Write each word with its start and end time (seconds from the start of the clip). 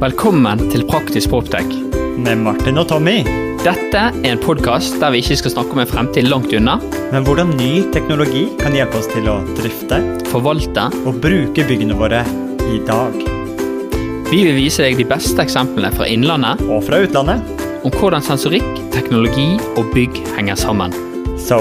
Velkommen 0.00 0.62
til 0.72 0.86
Praktisk 0.88 1.28
Proptech. 1.28 1.68
Med 2.20 2.40
Martin 2.40 2.78
og 2.80 2.86
Tommy. 2.88 3.18
Dette 3.60 4.00
er 4.08 4.30
en 4.30 4.40
podkast 4.40 4.96
der 5.00 5.12
vi 5.12 5.20
ikke 5.20 5.36
skal 5.42 5.52
snakke 5.52 5.76
om 5.76 5.82
en 5.82 5.90
fremtid 5.90 6.28
langt 6.30 6.54
unna, 6.56 6.78
Men 7.12 7.24
hvordan 7.26 7.52
ny 7.58 7.84
teknologi 7.92 8.46
kan 8.60 8.72
hjelpe 8.72 8.96
oss 8.96 9.10
til 9.12 9.28
å 9.28 9.40
drifte 9.58 9.98
forvalte. 10.30 10.86
og 11.04 11.20
bruke 11.20 11.66
byggene 11.68 11.94
våre 11.94 12.22
i 12.72 12.80
dag. 12.88 13.12
Vi 14.30 14.44
vil 14.46 14.56
vise 14.56 14.82
deg 14.82 14.96
de 14.96 15.04
beste 15.04 15.42
eksemplene 15.42 15.92
fra 15.92 16.06
innlandet 16.06 16.62
Og 16.70 16.84
fra 16.84 17.02
utlandet. 17.04 17.42
om 17.84 17.90
hvordan 17.90 18.22
sensorikk, 18.22 18.90
teknologi 18.92 19.58
og 19.76 19.92
bygg 19.94 20.16
henger 20.36 20.54
sammen. 20.56 20.92
So, 21.38 21.58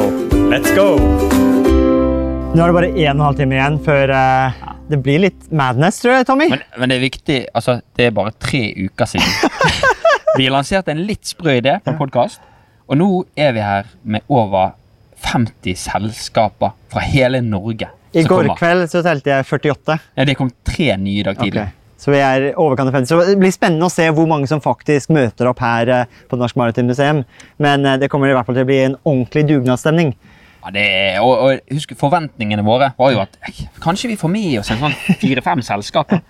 let's 0.52 0.71
go! 0.76 0.98
Nå 2.56 2.64
er 2.64 2.68
det 2.68 2.74
bare 2.74 2.90
en 2.96 3.10
og 3.10 3.16
en 3.16 3.20
halv 3.20 3.38
time 3.38 3.56
igjen 3.56 3.80
før 3.84 4.10
eh, 4.10 4.69
det 4.90 4.98
blir 5.06 5.21
litt 5.21 5.50
madness, 5.54 6.02
tror 6.02 6.18
jeg, 6.18 6.28
Tommy. 6.30 6.50
Men, 6.50 6.66
men 6.82 6.92
det 6.92 6.98
er 6.98 7.04
viktig, 7.04 7.39
altså, 7.54 7.80
det 7.98 8.10
er 8.10 8.16
bare 8.18 8.34
tre 8.42 8.64
uker 8.74 9.10
siden. 9.12 9.88
Vi 10.39 10.50
lanserte 10.50 10.93
en 10.93 11.04
litt 11.06 11.29
sprø 11.29 11.60
idé 11.60 11.75
på 11.86 11.93
podkast, 12.00 12.42
og 12.89 12.98
nå 12.98 13.10
er 13.38 13.54
vi 13.54 13.62
her 13.62 13.89
med 14.02 14.25
over 14.34 14.71
50 15.25 15.78
selskaper 15.78 16.74
fra 16.89 17.04
hele 17.06 17.42
Norge. 17.46 17.89
I 18.14 18.24
går 18.24 18.48
kommer. 18.48 18.57
kveld 18.57 18.88
så 18.89 19.02
telte 19.06 19.34
jeg 19.34 19.46
48. 19.46 19.98
Ja, 20.18 20.25
det 20.25 20.38
kom 20.39 20.50
tre 20.65 20.96
nye 20.98 21.21
i 21.21 21.26
dag 21.28 21.37
tidlig. 21.37 21.68
Okay. 21.68 21.76
Så 22.00 22.14
vi 22.14 22.21
er 22.24 22.46
overkant 22.56 22.90
av 22.90 22.96
50. 22.96 23.10
Så 23.12 23.20
det 23.28 23.37
blir 23.42 23.51
spennende 23.54 23.90
å 23.90 23.92
se 23.92 24.06
hvor 24.15 24.29
mange 24.29 24.48
som 24.50 24.62
faktisk 24.64 25.12
møter 25.14 25.50
opp 25.51 25.60
her 25.62 25.92
eh, 25.92 26.20
på 26.32 26.40
Norsk 26.40 26.57
Maritimt 26.57 26.90
Museum. 26.90 27.26
Men 27.60 27.86
eh, 27.86 27.98
det 28.00 28.07
kommer 28.10 28.32
i 28.32 28.37
hvert 28.37 28.48
fall 28.48 28.56
til 28.56 28.65
å 28.65 28.70
bli 28.70 28.79
en 28.86 28.96
ordentlig 29.04 29.43
dugnadsstemning. 29.51 30.14
Ja, 30.60 30.72
er, 30.76 31.20
og, 31.24 31.34
og 31.46 31.76
husk, 31.76 31.94
Forventningene 32.00 32.66
våre 32.68 32.92
var 32.98 33.14
jo 33.14 33.22
at 33.23 33.38
kanskje 33.84 34.12
vi 34.12 34.18
får 34.20 34.31
med 34.34 34.58
oss 34.59 34.72
en 34.73 34.82
sånn 34.82 34.98
fire-fem 35.22 35.64
selskaper. 35.66 36.23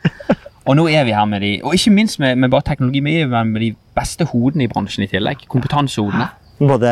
Og 0.70 0.76
nå 0.78 0.86
er 0.92 1.08
vi 1.08 1.16
her 1.18 1.26
med 1.26 1.42
de, 1.42 1.56
og 1.66 1.74
ikke 1.74 1.94
minst 1.96 2.20
med, 2.22 2.38
med 2.38 2.52
bare 2.54 2.68
teknologi, 2.68 3.02
men 3.02 3.56
med 3.56 3.64
de 3.64 3.72
beste 3.98 4.28
hodene 4.30 4.68
i 4.68 4.70
bransjen 4.70 5.08
i 5.08 5.10
tillegg. 5.10 5.48
Kompetansehodene. 5.50 6.30
Både 6.60 6.92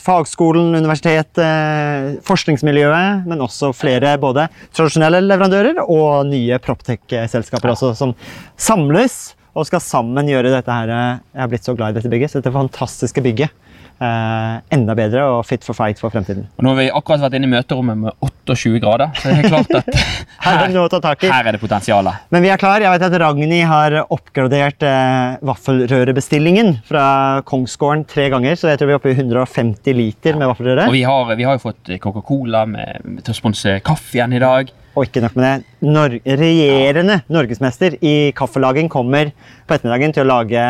fagskolen, 0.00 0.72
universitet, 0.74 1.36
eh, 1.38 2.16
forskningsmiljøet, 2.24 3.26
men 3.28 3.44
også 3.44 3.74
flere 3.76 4.14
både 4.18 4.46
tradisjonelle 4.74 5.20
leverandører 5.26 5.82
og 5.84 6.24
nye 6.30 6.56
Proptech-selskaper 6.64 7.74
også, 7.74 7.92
som 7.98 8.14
samles 8.56 9.36
og 9.56 9.68
skal 9.68 9.84
sammen 9.84 10.32
gjøre 10.32 10.52
dette 10.52 10.72
her. 10.72 10.90
Jeg 10.90 11.42
har 11.44 11.52
blitt 11.52 11.68
så 11.68 11.76
glad 11.76 11.92
i 11.92 12.00
dette 12.00 12.10
bygget, 12.12 12.32
så 12.32 12.40
dette 12.40 12.56
fantastiske 12.56 13.22
bygget. 13.24 13.52
Eh, 14.02 14.54
enda 14.76 14.96
bedre 14.98 15.24
og 15.30 15.44
fit 15.48 15.64
for 15.66 15.76
fight 15.76 16.00
for 16.02 16.12
fremtiden. 16.12 16.46
Og 16.56 16.64
nå 16.66 16.72
har 16.72 16.80
vi 16.80 16.86
akkurat 16.90 17.26
vært 17.26 17.38
inne 17.38 17.48
i 17.48 17.52
møterommet 17.54 18.00
med 18.04 18.26
28 18.46 18.80
grader, 18.82 19.12
så 19.18 19.32
det 19.32 19.44
er 19.44 19.50
klart 19.50 19.76
at 19.80 19.90
Her 20.46 20.60
er 20.68 21.32
her 21.32 21.48
er 21.48 21.56
det 21.56 21.60
potensialet. 21.60 22.26
Men 22.30 22.44
vi 22.44 22.50
er 22.52 22.60
klar. 22.60 22.82
Jeg 22.82 22.92
vet 22.92 23.04
at 23.08 23.16
Ragnhild 23.18 23.66
har 23.66 23.96
oppgradert 24.04 24.84
eh, 24.86 25.38
vaffelrørebestillingen 25.46 26.76
fra 26.86 27.06
Kongsgården 27.48 28.04
tre 28.06 28.28
ganger, 28.30 28.54
så 28.58 28.70
jeg 28.70 28.78
tror 28.78 28.90
vi 28.90 28.94
er 28.94 29.00
oppe 29.00 29.10
i 29.10 29.16
150 29.16 29.96
liter 29.96 30.38
med 30.38 30.50
vaffelrøre. 30.52 30.86
Og 30.86 30.94
vi 30.94 31.02
har, 31.08 31.34
vi 31.34 31.48
har 31.48 31.58
jo 31.58 31.64
fått 31.66 31.94
Coca-Cola 32.02 32.66
med, 32.70 33.00
med, 33.04 33.24
til 33.26 33.34
å 33.34 33.40
sponse 33.40 33.78
kaffe 33.86 34.18
igjen 34.18 34.36
i 34.36 34.42
dag. 34.42 34.70
Og 34.96 35.08
ikke 35.08 35.20
nok 35.24 35.34
med 35.36 35.44
det, 35.44 35.74
Nor 35.86 36.14
regjerende 36.24 37.18
norgesmester 37.28 37.98
i 38.00 38.32
kaffelaging 38.36 38.88
kommer 38.92 39.32
på 39.66 39.76
ettermiddagen 39.76 40.14
til 40.16 40.24
å 40.24 40.30
lage 40.30 40.62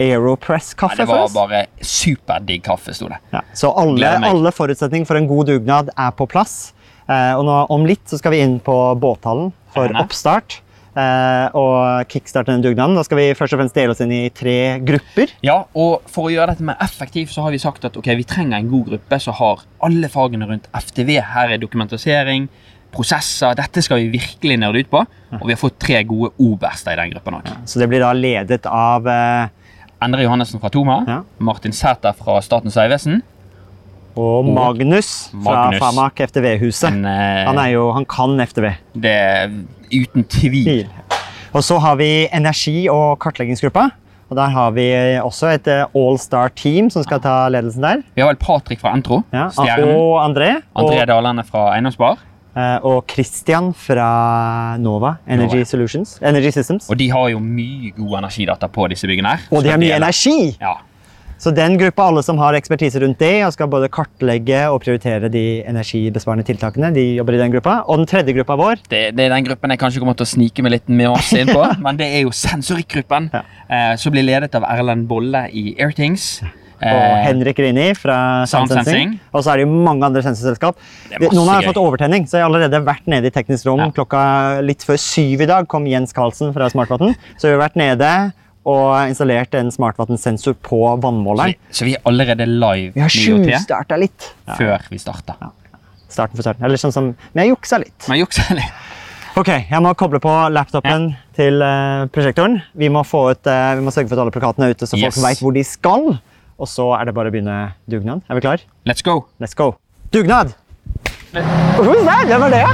Aeropress-kaffe 0.00 1.02
det 1.02 1.08
var 1.10 1.28
bare 1.34 1.66
superdigg 1.84 2.64
kaffe, 2.64 2.94
sto 2.96 3.10
det. 3.12 3.18
Ja, 3.34 3.42
så 3.56 3.72
alle, 3.76 4.14
alle 4.28 4.52
forutsetninger 4.54 5.08
for 5.08 5.20
en 5.20 5.28
god 5.30 5.52
dugnad 5.52 5.92
er 5.92 6.14
på 6.16 6.26
plass. 6.30 6.72
Eh, 7.10 7.32
og 7.36 7.44
nå, 7.46 7.56
om 7.74 7.86
litt 7.86 8.04
så 8.08 8.18
skal 8.20 8.34
vi 8.34 8.42
inn 8.44 8.58
på 8.64 8.76
båthallen 9.00 9.52
for 9.74 9.88
Gjerne. 9.88 10.04
oppstart. 10.04 10.60
Eh, 10.92 11.46
og 11.56 12.08
kickstarte 12.12 12.52
den 12.52 12.64
dugnaden. 12.64 12.96
Da 12.98 13.04
skal 13.06 13.20
vi 13.20 13.30
først 13.36 13.54
og 13.56 13.62
fremst 13.62 13.76
dele 13.76 13.94
oss 13.94 14.02
inn 14.04 14.12
i 14.12 14.26
tre 14.34 14.78
grupper. 14.84 15.32
Ja, 15.44 15.62
og 15.72 16.04
For 16.12 16.28
å 16.28 16.34
gjøre 16.34 16.52
dette 16.52 16.66
mer 16.68 16.76
effektivt 16.84 17.32
så 17.32 17.46
har 17.46 17.54
vi 17.54 17.62
sagt 17.62 17.86
at 17.88 17.96
okay, 17.96 18.16
vi 18.18 18.26
trenger 18.28 18.58
en 18.58 18.68
god 18.72 18.90
gruppe 18.90 19.20
som 19.22 19.36
har 19.38 19.64
alle 19.80 20.10
fagene 20.12 20.48
rundt 20.50 20.68
FTV. 20.76 21.14
Her 21.32 21.54
er 21.54 21.62
dokumentasering, 21.62 22.50
prosesser. 22.92 23.56
Dette 23.56 23.80
skal 23.84 24.02
vi 24.02 24.12
virkelig 24.18 24.58
nerde 24.60 24.84
ut 24.84 24.92
på. 24.92 25.00
Og 25.40 25.46
vi 25.48 25.54
har 25.54 25.60
fått 25.60 25.80
tre 25.80 26.02
gode 26.04 26.34
oberster 26.36 26.92
i 26.92 27.00
den 27.00 27.14
gruppen 27.16 27.40
òg. 27.40 27.50
Så 27.64 27.80
det 27.80 27.88
blir 27.88 28.04
da 28.04 28.12
ledet 28.12 28.68
av 28.68 29.08
eh, 29.08 29.48
Endre 30.04 30.22
Johannessen 30.24 30.60
fra 30.60 30.68
Toma. 30.72 31.00
Ja. 31.08 31.20
Martin 31.38 31.72
Sæter 31.72 32.12
fra 32.18 32.40
Statens 32.44 32.76
vegvesen. 32.76 33.22
og 34.16 34.44
Magnus 34.44 35.30
fra 35.32 35.70
Magnus. 35.70 35.80
Famak 35.80 36.20
FTV-huset. 36.20 36.92
Eh, 36.92 37.46
Han 37.48 37.60
jo, 37.72 37.92
han 37.96 38.04
kan 38.04 38.36
FTV. 38.46 38.74
Det 38.94 39.10
er 39.10 39.50
uten 39.92 40.24
tvil. 40.28 40.86
Og 41.52 41.62
så 41.64 41.78
har 41.80 41.96
vi 41.96 42.28
energi- 42.32 42.88
og 42.90 43.18
kartleggingsgruppa. 43.20 43.90
Og 44.30 44.36
der 44.36 44.48
har 44.48 44.70
vi 44.72 44.84
også 45.20 45.50
et 45.54 45.66
eh, 45.68 45.84
all-star-team 45.94 46.90
som 46.90 47.02
skal 47.04 47.20
ta 47.20 47.48
ledelsen 47.52 47.82
der. 47.84 48.02
Vi 48.14 48.22
har 48.22 48.28
vel 48.30 48.36
Patrick 48.40 48.80
fra 48.80 48.94
Entro. 48.96 49.22
Ja, 49.32 49.46
og 49.46 50.22
André. 50.24 50.62
André 50.76 51.04
Dalane 51.04 51.44
fra 51.44 51.74
Eiendomsspar. 51.74 52.16
Eh, 52.56 52.78
og 52.86 53.04
Christian 53.10 53.72
fra 53.74 54.76
Nova 54.78 55.16
Energy. 55.26 55.64
Solutions. 55.68 56.18
Energy 56.22 56.50
Systems. 56.54 56.88
Og 56.90 56.98
de 57.00 57.10
har 57.12 57.28
jo 57.32 57.40
mye 57.42 57.92
god 57.96 58.18
energidata 58.22 58.68
på 58.72 58.88
disse 58.92 59.06
byggene 59.10 59.36
her. 59.36 59.46
Og 59.50 59.62
de 59.64 59.70
har 59.74 59.78
mye 59.82 59.96
energi! 59.98 60.56
Ja. 60.60 60.78
Så 61.42 61.50
den 61.50 61.74
gruppa, 61.74 62.04
alle 62.06 62.22
som 62.22 62.38
har 62.38 62.54
ekspertise 62.54 63.00
rundt 63.02 63.18
det, 63.18 63.40
og 63.42 63.50
skal 63.50 63.66
både 63.66 63.88
kartlegge 63.90 64.60
og 64.70 64.76
prioritere 64.84 65.26
de 65.32 65.42
energibesparende 65.66 66.44
tiltakene, 66.46 66.92
de 66.94 67.02
jobber 67.16 67.34
i 67.34 67.40
den 67.40 67.50
gruppa. 67.50 67.80
Og 67.90 67.98
den 67.98 68.06
tredje 68.06 68.30
gruppa 68.36 68.54
vår, 68.60 68.84
Det, 68.86 69.00
det 69.18 69.24
er 69.26 69.34
den 69.34 69.48
gruppen 69.48 69.74
jeg 69.74 69.80
kanskje 69.82 69.98
kommer 70.04 70.14
til 70.14 70.22
å 70.22 70.30
snike 70.36 70.62
meg 70.62 70.76
litt 70.76 70.88
med 70.92 71.10
oss 71.10 71.32
inn 71.34 71.50
på. 71.50 71.64
men 71.84 71.98
det 71.98 72.06
er 72.14 72.22
jo 72.22 72.30
sensorikkgruppen, 72.30 73.32
Ja. 73.34 73.42
eh, 73.66 73.96
som 73.98 74.14
blir 74.14 74.22
ledet 74.22 74.54
av 74.54 74.62
Erlend 74.70 75.08
Bolle 75.10 75.48
i 75.50 75.74
Airthings. 75.82 76.44
Og 76.82 77.00
Eh, 77.02 77.24
Henrik 77.28 77.58
Rini 77.62 77.88
fra 77.94 78.16
Sound 78.46 78.68
Soundsensing. 78.68 79.12
Sensing. 79.14 79.20
Og 79.32 79.44
så 79.44 79.52
er 79.52 79.56
det 79.62 79.66
jo 79.66 79.72
mange 79.86 80.04
andre 80.04 80.22
sensorselskap. 80.22 80.76
Noen 81.20 81.48
har 81.48 81.62
fått 81.62 81.78
overtenning, 81.80 82.26
så 82.26 82.38
jeg 82.38 82.42
har 82.44 82.50
allerede 82.50 82.82
vært 82.84 83.06
nede 83.06 83.26
i 83.30 83.34
teknisk 83.34 83.66
rom 83.70 83.78
Ja. 83.80 83.90
klokka 83.90 84.62
litt 84.66 84.82
før 84.84 84.98
syv 84.98 85.40
i 85.42 85.46
dag. 85.46 85.68
kom 85.68 85.86
Jens 85.86 86.12
Karlsen 86.12 86.52
fra 86.52 86.68
Smartvatn. 86.68 87.14
Så 87.38 87.48
vi 87.48 87.54
har 87.56 87.62
vært 87.68 87.76
nede 87.76 88.32
og 88.64 89.08
installert 89.08 89.54
en 89.58 89.70
smartvannsensor 89.70 90.54
på 90.62 91.00
vannmåleren. 91.02 91.54
Så, 91.70 91.78
så 91.82 91.84
vi 91.84 91.94
er 91.94 92.02
allerede 92.06 92.46
live 92.46 92.92
Vi 92.94 93.00
har 93.00 93.08
tjuvstarta 93.10 93.98
litt. 93.98 94.32
før 94.56 94.78
vi 94.90 94.98
starter. 94.98 95.34
Starten 96.08 96.36
for 96.36 96.42
starten. 96.42 96.64
Eller 96.64 96.76
sånn 96.76 96.92
som 96.92 97.14
Men 97.34 97.46
jeg 97.46 97.54
juksa 97.56 97.78
litt. 97.80 98.08
Men 98.08 98.18
juksa 98.20 98.54
litt. 98.54 98.70
Ok, 99.34 99.48
jeg 99.48 99.80
må 99.80 99.94
koble 99.96 100.20
på 100.20 100.28
laptopen 100.52 101.16
til 101.34 101.62
uh, 101.64 102.04
prosjektoren. 102.12 102.58
Vi 102.76 102.90
må, 102.92 103.00
få 103.02 103.30
ut, 103.32 103.46
uh, 103.48 103.74
vi 103.78 103.80
må 103.80 103.88
sørge 103.90 104.10
for 104.10 104.18
at 104.18 104.26
alle 104.26 104.30
plakatene 104.34 104.66
er 104.68 104.74
ute, 104.76 104.84
så 104.84 104.98
Yes. 105.00 105.14
folk 105.16 105.24
vet 105.26 105.40
hvor 105.40 105.54
de 105.56 105.62
skal. 105.64 106.20
Og 106.58 106.68
så 106.68 106.90
er 106.98 107.04
det 107.08 107.14
bare 107.16 107.28
å 107.30 107.32
begynne 107.34 107.56
dugnad. 107.90 108.20
Er 108.28 108.34
vi 108.38 108.42
klar? 108.44 108.58
Let's 108.88 109.02
go. 109.04 109.14
Let's 109.40 109.54
go. 109.56 109.66
Dugnad! 110.12 110.48
Who's 111.32 112.04
that? 112.04 112.26
Hvem 112.28 112.42
er 112.42 112.48
det? 112.52 112.66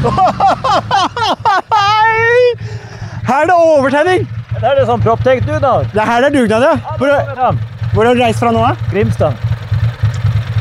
Her 3.30 3.42
er 3.42 3.46
det 3.46 3.54
overtenning! 3.54 4.28
Det 4.60 4.66
er 4.68 4.74
det 4.80 4.86
sånn 4.88 5.02
Proptech-dugnad. 5.04 5.84
Det 5.94 6.00
er 6.02 6.06
her 6.10 6.22
er 6.26 6.30
dugnad, 6.34 6.62
ja. 6.66 6.74
Hvor, 6.98 7.08
hvor 7.94 8.04
har 8.08 8.14
du 8.16 8.20
reist 8.20 8.40
fra 8.42 8.50
nå? 8.52 8.62
Grimstad. 8.90 9.32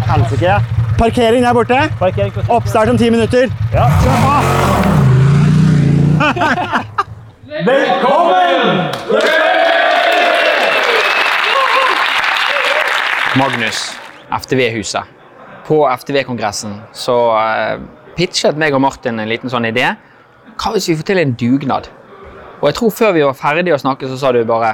Helsike. 0.09 0.45
ja. 0.45 0.59
Parkering 0.99 1.43
der 1.43 1.53
borte. 1.55 1.79
Parkering 1.99 2.31
på 2.35 2.41
Oppstart 2.53 2.89
om 2.91 2.97
ti 2.99 3.09
minutter. 3.09 3.49
Ja. 3.73 3.85
Magnus, 13.39 13.95
FTV-huset. 14.41 15.03
På 15.67 15.89
FTV-kongressen 15.97 16.73
så 16.91 17.13
uh, 17.39 17.77
pitchet 18.17 18.57
meg 18.59 18.75
og 18.75 18.81
Martin 18.83 19.21
en 19.21 19.29
liten 19.31 19.51
sånn 19.51 19.69
idé. 19.69 19.85
Hva 20.59 20.73
hvis 20.73 20.89
vi 20.89 20.95
får 20.99 21.07
til 21.07 21.21
en 21.21 21.31
dugnad? 21.39 21.87
Og 22.59 22.65
jeg 22.67 22.75
tror 22.75 22.91
før 22.97 23.13
vi 23.15 23.23
var 23.23 23.37
ferdige 23.39 23.77
å 23.77 23.79
snakke, 23.79 24.09
så 24.11 24.17
sa 24.19 24.33
du 24.35 24.41
bare 24.49 24.73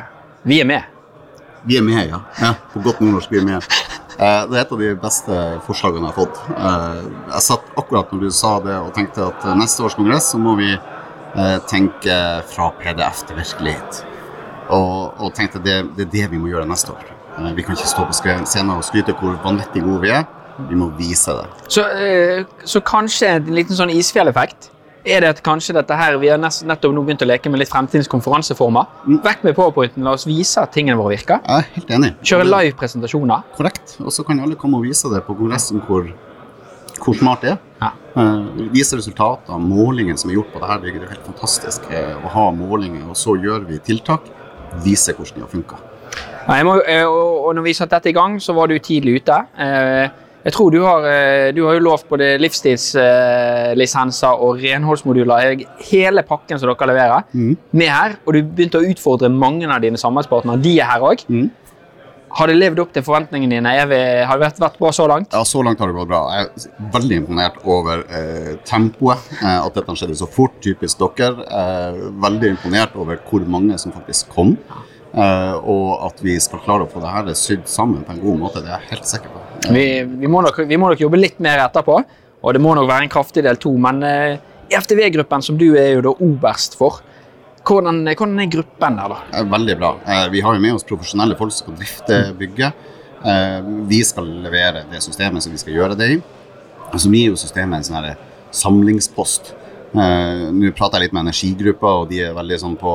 Vi 0.50 0.58
er 0.64 0.66
med. 0.66 0.88
Vi 1.70 1.78
er 1.78 1.86
med, 1.86 2.00
ja. 2.10 2.24
ja 2.42 2.54
på 2.72 2.82
godt 2.82 3.04
nordnorsk, 3.06 3.36
vi 3.36 3.44
er 3.44 3.46
med. 3.52 3.70
Uh, 4.16 4.48
det 4.50 4.58
er 4.58 4.62
et 4.64 4.74
av 4.74 4.82
de 4.82 4.92
beste 5.04 5.42
forslagene 5.68 6.08
jeg 6.08 6.16
har 6.16 6.18
fått. 6.24 6.42
Uh, 6.58 7.06
jeg 7.36 7.46
satt 7.52 7.70
akkurat 7.78 8.16
når 8.16 8.26
du 8.26 8.30
sa 8.34 8.56
det 8.66 8.80
og 8.80 8.94
tenkte 8.98 9.28
at 9.28 9.46
neste 9.60 9.86
års 9.86 9.98
kongress 10.00 10.32
så 10.34 10.42
må 10.42 10.58
vi 10.58 10.74
tenke 11.68 12.16
fra 12.48 12.70
PDF 12.80 13.26
til 13.28 13.36
virkelighet. 13.36 14.00
Og, 14.72 15.20
og 15.20 15.36
tenkte 15.36 15.60
det, 15.60 15.82
det 16.00 16.08
er 16.08 16.14
det 16.16 16.32
vi 16.32 16.40
må 16.40 16.48
gjøre 16.48 16.70
neste 16.70 16.96
år. 16.96 17.15
Eh, 17.38 17.52
vi 17.56 17.64
kan 17.64 17.76
ikke 17.76 17.90
stå 17.90 18.06
på 18.08 18.16
scenen 18.16 18.76
og 18.78 18.84
skryte 18.88 19.16
hvor 19.20 19.36
vanvittig 19.44 19.84
gode 19.84 20.06
vi 20.06 20.14
er. 20.16 20.24
Vi 20.70 20.78
må 20.80 20.88
vise 20.96 21.34
det. 21.36 21.48
Så, 21.68 21.84
eh, 21.84 22.46
så 22.64 22.80
kanskje 22.80 23.28
en 23.36 23.52
liten 23.56 23.76
sånn 23.76 23.92
isfjelleffekt. 23.92 24.70
Er 25.06 25.22
det 25.22 25.30
at 25.30 25.44
kanskje 25.44 25.74
dette 25.74 25.94
her, 25.94 26.18
Vi 26.18 26.30
har 26.30 26.38
nettopp 26.40 26.94
nå 26.94 27.06
begynt 27.06 27.22
å 27.22 27.28
leke 27.28 27.50
med 27.52 27.60
litt 27.60 27.70
fremtidens 27.70 28.08
konferanseformer. 28.08 28.88
Vekk 29.06 29.44
med 29.44 29.56
powerpointen, 29.56 30.04
la 30.04 30.14
oss 30.14 30.26
vise 30.26 30.58
at 30.58 30.72
tingene 30.72 30.98
våre 30.98 31.16
virker. 31.16 31.42
Jeg 31.46 31.58
er 31.60 31.68
helt 31.76 31.88
enig. 31.90 32.16
Kjøre 32.24 32.46
live 32.46 32.74
presentasjoner. 32.74 33.44
Korrekt. 33.56 33.98
Og 34.00 34.12
så 34.12 34.26
kan 34.26 34.40
alle 34.40 34.56
komme 34.56 34.78
og 34.78 34.84
vise 34.84 35.04
det 35.14 35.24
på 35.28 35.38
kongressen 35.38 35.82
hvor, 35.86 36.10
hvor 36.98 37.14
smart 37.14 37.42
det 37.42 37.52
er. 37.52 37.60
Ja. 37.82 37.92
Eh, 38.16 38.70
vise 38.74 38.98
resultater, 38.98 39.60
målinger 39.60 40.18
som 40.18 40.32
er 40.32 40.40
gjort 40.40 40.54
på 40.54 40.60
dette 40.60 40.82
bygget. 40.82 41.02
Det 41.02 41.10
er 41.10 41.14
helt 41.14 41.28
fantastisk 41.28 41.82
å 41.92 42.30
ha 42.30 42.52
målinger, 42.52 43.08
og 43.08 43.16
så 43.16 43.38
gjør 43.38 43.68
vi 43.68 43.78
tiltak. 43.78 44.22
Vise 44.82 45.14
hvordan 45.14 45.36
de 45.36 45.42
har 45.42 45.50
funka. 45.50 45.76
Nei, 46.46 46.60
må, 46.68 46.76
eh, 46.86 47.02
og, 47.10 47.48
når 47.58 47.64
vi 47.66 47.74
satte 47.74 47.98
dette 47.98 48.12
i 48.12 48.16
gang, 48.16 48.36
så 48.44 48.54
var 48.54 48.70
du 48.70 48.78
tidlig 48.80 49.22
ute. 49.24 49.40
Eh, 49.58 50.06
Jeg 50.46 50.54
tror 50.54 50.70
du 50.70 50.78
har, 50.86 51.02
eh, 51.10 51.52
du 51.58 51.64
har 51.66 51.74
jo 51.74 51.80
lovt 51.82 52.06
både 52.08 52.36
livstidslisenser 52.38 54.30
og 54.46 54.60
renholdsmoduler, 54.62 55.64
hele 55.90 56.22
pakken 56.22 56.60
som 56.62 56.70
dere 56.70 56.86
leverer, 56.92 57.24
Mm. 57.34 57.58
med 57.74 57.90
her. 57.90 58.12
Og 58.28 58.34
du 58.34 58.44
begynte 58.44 58.78
å 58.78 58.86
utfordre 58.86 59.28
mange 59.34 59.66
av 59.68 59.82
dine 59.82 59.98
samarbeidspartnere. 59.98 60.62
De 60.62 60.78
er 60.80 60.86
her 60.86 61.00
òg. 61.02 61.26
Mm. 61.28 61.50
Har 62.30 62.46
det 62.48 62.58
levd 62.58 62.78
opp 62.80 62.94
til 62.94 63.02
forventningene 63.02 63.50
dine? 63.58 63.88
Vi, 63.88 63.96
har 64.28 64.38
det 64.38 64.46
vært, 64.46 64.60
vært 64.60 64.78
bra 64.78 64.92
så 64.92 65.08
langt? 65.08 65.34
Ja, 65.34 65.42
Så 65.44 65.64
langt 65.64 65.80
har 65.80 65.88
det 65.88 65.96
gått 65.96 66.08
bra. 66.10 66.30
Jeg 66.30 66.46
er 66.46 66.50
veldig 66.92 67.16
imponert 67.26 67.56
over 67.66 68.04
eh, 68.08 68.56
tempoet. 68.66 69.18
Eh, 69.42 69.66
at 69.66 69.74
dette 69.74 69.88
skjedde 69.96 70.16
så 70.20 70.28
fort, 70.30 70.52
typisk 70.62 71.00
dere. 71.18 71.42
Eh, 71.42 71.92
veldig 72.22 72.50
imponert 72.52 72.96
over 72.96 73.16
hvor 73.18 73.40
mange 73.48 73.80
som 73.80 73.92
faktisk 73.92 74.30
kom. 74.30 74.58
Eh, 74.70 74.76
og 75.16 76.02
at 76.10 76.18
vi 76.20 76.34
skal 76.44 76.60
klare 76.66 76.84
å 76.84 76.90
få 76.92 77.00
det 77.00 77.12
her 77.14 77.30
sydd 77.40 77.70
sammen 77.72 78.02
på 78.04 78.12
en 78.12 78.20
god 78.20 78.40
måte, 78.42 78.64
det 78.66 78.74
er 78.74 78.82
jeg 78.84 78.92
helt 78.96 79.08
sikker 79.08 79.32
på. 79.32 79.44
Vi, 79.72 79.86
vi, 80.04 80.28
må 80.28 80.42
nok, 80.44 80.60
vi 80.68 80.80
må 80.82 80.90
nok 80.92 81.00
jobbe 81.06 81.22
litt 81.22 81.38
mer 81.44 81.62
etterpå, 81.64 81.96
og 82.44 82.54
det 82.58 82.62
må 82.62 82.74
nok 82.76 82.90
være 82.90 83.08
en 83.08 83.14
kraftig 83.14 83.46
del 83.46 83.56
to. 83.64 83.72
Men 83.80 84.04
i 84.04 84.76
FTV-gruppen, 84.76 85.46
som 85.46 85.58
du 85.62 85.70
er 85.80 85.94
jo 85.96 86.04
da 86.10 86.14
oberst 86.26 86.76
for, 86.80 87.00
hvordan, 87.66 88.04
hvordan 88.06 88.40
er 88.44 88.52
gruppen 88.54 89.00
der, 89.00 89.10
da? 89.14 89.20
Eh, 89.34 89.46
Veldig 89.50 89.76
bra. 89.80 89.96
Eh, 90.06 90.28
Vi 90.32 90.42
har 90.42 90.54
jo 90.54 90.62
med 90.62 90.76
oss 90.76 90.86
profesjonelle 90.86 91.38
folk 91.38 91.52
som 91.54 91.66
skal 91.66 91.78
drifte 91.80 92.20
bygget. 92.38 92.74
Eh, 93.26 93.62
Vi 93.90 94.04
skal 94.04 94.26
levere 94.46 94.86
det 94.92 95.02
systemet 95.02 95.44
som 95.44 95.52
vi 95.52 95.58
skal 95.58 95.74
gjøre 95.74 95.98
det 95.98 96.10
i. 96.16 96.22
Og 96.92 97.00
så 97.02 97.10
gir 97.10 97.32
jo 97.32 97.36
systemet 97.40 97.78
en 97.78 97.88
sånn 97.90 98.16
samlingspost. 98.52 99.54
Eh, 99.96 100.42
Nå 100.56 100.72
prater 100.76 101.00
jeg 101.00 101.08
litt 101.08 101.14
med 101.16 101.26
energigruppa, 101.26 101.92
og 102.02 102.10
de 102.12 102.20
er 102.26 102.34
veldig 102.36 102.58
sånn 102.62 102.76
på 102.80 102.94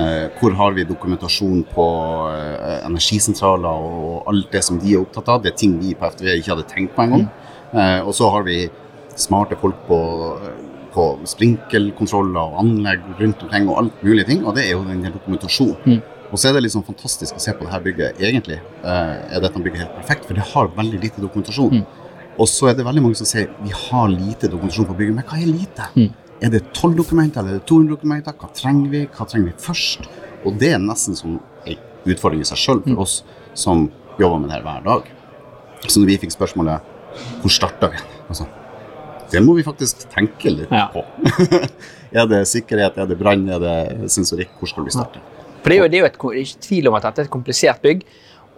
eh, 0.00 0.26
hvor 0.40 0.56
har 0.58 0.74
vi 0.76 0.84
dokumentasjon 0.88 1.62
på 1.70 1.86
eh, 2.32 2.80
energisentraler 2.88 3.86
og 3.86 4.28
alt 4.32 4.50
det 4.54 4.62
som 4.66 4.80
de 4.82 4.94
er 4.96 5.02
opptatt 5.04 5.28
av. 5.32 5.42
Det 5.44 5.52
er 5.52 5.58
ting 5.62 5.76
vi 5.82 5.94
på 5.98 6.08
FTV 6.10 6.32
ikke 6.40 6.54
hadde 6.54 6.68
tenkt 6.72 6.96
på 6.96 7.04
engang. 7.06 7.28
Eh, 7.72 8.00
og 8.02 8.12
så 8.18 8.30
har 8.34 8.42
vi 8.48 8.64
smarte 9.14 9.58
folk 9.60 9.76
på, 9.86 10.00
på 10.94 11.06
sprinkelkontroller 11.28 12.40
og 12.42 12.58
anlegg 12.62 13.04
rundt 13.20 13.42
omkring 13.44 13.68
og 13.68 13.78
alt 13.82 14.02
mulig 14.04 14.26
ting, 14.28 14.42
og 14.46 14.56
det 14.56 14.66
er 14.66 14.74
jo 14.76 14.84
den 14.88 15.04
dokumentasjonen. 15.12 16.02
Og 16.32 16.40
så 16.40 16.48
er 16.48 16.54
det 16.56 16.62
liksom 16.64 16.80
fantastisk 16.86 17.36
å 17.36 17.42
se 17.44 17.52
på 17.52 17.66
det 17.66 17.72
her 17.74 17.82
bygget. 17.84 18.20
Egentlig 18.24 18.56
eh, 18.56 19.16
er 19.36 19.42
dette 19.44 19.60
bygget 19.60 19.82
helt 19.84 19.98
perfekt, 20.00 20.24
for 20.24 20.34
det 20.38 20.46
har 20.54 20.70
veldig 20.78 21.00
lite 21.02 21.20
dokumentasjon. 21.20 21.82
Og 22.40 22.48
så 22.48 22.70
er 22.70 22.74
det 22.78 22.86
veldig 22.86 23.02
mange 23.04 23.18
som 23.20 23.28
sier 23.28 23.50
vi 23.60 23.68
har 23.76 24.08
lite 24.08 24.48
dokumentasjon 24.48 24.88
på 24.88 24.96
bygget, 24.96 25.18
men 25.18 25.26
hva 25.28 25.36
er 25.36 25.50
lite? 25.52 25.90
Er 26.42 26.50
det 26.50 26.62
12 26.74 26.96
dokumenter 26.98 27.42
eller 27.42 27.56
er 27.56 27.60
det 27.60 27.68
200 27.70 27.94
dokumenter? 27.94 28.34
Hva 28.34 28.48
trenger 28.56 28.90
vi? 28.90 29.02
Hva 29.14 29.26
trenger 29.30 29.52
vi 29.52 29.62
først? 29.62 30.08
Og 30.42 30.56
det 30.58 30.72
er 30.74 30.80
nesten 30.82 31.14
som 31.18 31.36
en 31.38 31.76
utfordring 32.10 32.42
i 32.42 32.48
seg 32.48 32.58
sjøl 32.58 32.80
for 32.82 33.04
oss 33.04 33.20
som 33.54 33.84
jobber 34.18 34.40
med 34.42 34.50
det 34.50 34.56
her 34.56 34.64
hver 34.66 34.82
dag. 34.88 35.06
Så 35.86 36.00
når 36.02 36.10
vi 36.10 36.18
fikk 36.24 36.34
spørsmålet 36.34 36.90
hvor 37.42 37.52
starta 37.52 37.92
vi? 37.92 38.00
Altså, 38.26 38.48
det 39.30 39.42
må 39.44 39.54
vi 39.54 39.64
faktisk 39.66 40.06
tenke 40.12 40.50
litt 40.50 40.72
Ja. 40.72 40.88
på. 40.92 41.04
er 42.18 42.26
det 42.28 42.42
sikkerhet, 42.50 42.98
er 42.98 43.06
det 43.06 43.18
brann, 43.20 43.46
er 43.48 43.62
det 43.62 44.10
sensorikk? 44.10 44.50
Hvor 44.58 44.72
skal 44.72 44.88
vi 44.88 44.94
starte? 44.96 45.22
For 45.62 45.70
det 45.70 45.78
er 45.78 45.82
jo, 45.84 45.88
det 45.92 45.98
er 45.98 46.02
jo 46.02 46.10
et, 46.10 46.18
det 46.18 46.32
er 46.32 46.42
ikke 46.42 46.66
tvil 46.66 46.88
om 46.90 46.98
at 46.98 47.06
dette 47.06 47.22
er 47.22 47.28
et 47.28 47.36
komplisert 47.36 47.82
bygg. 47.84 48.02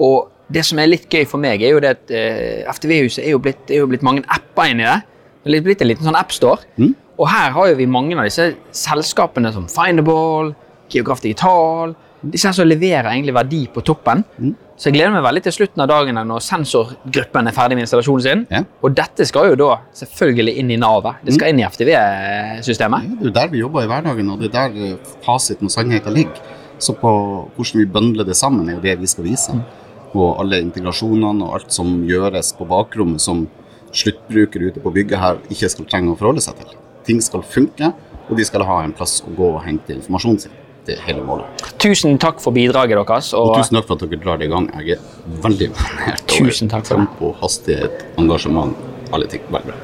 Og 0.00 0.30
det 0.54 0.64
som 0.64 0.80
er 0.80 0.88
litt 0.88 1.04
gøy 1.12 1.26
for 1.28 1.42
meg, 1.42 1.60
er 1.62 1.74
jo 1.76 1.82
det 1.84 1.92
at 1.98 2.14
uh, 2.14 2.72
FTV-huset 2.72 3.24
er, 3.26 3.36
er 3.68 3.82
jo 3.82 3.88
blitt 3.90 4.06
mange 4.06 4.24
apper 4.32 4.72
inni 4.72 4.86
det. 4.88 5.00
Det 5.44 5.58
er 5.58 5.66
blitt 5.66 5.82
en 5.84 5.90
liten 5.90 6.08
sånn 6.08 6.16
appstore. 6.16 6.64
Mm. 6.80 6.94
Og 7.18 7.28
her 7.30 7.54
har 7.54 7.70
jo 7.70 7.78
vi 7.78 7.86
mange 7.86 8.16
av 8.18 8.26
disse 8.26 8.50
selskapene 8.74 9.52
som 9.54 9.68
Findable, 9.70 10.54
Geograf 10.90 11.22
Digital. 11.22 11.94
Disse 12.24 12.48
her 12.48 12.56
som 12.56 12.68
leverer 12.68 13.12
egentlig 13.12 13.34
verdi 13.36 13.64
på 13.70 13.84
toppen. 13.86 14.24
Mm. 14.38 14.54
Så 14.74 14.88
jeg 14.88 14.96
gleder 14.96 15.12
meg 15.14 15.22
veldig 15.22 15.42
til 15.44 15.54
slutten 15.54 15.84
av 15.84 15.90
dagen 15.90 16.18
når 16.26 16.42
sensorgruppen 16.42 17.46
er 17.46 17.54
ferdig 17.54 17.76
med 17.78 17.86
installasjonen 17.86 18.24
sin. 18.24 18.42
Ja. 18.50 18.64
Og 18.82 18.96
dette 18.98 19.26
skal 19.28 19.52
jo 19.52 19.58
da 19.60 19.70
selvfølgelig 19.94 20.56
inn 20.58 20.72
i 20.74 20.78
navet. 20.80 21.22
Det 21.22 21.36
skal 21.36 21.52
inn 21.52 21.62
i 21.62 21.66
FTV-systemet. 21.68 23.06
Ja, 23.06 23.18
det 23.20 23.30
er 23.30 23.36
der 23.38 23.52
vi 23.52 23.62
jobber 23.62 23.86
i 23.86 23.90
hverdagen, 23.92 24.32
og 24.34 24.42
det 24.42 24.50
er 24.50 24.56
der 24.56 24.88
eh, 24.88 25.16
fasiten 25.22 25.70
og 25.70 25.74
sannheten 25.74 26.16
ligger. 26.16 26.42
Så 26.82 26.96
på 26.98 27.12
hvordan 27.54 27.84
vi 27.84 27.90
bøndler 27.94 28.26
det 28.26 28.34
sammen, 28.36 28.66
er 28.68 28.80
jo 28.80 28.82
det 28.82 28.96
vi 28.98 29.10
skal 29.10 29.28
vise. 29.28 29.54
Og 30.14 30.40
alle 30.42 30.58
integrasjonene 30.64 31.46
og 31.46 31.60
alt 31.60 31.74
som 31.74 32.00
gjøres 32.08 32.50
på 32.58 32.66
bakrommet 32.70 33.22
som 33.22 33.46
sluttbruker 33.94 34.72
ute 34.72 34.82
på 34.82 34.90
bygget 34.90 35.22
her 35.22 35.38
ikke 35.54 35.70
skal 35.70 35.86
trenge 35.86 36.10
å 36.10 36.18
forholde 36.18 36.42
seg 36.42 36.58
til. 36.58 36.74
Ting 37.04 37.20
skal 37.24 37.42
funke, 37.46 37.92
og 38.28 38.36
de 38.38 38.44
skal 38.48 38.64
ha 38.64 38.82
en 38.84 38.92
plass 38.96 39.18
å 39.26 39.32
gå 39.36 39.48
og 39.56 39.62
hente 39.66 39.92
informasjonen 39.96 40.38
sin. 40.46 40.52
Det 40.84 40.98
er 40.98 41.02
hele 41.06 41.22
målet. 41.24 41.62
Tusen 41.80 42.18
takk 42.20 42.40
for 42.44 42.52
bidraget 42.52 42.98
deres. 43.00 43.30
Og 43.36 43.54
tusen 43.56 43.78
takk 43.78 43.86
for 43.88 43.96
at 43.96 44.04
dere 44.04 44.20
drar 44.20 44.40
det 44.40 44.50
i 44.50 44.52
gang. 44.52 44.66
Jeg 44.84 44.98
er 44.98 45.42
veldig 45.44 45.70
imponert 45.70 46.24
Tusen 46.28 46.68
takk 46.68 46.84
for 46.84 47.00
det. 47.00 47.06
tempo, 47.08 47.30
hastighet, 47.40 48.02
engasjement, 48.20 48.74
alle 49.12 49.28
ting. 49.32 49.40
Veldig 49.48 49.70
bra. 49.72 49.78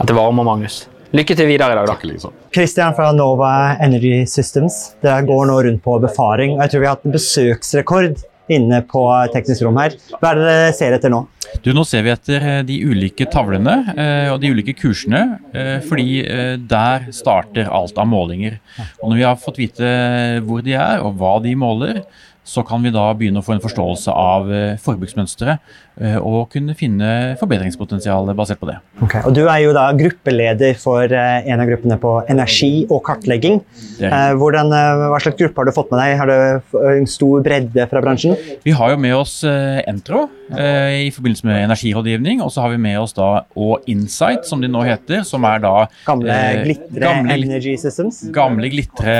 At 0.00 0.08
det 0.08 0.16
varmer, 0.16 0.44
Magnus. 0.48 0.86
Lykke 1.16 1.36
til 1.38 1.46
videre 1.48 1.72
i 1.72 1.76
dag, 1.76 1.86
da. 1.86 1.92
Takk 1.94 2.06
liksom. 2.08 2.32
Christian 2.56 2.96
fra 2.96 3.10
Nova 3.16 3.50
Energy 3.84 4.24
Systems. 4.28 4.78
Dere 5.04 5.22
går 5.28 5.44
nå 5.52 5.58
rundt 5.68 5.82
på 5.84 5.98
befaring. 6.02 6.56
og 6.56 6.64
Jeg 6.64 6.72
tror 6.72 6.80
vi 6.82 6.88
har 6.88 6.96
hatt 6.96 7.06
en 7.08 7.14
besøksrekord 7.14 8.24
inne 8.52 8.82
på 8.86 9.02
teknisk 9.34 9.64
rom 9.66 9.78
her. 9.80 9.96
Hva 10.20 10.32
er 10.32 10.38
det 10.40 10.46
dere 10.50 10.76
ser 10.76 10.96
etter 10.96 11.12
nå? 11.12 11.24
Du, 11.64 11.70
nå 11.74 11.84
ser 11.86 12.04
vi 12.04 12.12
etter 12.12 12.42
eh, 12.42 12.60
de 12.66 12.76
ulike 12.84 13.26
tavlene 13.32 13.76
eh, 13.94 14.28
og 14.32 14.40
de 14.42 14.50
ulike 14.54 14.74
kursene, 14.76 15.22
eh, 15.56 15.76
fordi 15.86 16.20
eh, 16.24 16.54
der 16.58 17.08
starter 17.14 17.70
alt 17.72 17.98
av 17.98 18.08
målinger. 18.10 18.58
Og 19.00 19.10
når 19.10 19.20
vi 19.20 19.26
har 19.28 19.40
fått 19.40 19.60
vite 19.62 19.90
hvor 20.46 20.64
de 20.66 20.76
er 20.76 21.04
og 21.04 21.18
hva 21.20 21.36
de 21.44 21.54
måler, 21.58 22.02
så 22.46 22.62
kan 22.62 22.82
vi 22.84 22.92
da 22.94 23.08
begynne 23.18 23.42
å 23.42 23.46
få 23.46 23.56
en 23.56 23.62
forståelse 23.64 24.12
av 24.14 24.50
eh, 24.54 24.76
forbruksmønsteret 24.82 25.56
eh, 25.58 25.64
og 26.20 26.50
kunne 26.52 26.74
finne 26.76 27.36
forbedringspotensial 27.40 28.28
basert 28.36 28.60
på 28.60 28.68
det. 28.68 28.74
Og 29.00 29.32
Du 29.34 29.46
er 29.48 29.62
jo 29.64 29.72
da 29.72 29.86
gruppeleder 29.96 30.74
for 30.76 31.04
eh, 31.08 31.46
en 31.48 31.62
av 31.62 31.68
gruppene 31.70 31.96
på 32.02 32.12
energi 32.28 32.86
og 32.90 33.02
kartlegging. 33.06 33.62
Eh, 34.00 34.32
Hvordan, 34.36 34.72
eh, 34.76 35.04
hva 35.12 35.20
slags 35.22 35.38
gruppe 35.40 35.62
har 35.62 35.70
du 35.70 35.72
fått 35.72 35.90
med 35.94 36.02
deg? 36.02 36.16
Har 36.20 36.26
du 36.28 36.80
en 36.98 37.06
stor 37.08 37.40
bredde 37.46 37.86
fra 37.88 38.02
bransjen? 38.04 38.36
Vi 38.64 38.74
har 38.76 38.92
jo 38.92 38.98
med 39.00 39.14
oss 39.16 39.38
eh, 39.48 39.80
Entro 39.88 40.26
eh, 40.52 41.06
i 41.06 41.10
forbindelse 41.16 41.48
med 41.48 41.62
energirådgivning, 41.64 42.42
og 42.44 42.52
så 42.52 42.66
har 42.66 42.74
vi 42.74 42.80
med 42.82 42.98
oss 43.00 43.16
da 43.16 43.30
og 43.56 43.86
Insight, 43.88 44.44
som 44.48 44.60
de 44.60 44.68
nå 44.68 44.84
heter, 44.86 45.24
som 45.24 45.44
er 45.48 45.64
da 45.64 45.74
Gamle 46.06 46.28
eh, 46.36 46.60
Glitre 46.66 47.00
gamle 47.06 47.38
Energy 47.40 47.76
Systems? 47.80 48.20
Gamle 48.36 48.68
glitre 48.72 49.16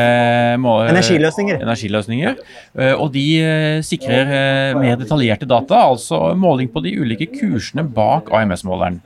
Energiløsninger. 0.56 1.61
energiløsninger. 1.62 2.37
Eh, 2.79 2.93
Og 2.96 3.10
de 3.15 3.24
eh, 3.41 3.81
sikrer 3.86 4.31
eh, 4.36 4.77
mer 4.79 4.96
detaljerte 5.00 5.48
data, 5.48 5.81
altså 5.89 6.34
måling 6.36 6.66
på 6.73 6.82
de 6.85 6.93
ulike 7.01 7.27
kursene 7.32 7.85
bak 7.96 8.31
AMS-måleren. 8.35 9.01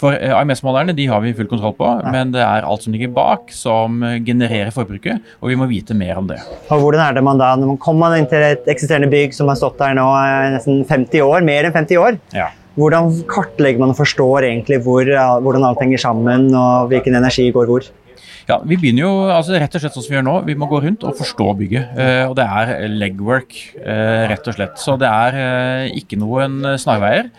For 0.00 0.12
eh, 0.12 0.32
AMS-målerne 0.36 0.92
de 0.96 1.06
har 1.08 1.22
vi 1.24 1.32
full 1.36 1.48
kontroll 1.48 1.72
på, 1.78 1.88
men 2.12 2.34
det 2.34 2.42
er 2.44 2.66
alt 2.68 2.84
som 2.84 2.92
ligger 2.92 3.12
bak 3.16 3.52
som 3.56 4.02
eh, 4.04 4.18
genererer 4.24 4.72
forbruket, 4.74 5.22
og 5.40 5.48
vi 5.52 5.56
må 5.56 5.68
vite 5.70 5.96
mer 5.96 6.20
om 6.20 6.28
det. 6.28 6.40
Og 6.68 6.82
hvordan 6.82 7.00
er 7.06 7.16
det 7.16 7.24
man 7.24 7.40
da, 7.40 7.54
når 7.56 7.72
man 7.72 7.80
kommer 7.80 8.16
inn 8.18 8.28
til 8.28 8.44
et 8.44 8.68
eksisterende 8.68 9.08
bygg 9.12 9.32
som 9.36 9.48
har 9.48 9.56
stått 9.60 9.80
der 9.80 9.96
nå 9.96 10.04
eh, 10.20 10.50
nesten 10.58 10.84
50 10.90 11.24
år, 11.24 11.46
mer 11.48 11.70
enn 11.70 11.76
50 11.78 12.02
år, 12.02 12.20
Ja. 12.36 12.50
hvordan 12.76 13.12
kartlegger 13.30 13.80
man 13.80 13.94
og 13.94 14.00
forstår 14.02 14.50
egentlig 14.50 14.82
hvor, 14.84 15.06
hvordan 15.08 15.64
alt 15.70 15.80
henger 15.80 16.02
sammen 16.10 16.50
og 16.58 16.90
hvilken 16.92 17.16
energi 17.16 17.48
går 17.54 17.70
hvor? 17.72 17.88
Ja, 18.48 18.58
Vi 18.64 18.76
begynner 18.76 19.06
jo 19.06 19.12
altså 19.32 19.56
rett 19.56 19.72
og 19.76 19.80
slett 19.80 19.94
sånn 19.96 20.04
som 20.04 20.12
vi 20.12 20.18
gjør 20.18 20.26
nå. 20.26 20.34
Vi 20.44 20.56
må 20.58 20.68
gå 20.68 20.82
rundt 20.84 21.04
og 21.06 21.16
forstå 21.16 21.46
bygget. 21.60 21.94
Eh, 21.96 22.24
og 22.28 22.34
det 22.36 22.44
er 22.44 22.88
legwork, 22.92 23.54
eh, 23.80 24.24
rett 24.28 24.50
og 24.50 24.58
slett. 24.58 24.76
Så 24.80 24.98
det 25.00 25.08
er 25.08 25.38
eh, 25.40 25.94
ikke 26.00 26.18
noen 26.20 26.60
snarveier. 26.80 27.30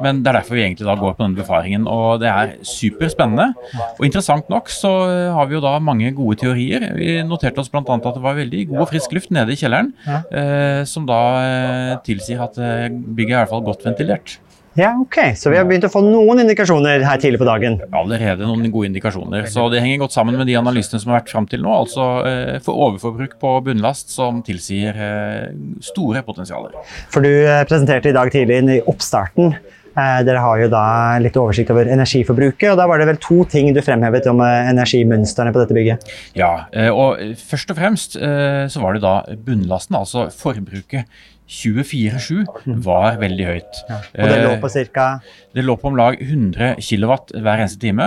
Men 0.00 0.22
det 0.24 0.30
er 0.30 0.38
derfor 0.38 0.56
vi 0.56 0.62
egentlig 0.64 0.86
da 0.88 0.96
går 0.96 1.16
på 1.16 1.24
denne 1.24 1.36
befaringen. 1.36 1.86
Og 1.88 2.20
det 2.22 2.28
er 2.32 2.54
superspennende. 2.64 3.50
Og 3.98 4.04
interessant 4.04 4.48
nok 4.52 4.68
så 4.72 4.92
har 5.36 5.48
vi 5.48 5.58
jo 5.58 5.64
da 5.64 5.74
mange 5.80 6.12
gode 6.16 6.38
teorier. 6.40 6.90
Vi 6.96 7.18
noterte 7.28 7.60
oss 7.60 7.72
bl.a. 7.72 7.84
at 7.84 8.08
det 8.16 8.24
var 8.24 8.38
veldig 8.38 8.66
god 8.72 8.84
og 8.86 8.92
frisk 8.92 9.16
luft 9.16 9.32
nede 9.32 9.52
i 9.52 9.60
kjelleren. 9.60 9.92
Eh, 10.08 10.84
som 10.88 11.08
da 11.08 11.20
eh, 11.40 11.96
tilsier 12.06 12.40
at 12.44 12.56
eh, 12.60 12.88
bygget 12.88 13.34
er 13.34 13.36
i 13.36 13.42
hvert 13.42 13.52
fall 13.52 13.66
godt 13.68 13.84
ventilert. 13.88 14.38
Ja, 14.78 14.92
ok. 15.00 15.16
Så 15.36 15.50
vi 15.50 15.58
har 15.58 15.66
begynt 15.66 15.84
å 15.86 15.90
få 15.90 16.02
noen 16.04 16.44
indikasjoner 16.44 17.02
her 17.02 17.22
tidlig 17.22 17.40
på 17.42 17.48
dagen. 17.48 17.80
allerede 17.90 18.46
noen 18.46 18.70
gode 18.70 18.90
indikasjoner. 18.90 19.48
Så 19.50 19.66
det 19.72 19.82
henger 19.82 20.04
godt 20.04 20.14
sammen 20.14 20.38
med 20.38 20.46
de 20.46 20.56
analysene 20.60 21.00
som 21.02 21.10
har 21.10 21.20
vært 21.20 21.32
fram 21.32 21.48
til 21.50 21.64
nå. 21.64 21.72
Altså 21.74 22.06
eh, 22.28 22.60
for 22.62 22.78
overforbruk 22.86 23.36
på 23.42 23.56
bunnlast 23.66 24.14
som 24.14 24.44
tilsier 24.46 24.94
eh, 24.94 25.50
store 25.90 26.22
potensialer. 26.26 26.78
For 27.10 27.26
du 27.26 27.32
eh, 27.32 27.64
presenterte 27.66 28.12
i 28.12 28.16
dag 28.16 28.30
tidlig 28.32 28.62
i 28.70 28.80
oppstarten 28.86 29.54
Dere 29.90 30.38
har 30.38 30.60
jo 30.62 30.68
da 30.70 31.18
litt 31.20 31.34
oversikt 31.36 31.72
over 31.74 31.88
energiforbruket, 31.90 32.68
og 32.70 32.76
da 32.78 32.84
var 32.86 33.00
det 33.02 33.08
vel 33.08 33.16
to 33.20 33.40
ting 33.50 33.72
du 33.74 33.80
fremhevet 33.82 34.28
om 34.30 34.38
energimønstrene 34.38 35.50
på 35.52 35.60
dette 35.60 35.74
bygget. 35.76 36.06
Ja, 36.38 36.52
og 36.94 37.18
først 37.50 37.74
og 37.74 37.76
fremst 37.76 38.14
så 38.14 38.84
var 38.84 38.94
det 38.94 39.02
da 39.02 39.16
bunnlasten, 39.34 39.98
altså 39.98 40.28
forbruket 40.30 41.10
24-7, 41.50 42.44
var 42.84 43.16
veldig 43.20 43.46
høyt. 43.48 43.80
Og 43.90 44.28
det 44.30 44.36
lå 44.44 44.50
Eh, 44.54 44.60
på 44.62 44.70
ca. 44.94 45.06
Det 45.54 45.64
lå 45.66 45.74
på 45.80 45.88
om 45.90 45.96
lag 45.98 46.16
100 46.22 46.76
kW 46.78 47.16
hver 47.42 47.58
eneste 47.64 47.80
time. 47.82 48.06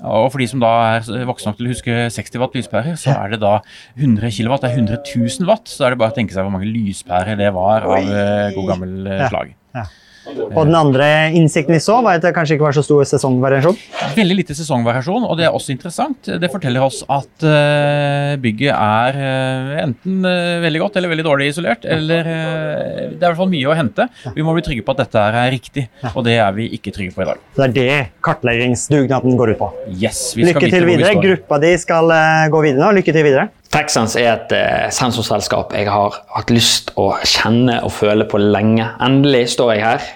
Og 0.00 0.30
for 0.30 0.38
de 0.38 0.46
som 0.50 0.62
da 0.62 0.70
er 0.94 1.26
voksne 1.26 1.50
nok 1.50 1.58
til 1.58 1.66
å 1.66 1.72
huske 1.74 1.96
60 2.14 2.38
watt 2.44 2.54
lyspærer, 2.54 2.94
så 3.00 3.16
er 3.18 3.34
det 3.34 3.40
da 3.42 3.56
100 3.98 4.30
kW. 4.30 4.54
Det 4.62 4.70
er 4.70 4.78
100 4.78 5.02
000 5.10 5.50
watt. 5.50 5.66
Så 5.66 5.84
er 5.88 5.90
det 5.94 5.98
bare 6.04 6.14
å 6.14 6.18
tenke 6.20 6.36
seg 6.36 6.46
hvor 6.46 6.54
mange 6.54 6.70
lyspærer 6.70 7.36
det 7.40 7.50
var 7.56 7.82
av 7.90 7.98
eh, 7.98 8.54
god 8.54 8.70
gammel 8.70 8.96
slag. 9.28 9.54
Ja. 9.74 9.88
Og 10.24 10.62
den 10.66 10.76
andre 10.76 11.06
innsikten 11.36 11.74
vi 11.76 11.80
så, 11.82 11.98
var 12.04 12.18
at 12.18 12.24
det 12.24 12.32
kanskje 12.36 12.56
ikke 12.56 12.66
var 12.66 12.76
så 12.76 12.84
stor 12.84 13.04
sesongvariasjon. 13.08 13.76
Veldig 14.16 14.36
lite 14.38 14.56
sesongvariasjon, 14.56 15.26
og 15.28 15.36
det 15.38 15.46
er 15.48 15.56
også 15.56 15.74
interessant. 15.74 16.30
Det 16.40 16.50
forteller 16.52 16.84
oss 16.84 17.02
at 17.12 17.46
eh, 17.48 18.34
bygget 18.42 18.72
er 18.72 19.18
eh, 19.20 19.72
enten 19.84 20.28
eh, 20.28 20.62
veldig 20.64 20.82
godt 20.84 20.98
eller 21.00 21.12
veldig 21.12 21.26
dårlig 21.26 21.50
isolert, 21.52 21.84
eller 21.84 22.22
det 22.24 22.36
er 22.36 23.10
i 23.10 23.24
hvert 23.26 23.40
fall 23.40 23.52
mye 23.52 23.70
å 23.70 23.76
hente. 23.76 24.08
Vi 24.36 24.46
må 24.46 24.54
bli 24.56 24.64
trygge 24.66 24.86
på 24.86 24.94
at 24.94 25.04
dette 25.04 25.26
er 25.28 25.50
riktig, 25.54 25.86
og 26.14 26.22
det 26.26 26.38
er 26.40 26.56
vi 26.56 26.70
ikke 26.78 26.94
trygge 26.94 27.16
på 27.16 27.24
i 27.24 27.28
dag. 27.28 27.42
Så 27.56 27.64
det 27.64 27.68
er 27.68 27.74
det 27.76 27.98
kartleggingsdugnaden 28.24 29.36
går 29.40 29.54
ut 29.54 29.60
på. 29.60 29.72
Yes, 29.92 30.30
vi 30.38 30.48
skal 30.48 30.62
Lykke 30.62 30.72
til 30.72 30.80
hvor 30.80 30.88
vi 30.88 30.96
videre. 30.96 31.20
Gruppa 31.24 31.60
di 31.62 31.74
skal 31.80 32.16
gå 32.52 32.64
videre 32.64 32.86
nå. 32.86 32.94
Lykke 33.00 33.14
til 33.16 33.28
videre. 33.28 33.50
Texans 33.74 34.14
er 34.14 34.28
et 34.30 34.52
eh, 34.54 34.86
sensorselskap 34.94 35.72
jeg 35.74 35.88
har 35.90 36.20
hatt 36.36 36.50
lyst 36.54 36.92
å 37.00 37.08
kjenne 37.26 37.80
og 37.82 37.90
føle 37.96 38.26
på 38.30 38.38
lenge. 38.38 38.86
Endelig 39.02 39.48
står 39.56 39.72
jeg 39.74 39.82
her, 39.82 40.08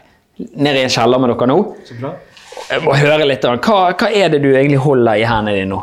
nede 0.55 0.79
i 0.79 0.87
en 0.87 0.95
kjeller 0.95 1.19
med 1.19 1.33
dere 1.33 1.49
nå. 1.51 1.59
Jeg 2.69 2.85
må 2.85 2.95
høre 2.95 3.27
litt 3.27 3.47
om, 3.49 3.59
hva, 3.65 3.95
hva 3.99 4.11
er 4.15 4.31
det 4.31 4.45
du 4.45 4.53
egentlig 4.53 4.79
holder 4.85 5.19
i 5.19 5.27
hendene 5.27 5.57
dine 5.57 5.73
nå? 5.73 5.81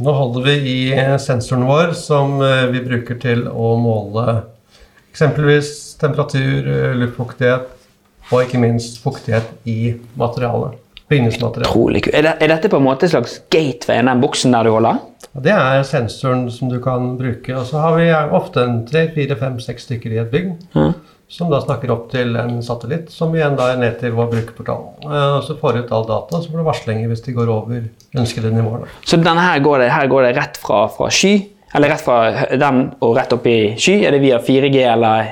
Nå 0.00 0.12
holder 0.16 0.46
vi 0.48 0.56
i 0.64 0.76
eh, 0.96 1.16
sensoren 1.20 1.66
vår 1.68 1.94
som 1.96 2.38
eh, 2.44 2.66
vi 2.72 2.80
bruker 2.84 3.18
til 3.20 3.46
å 3.48 3.74
måle 3.80 4.38
eksempelvis 5.10 5.72
temperatur, 6.00 6.68
eh, 6.68 6.94
luftfuktighet 7.00 7.66
og 8.30 8.44
ikke 8.44 8.60
minst 8.62 9.00
fuktighet 9.04 9.50
i 9.68 9.94
materialet. 10.20 10.79
Bygningsmaterialet. 11.10 11.70
Trolig 11.72 12.04
kult. 12.06 12.14
Er, 12.14 12.26
det, 12.28 12.34
er 12.38 12.52
dette 12.52 12.70
på 12.70 12.78
en 12.78 12.86
måte 12.86 13.08
en 13.08 13.14
slags 13.16 13.40
gateway, 13.50 14.02
den 14.06 14.22
boksen 14.22 14.54
der 14.54 14.68
du 14.68 14.74
holder? 14.76 15.00
Det 15.30 15.54
er 15.54 15.84
sensoren 15.86 16.48
som 16.50 16.70
du 16.70 16.80
kan 16.82 17.14
bruke. 17.18 17.54
Og 17.54 17.66
så 17.66 17.82
har 17.82 17.96
vi 17.98 18.08
ofte 18.34 18.62
en 18.66 18.82
tre, 18.86 19.08
fire, 19.14 19.38
fem, 19.38 19.58
seks 19.62 19.86
stykker 19.88 20.14
i 20.14 20.20
et 20.22 20.30
bygg. 20.32 20.52
Som 21.30 21.50
da 21.52 21.60
snakker 21.62 21.92
opp 21.94 22.08
til 22.10 22.34
en 22.38 22.56
satellitt, 22.66 23.12
som 23.14 23.34
igjen 23.36 23.54
da 23.58 23.68
er 23.70 23.78
ned 23.78 24.00
til 24.00 24.16
vår 24.16 24.32
brukerportal. 24.32 24.88
Eh, 25.06 25.36
så 25.46 25.54
får 25.60 25.76
du 25.76 25.84
ut 25.84 25.92
all 25.94 26.08
data, 26.08 26.40
så 26.40 26.50
får 26.50 26.58
du 26.58 26.66
varslinger 26.66 27.12
hvis 27.12 27.22
de 27.22 27.34
går 27.36 27.52
over 27.54 27.84
ønskede 28.18 28.50
nivåer. 28.50 28.90
Så 29.06 29.18
denne 29.20 29.44
her 29.44 29.62
går 29.62 29.84
det, 29.84 29.92
her 29.94 30.10
går 30.10 30.26
det 30.26 30.32
rett 30.40 30.58
fra, 30.58 30.80
fra 30.90 31.06
sky, 31.14 31.36
eller 31.70 31.94
rett 31.94 32.02
fra 32.02 32.18
den 32.58 32.82
og 32.98 33.14
rett 33.20 33.36
opp 33.36 33.46
i 33.46 33.60
sky? 33.78 34.00
Er 34.02 34.16
det 34.16 34.24
via 34.24 34.42
4G 34.42 34.82
eller 34.90 35.30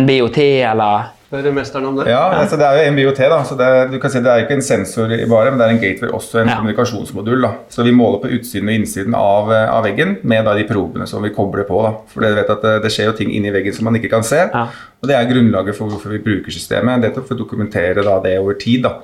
NBOT 0.00 0.40
eller 0.40 1.12
Spør 1.28 1.50
mesteren 1.52 1.84
om 1.84 1.96
det? 1.98 2.06
Ja, 2.08 2.22
altså 2.40 2.56
det 2.56 2.64
er 2.64 2.78
jo 2.86 2.92
MBOT, 2.94 3.18
da. 3.28 3.38
så 3.44 3.56
det 3.58 3.66
er, 3.68 3.90
du 3.92 3.98
kan 4.00 4.08
si 4.10 4.20
det 4.24 4.30
er 4.32 4.46
ikke 4.46 4.54
en 4.56 4.62
sensor 4.64 5.10
i 5.12 5.26
bare, 5.28 5.50
men 5.52 5.60
det 5.60 5.66
er 5.66 5.74
en 5.74 5.80
gateway, 5.82 6.08
også 6.16 6.40
en 6.40 6.48
Ja. 6.48 6.54
kommunikasjonsmodul. 6.56 7.42
da. 7.42 7.50
Så 7.68 7.84
vi 7.84 7.90
måler 7.92 8.22
på 8.22 8.30
utsiden 8.32 8.68
og 8.70 8.74
innsiden 8.74 9.14
av, 9.14 9.52
eh, 9.52 9.68
av 9.74 9.84
veggen 9.84 10.16
med 10.22 10.46
da 10.48 10.54
de 10.56 10.64
probene 10.64 11.06
som 11.06 11.22
vi 11.22 11.28
kobler 11.28 11.64
på. 11.68 11.82
da. 11.84 11.92
For 12.08 12.20
dere 12.24 12.34
vet 12.40 12.50
at 12.56 12.62
det, 12.62 12.82
det 12.82 12.90
skjer 12.90 13.10
jo 13.10 13.12
ting 13.12 13.34
inni 13.34 13.50
veggen 13.52 13.74
som 13.76 13.84
man 13.84 13.94
ikke 14.00 14.08
kan 14.08 14.22
se. 14.24 14.36
Ja. 14.54 14.64
Og 15.02 15.06
det 15.08 15.16
er 15.16 15.28
grunnlaget 15.28 15.76
for 15.76 15.84
hvorfor 15.92 16.08
vi 16.16 16.18
bruker 16.24 16.50
systemet. 16.50 17.02
Det 17.02 17.10
er 17.12 17.20
for 17.20 17.34
å 17.36 17.38
dokumentere 17.44 18.02
da 18.02 18.18
det 18.24 18.38
over 18.40 18.54
tid. 18.54 18.82
da. 18.82 18.94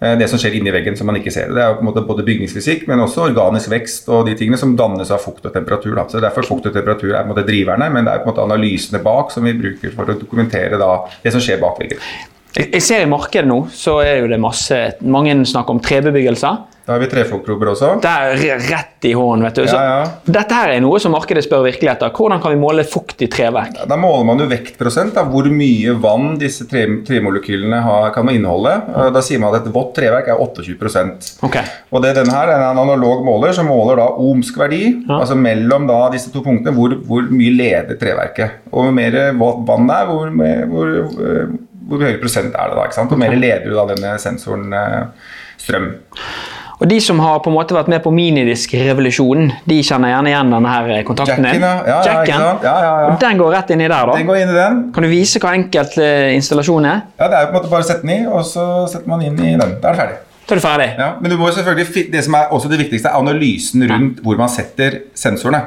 Eh, 0.00 0.18
Det 0.18 0.28
som 0.28 0.38
skjer 0.38 0.56
inni 0.58 0.72
veggen 0.74 0.96
som 0.98 1.06
man 1.06 1.16
ikke 1.20 1.32
ser. 1.32 1.52
Det 1.54 1.62
er 1.62 1.76
på 1.78 1.84
en 1.84 1.88
måte 1.88 2.04
både 2.06 2.26
bygningsfysikk, 2.26 2.86
men 2.90 3.02
også 3.04 3.28
organisk 3.28 3.70
vekst 3.70 4.08
og 4.08 4.26
de 4.26 4.34
tingene 4.38 4.58
som 4.60 4.76
dannes 4.76 5.10
av 5.14 5.22
fukt 5.22 5.46
og 5.46 5.54
temperatur. 5.54 5.94
Da. 5.94 6.06
Så 6.08 6.18
er 6.18 6.26
Derfor 6.28 6.48
fukt 6.48 6.66
og 6.66 6.74
temperatur 6.74 7.12
er 7.14 7.22
på 7.22 7.30
en 7.30 7.34
måte 7.34 7.46
driverne, 7.46 7.90
men 7.92 8.04
det 8.04 8.12
er 8.12 8.22
på 8.22 8.28
en 8.28 8.34
måte 8.34 8.44
analysene 8.44 9.02
bak 9.02 9.30
som 9.30 9.44
vi 9.44 9.54
bruker 9.54 9.94
for 9.94 10.04
å 10.10 10.18
dokumentere 10.18 10.78
da 10.80 10.92
det 11.22 11.32
som 11.32 11.40
skjer 11.40 11.60
bak 11.62 11.78
veggen. 11.80 11.98
Jeg 12.54 12.82
ser 12.86 13.02
i 13.02 13.10
markedet 13.10 13.48
nå, 13.50 13.64
så 13.74 13.98
er 14.04 14.20
jo 14.20 14.28
det 14.30 14.38
masse 14.38 14.76
Mange 15.02 15.34
snakker 15.44 15.74
om 15.74 15.80
trebebyggelser. 15.82 16.60
Da 16.84 16.92
har 16.92 17.00
vi 17.00 17.06
trefokprober 17.08 17.70
også. 17.72 17.94
Det 18.04 18.10
er 18.12 18.58
rett 18.68 19.06
i 19.08 19.12
hånden, 19.16 19.44
vet 19.46 19.56
du. 19.56 19.62
Så, 19.70 19.76
Ja, 19.78 20.00
ja. 20.02 20.08
Dette 20.36 20.52
her 20.58 20.72
er 20.74 20.80
noe 20.84 20.98
som 21.00 21.14
markedet 21.16 21.40
spør 21.46 21.62
virkelig 21.64 21.88
etter. 21.94 22.10
Hvordan 22.12 22.42
kan 22.42 22.52
vi 22.52 22.58
måle 22.60 22.84
fukt 22.84 23.22
i 23.24 23.28
treverk? 23.32 23.78
Da 23.88 23.96
måler 23.96 24.26
man 24.28 24.42
jo 24.42 24.48
vektprosent 24.50 25.16
av 25.16 25.30
hvor 25.32 25.48
mye 25.48 25.94
vann 26.02 26.34
disse 26.40 26.66
tre, 26.68 26.82
tremolekylene 27.08 27.80
har, 27.86 28.10
kan 28.12 28.28
inneholde. 28.28 28.74
Da 29.16 29.22
sier 29.24 29.40
man 29.40 29.54
at 29.56 29.64
et 29.64 29.72
vått 29.72 29.94
treverk 29.96 30.28
er 30.28 30.40
28 30.44 31.40
okay. 31.48 31.64
Og 31.90 32.04
det, 32.04 32.12
denne 32.18 32.36
her 32.36 32.52
er 32.52 32.66
en 32.68 32.82
analog 32.84 33.24
måler 33.24 33.56
som 33.56 33.66
måler 33.72 33.96
da 34.02 34.10
omsk 34.20 34.58
verdi, 34.60 34.82
Ja. 35.08 35.20
altså 35.22 35.36
mellom 35.40 35.86
da 35.88 36.02
disse 36.12 36.30
to 36.32 36.42
punktene, 36.44 36.74
hvor, 36.76 36.98
hvor 37.08 37.24
mye 37.32 37.52
leder 37.56 37.96
treverket. 38.00 38.60
Og 38.72 38.84
hvor 38.90 38.92
mer 38.92 39.16
va- 39.40 39.56
vann 39.72 39.88
det 39.88 39.96
er, 40.02 40.10
hvor, 40.12 40.28
hvor, 40.28 40.68
hvor, 40.68 40.92
eh, 41.32 41.56
hvor 41.88 42.04
høyere 42.04 42.20
prosent 42.20 42.52
er 42.54 42.68
det 42.68 42.76
da. 42.76 42.84
ikke 42.84 42.98
sant? 43.00 43.08
Hvor 43.12 43.18
mer 43.24 43.32
leder 43.36 43.64
du 43.70 43.74
da 43.76 43.86
denne 43.94 44.18
sensoren 44.20 44.68
eh, 44.72 45.32
strøm. 45.64 45.90
Og 46.84 46.88
de 46.90 46.98
som 47.00 47.16
har 47.24 47.38
på 47.40 47.48
en 47.48 47.54
måte 47.56 47.72
vært 47.72 47.86
med 47.88 48.02
på 48.04 48.10
minidisk-revolusjonen, 48.12 49.54
de 49.64 49.78
kjenner 49.80 50.10
gjerne 50.12 50.28
igjen 50.28 50.50
denne 50.52 50.72
her 50.74 51.06
kontakten 51.08 51.46
Jacken, 51.46 51.62
din. 51.62 51.62
ja. 51.64 51.78
Ja, 51.88 52.16
ja. 52.28 52.40
Ja, 52.60 52.74
ja. 52.84 52.90
Og 53.08 53.14
den 53.22 53.40
går 53.40 53.54
rett 53.54 53.70
inn 53.72 53.80
i 53.80 53.86
der, 53.88 54.10
da. 54.10 54.16
Den 54.18 54.28
går 54.28 54.40
inn 54.42 54.52
i 54.52 54.56
den. 54.58 54.82
Kan 54.92 55.06
du 55.06 55.08
vise 55.08 55.40
hva 55.40 55.54
enkelt 55.56 55.96
eh, 55.96 56.34
installasjon 56.36 56.84
er? 56.90 57.00
Ja, 57.16 57.30
Det 57.32 57.38
er 57.38 57.46
jo 57.46 57.48
på 57.48 57.54
en 57.54 57.58
måte 57.62 57.72
bare 57.72 57.86
å 57.86 57.88
sette 57.88 58.04
den 58.04 58.12
i, 58.12 58.18
og 58.28 58.44
så 58.44 58.66
setter 58.92 59.08
man 59.14 59.24
inn 59.24 59.40
i 59.40 59.54
den. 59.56 59.72
Da 59.80 59.94
er 59.94 59.96
det 59.96 60.02
ferdig. 60.02 60.20
Så 60.44 60.52
er 60.52 60.60
det 60.60 60.66
ferdig. 60.66 60.90
Ja, 61.00 61.08
men 61.24 61.32
du 61.32 61.38
må 61.40 61.48
selvfølgelig, 61.56 62.04
det 62.12 62.24
som 62.26 62.36
er 62.36 62.52
også 62.52 62.68
det 62.74 62.82
viktigste, 62.82 63.08
er 63.08 63.16
analysen 63.24 63.86
rundt 63.88 64.20
hvor 64.26 64.36
man 64.44 64.52
setter 64.52 64.98
sensorene. 65.16 65.62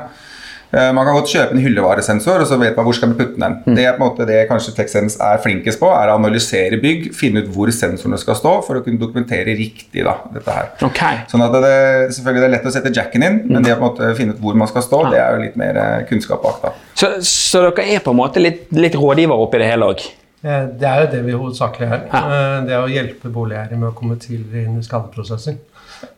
Eh, 0.74 0.90
Man 0.94 1.06
kan 1.08 1.16
godt 1.16 1.30
kjøpe 1.32 1.56
en 1.56 1.62
hyllevaresensor, 1.64 2.42
og 2.44 2.48
så 2.50 2.58
vet 2.60 2.76
man 2.76 2.86
hvor 2.88 2.96
skal 2.98 3.08
man 3.14 3.18
putte 3.20 3.40
den. 3.40 3.54
Det 3.78 3.86
er 3.88 3.94
på 3.96 4.02
en 4.04 4.10
måte 4.10 4.26
det 4.28 4.42
kanskje 4.50 4.74
TechSense 4.76 5.16
er 5.24 5.40
flinkest 5.44 5.80
på, 5.80 5.88
er 5.96 6.12
å 6.12 6.18
analysere 6.20 6.80
bygg, 6.84 7.08
finne 7.16 7.44
ut 7.46 7.48
hvor 7.56 7.72
sensorene 7.72 8.20
skal 8.20 8.36
stå, 8.36 8.54
for 8.68 8.80
å 8.80 8.84
kunne 8.84 9.00
dokumentere 9.00 9.56
riktig 9.56 10.04
da, 10.04 10.18
dette 10.36 10.52
her. 10.58 10.70
Ok. 10.84 11.02
Sånn 11.32 11.46
at 11.48 11.56
det, 11.64 11.72
selvfølgelig 12.18 12.44
det 12.44 12.50
er 12.50 12.56
lett 12.58 12.68
å 12.68 12.76
sette 12.76 12.92
jacken 12.98 13.24
inn, 13.30 13.40
men 13.48 13.64
det 13.64 13.74
å 13.76 13.80
på 13.80 13.86
en 13.86 13.90
måte 13.94 14.12
finne 14.20 14.36
ut 14.36 14.44
hvor 14.44 14.60
man 14.60 14.68
skal 14.68 14.84
stå, 14.84 15.02
det 15.14 15.22
er 15.24 15.38
jo 15.38 15.44
litt 15.48 15.56
mer 15.64 15.80
eh, 15.86 16.06
kunnskap 16.12 16.44
bak. 16.44 16.60
da. 16.68 16.74
Så, 17.00 17.14
så 17.24 17.64
dere 17.70 17.88
er 17.96 18.04
på 18.04 18.12
en 18.12 18.20
måte 18.20 18.44
litt, 18.44 18.68
litt 18.76 18.96
rådgiver 19.00 19.40
oppi 19.48 19.64
det 19.64 19.72
hele 19.72 19.88
òg? 19.94 20.04
Eh, 20.44 20.68
Det 20.78 20.86
er 20.92 21.06
jo 21.06 21.08
det 21.16 21.24
vi 21.26 21.38
hovedsakelig 21.40 21.88
er. 21.88 22.04
Ja. 22.12 22.22
Det 22.68 22.76
er 22.76 22.84
å 22.84 22.92
hjelpe 22.92 23.32
boligeiere 23.34 23.80
med 23.80 23.90
å 23.94 23.96
komme 23.98 24.20
tidligere 24.20 24.68
inn 24.68 24.78
i 24.82 24.86
skadeprosesser. 24.86 25.58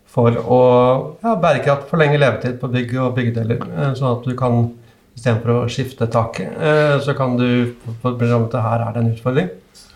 For 0.09 0.33
å 0.41 0.59
ja, 1.21 1.35
bærekraft, 1.37 1.87
forlenge 1.91 2.17
levetid 2.17 2.59
på 2.61 2.69
bygg 2.73 2.95
og 2.97 3.15
byggedeler. 3.17 3.59
eh, 3.77 3.91
Sånn 3.97 4.11
at 4.17 4.25
du 4.25 4.35
kan 4.37 4.71
istedenfor 5.17 5.51
å 5.53 5.69
skifte 5.69 6.07
taket, 6.09 6.53
eh, 6.57 6.97
så 7.03 7.13
kan 7.17 7.35
du 7.37 7.75
bli 8.03 8.29
rammet 8.29 8.55
av 8.55 8.63
her 8.65 8.85
er 8.87 8.93
det 8.95 9.03
en 9.03 9.11
utfordring. 9.13 9.49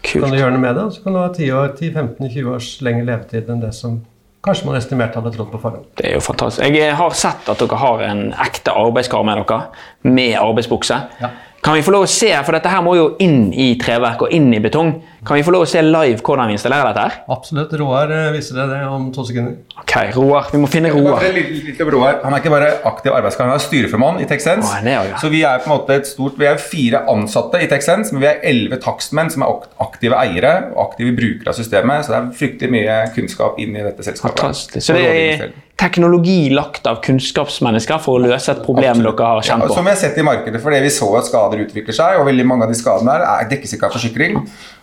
Kan 0.03 0.29
du 0.29 0.37
gjøre 0.37 0.51
noe 0.51 0.59
med 0.61 0.75
det, 0.75 0.87
så 0.93 1.03
kan 1.03 1.13
du 1.15 1.19
ha 1.19 1.29
10 1.33 1.51
år, 1.55 1.69
10-15-20 1.79 2.49
års 2.53 2.81
lengre 2.85 3.05
levetid 3.07 3.49
enn 3.49 3.61
det 3.63 3.71
som 3.73 4.01
kanskje 4.43 4.67
man 4.67 4.75
estimerte 4.75 5.15
hadde 5.21 5.31
trodd 5.31 5.49
på 5.53 5.61
forhånd. 5.63 5.85
Det 5.95 6.09
er 6.09 6.17
jo 6.17 6.23
fantastisk. 6.25 6.67
Jeg 6.75 6.93
har 6.99 7.15
sett 7.15 7.47
at 7.49 7.63
dere 7.63 7.79
har 7.79 8.03
en 8.09 8.25
ekte 8.43 8.73
arbeidskar 8.75 9.23
med 9.23 9.39
dere, 9.39 9.61
med 10.03 10.35
arbeidsbukse. 10.41 10.97
Kan 11.63 11.77
vi 11.77 11.83
få 11.85 11.93
lov 11.95 12.03
å 12.03 12.07
se, 12.11 12.27
for 12.43 12.57
dette 12.57 12.67
her 12.67 12.81
må 12.83 12.97
jo 12.97 13.05
inn 13.23 13.53
i 13.55 13.69
treverk 13.79 14.25
og 14.25 14.33
inn 14.35 14.49
i 14.51 14.59
betong. 14.59 14.97
Kan 15.23 15.37
vi 15.39 15.45
få 15.47 15.53
lov 15.55 15.61
å 15.63 15.67
se 15.71 15.79
live 15.79 16.19
hvordan 16.19 16.49
vi 16.51 16.57
installerer 16.57 16.89
dette 16.89 17.05
her? 17.05 17.21
Absolutt. 17.31 17.71
Roar 17.79 18.11
eh, 18.11 18.25
viser 18.35 18.59
deg 18.59 18.73
det 18.73 18.79
om 18.91 19.05
to 19.15 19.23
sekunder. 19.23 19.55
Ok, 19.79 19.93
Roar. 20.17 20.49
Vi 20.51 20.59
må 20.59 20.67
finne 20.67 20.91
Roar. 20.91 21.23
Roar. 21.93 22.19
Han 22.25 22.35
er 22.35 22.43
ikke 22.43 22.51
bare 22.51 22.73
aktiv 22.91 23.15
arbeidskar, 23.15 23.47
han 23.47 23.55
er 23.55 23.63
styreformann 23.63 24.19
i 24.19 24.27
TechSense. 24.27 24.67
Å, 24.67 24.83
er 24.83 25.13
ja. 25.13 25.21
Så 25.23 25.31
vi 25.31 25.45
er 25.47 25.63
på 25.63 25.71
en 25.71 25.75
måte 25.77 25.95
et 26.01 26.09
stort, 26.09 26.35
vi 26.41 26.51
er 26.51 26.59
fire 26.59 27.05
ansatte 27.13 27.63
i 27.63 27.71
TechSense, 27.71 28.11
men 28.11 28.25
vi 28.25 28.31
er 28.33 28.43
elleve 28.51 28.83
takstmenn 28.83 29.31
som 29.31 29.47
er 29.47 29.67
aktive 29.87 30.19
eiere 30.19 30.57
og 30.73 30.89
aktive 30.89 31.15
brukere 31.15 31.53
av 31.53 31.61
systemet. 31.61 32.03
Så 32.03 32.11
det 32.11 32.19
er 32.19 32.33
fryktelig 32.43 32.75
mye 32.75 33.03
kunnskap 33.15 33.63
inn 33.63 33.79
i 33.79 33.87
dette 33.87 34.03
selskapet. 34.03 34.43
Fantastisk. 34.43 34.83
Så 34.83 34.99
det 34.99 35.07
er. 35.13 35.53
Teknologi 35.79 36.49
lagt 36.53 36.85
av 36.87 36.99
kunnskapsmennesker 37.03 37.99
for 38.03 38.19
å 38.19 38.23
løse 38.27 38.51
et 38.53 38.61
problem 38.63 38.99
Absolutt. 39.01 39.17
dere 39.17 39.27
har 39.33 39.41
kjent 39.41 39.63
Ja, 39.63 39.67
på. 39.67 39.73
som 39.73 39.85
vi 39.85 39.91
har 39.91 39.97
sett 39.97 40.17
i 40.17 40.23
markedet, 40.23 40.61
for 40.61 40.71
det 40.71 40.81
vi 40.85 40.91
så 40.93 41.07
at 41.17 41.25
skader 41.27 41.63
utvikler 41.65 41.93
seg, 41.97 42.19
og 42.19 42.27
veldig 42.29 42.45
mange 42.45 42.63
av 42.67 42.69
de 42.69 42.77
skadene 42.77 43.11
her 43.11 43.25
er 43.25 43.49
dekkes 43.49 43.73
ikke 43.73 43.89
av 43.89 43.95
forsikring. 43.97 44.37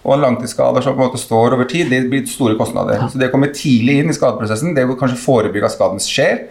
Og 0.05 0.19
langtidsskader 0.19 0.83
som 0.83 0.97
på 0.97 1.03
en 1.03 1.09
måte 1.11 1.23
står 1.23 1.55
over 1.55 1.65
tid, 1.71 1.89
det 1.91 2.03
blir 2.11 2.27
store 2.27 2.57
kostnader. 2.59 3.07
Så 3.09 3.19
det 3.19 3.31
å 3.31 3.33
komme 3.33 3.53
tidlig 3.55 4.01
inn 4.03 4.11
i 4.11 4.17
skadeprosessen, 4.17 4.75
det 4.75 4.85
å 4.85 4.99
kanskje 4.99 5.21
forebygge 5.23 5.65
at 5.71 5.77
skaden 5.77 6.03
skjer, 6.03 6.47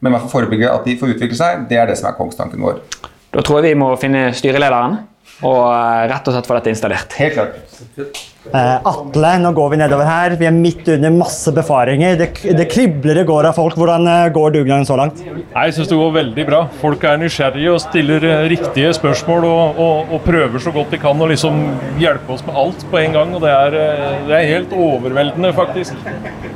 men 0.00 0.12
i 0.12 0.16
hvert 0.16 0.24
fall 0.26 0.40
forebygge 0.40 0.72
at 0.72 0.84
de 0.88 0.96
får 0.98 1.14
utvikle 1.16 1.36
seg, 1.38 1.68
det 1.68 1.78
er 1.78 1.86
det 1.86 1.98
som 2.00 2.08
er 2.10 2.16
kongstanken 2.18 2.60
vår. 2.64 2.80
Da 3.32 3.40
tror 3.44 3.60
jeg 3.62 3.72
vi 3.74 3.80
må 3.80 3.92
finne 4.00 4.32
styrelederen. 4.34 4.98
Og 5.42 5.62
eh, 5.72 6.04
rett 6.12 6.28
og 6.28 6.36
slett 6.36 6.48
få 6.48 6.58
dette 6.58 6.70
installert. 6.70 7.16
Helt 7.18 7.34
klart. 7.34 8.20
Eh, 8.52 8.86
Atle, 8.86 9.30
nå 9.42 9.50
går 9.56 9.72
vi 9.72 9.78
nedover 9.80 10.06
her. 10.06 10.36
Vi 10.38 10.46
er 10.46 10.54
midt 10.54 10.86
under 10.94 11.10
masse 11.14 11.50
befaringer. 11.54 12.14
Det, 12.20 12.28
det 12.58 12.68
kribler 12.70 13.22
i 13.22 13.24
går 13.26 13.48
av 13.50 13.58
folk. 13.58 13.74
Hvordan 13.78 14.06
eh, 14.10 14.28
går 14.34 14.54
dugnaden 14.54 14.86
så 14.86 14.98
langt? 15.00 15.18
Jeg 15.24 15.74
syns 15.74 15.90
det 15.90 15.98
går 15.98 16.14
veldig 16.18 16.46
bra. 16.46 16.62
Folk 16.82 17.06
er 17.10 17.18
nysgjerrige 17.22 17.74
og 17.74 17.82
stiller 17.82 18.28
riktige 18.52 18.94
spørsmål 18.98 19.48
og, 19.50 19.82
og, 19.82 20.14
og 20.14 20.24
prøver 20.26 20.62
så 20.62 20.74
godt 20.74 20.94
de 20.94 21.02
kan 21.02 21.18
å 21.18 21.30
liksom 21.32 21.58
hjelpe 22.02 22.36
oss 22.36 22.46
med 22.46 22.58
alt 22.62 22.86
på 22.92 23.02
en 23.02 23.18
gang. 23.18 23.34
og 23.34 23.42
Det 23.46 23.54
er, 23.56 23.78
det 24.30 24.38
er 24.38 24.50
helt 24.52 24.74
overveldende, 24.78 25.54
faktisk. 25.58 26.10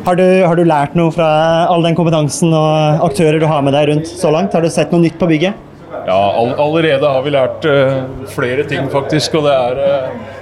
Har 0.06 0.18
du, 0.18 0.26
har 0.46 0.58
du 0.58 0.66
lært 0.66 0.94
noe 0.98 1.14
fra 1.14 1.28
all 1.66 1.82
den 1.82 1.98
kompetansen 1.98 2.54
og 2.54 3.06
aktører 3.10 3.42
du 3.42 3.50
har 3.50 3.66
med 3.66 3.74
deg 3.74 3.90
rundt 3.90 4.10
så 4.14 4.30
langt? 4.34 4.54
Har 4.54 4.62
du 4.62 4.70
sett 4.70 4.94
noe 4.94 5.02
nytt 5.02 5.18
på 5.18 5.26
bygget? 5.30 5.66
Ja, 6.06 6.32
all, 6.38 6.52
Allerede 6.62 7.08
har 7.10 7.22
vi 7.24 7.32
lært 7.34 7.64
uh, 7.66 8.26
flere 8.30 8.64
ting, 8.68 8.86
faktisk. 8.92 9.34
Og 9.40 9.46
det 9.48 9.54
er 9.54 9.80
uh... 9.82 10.34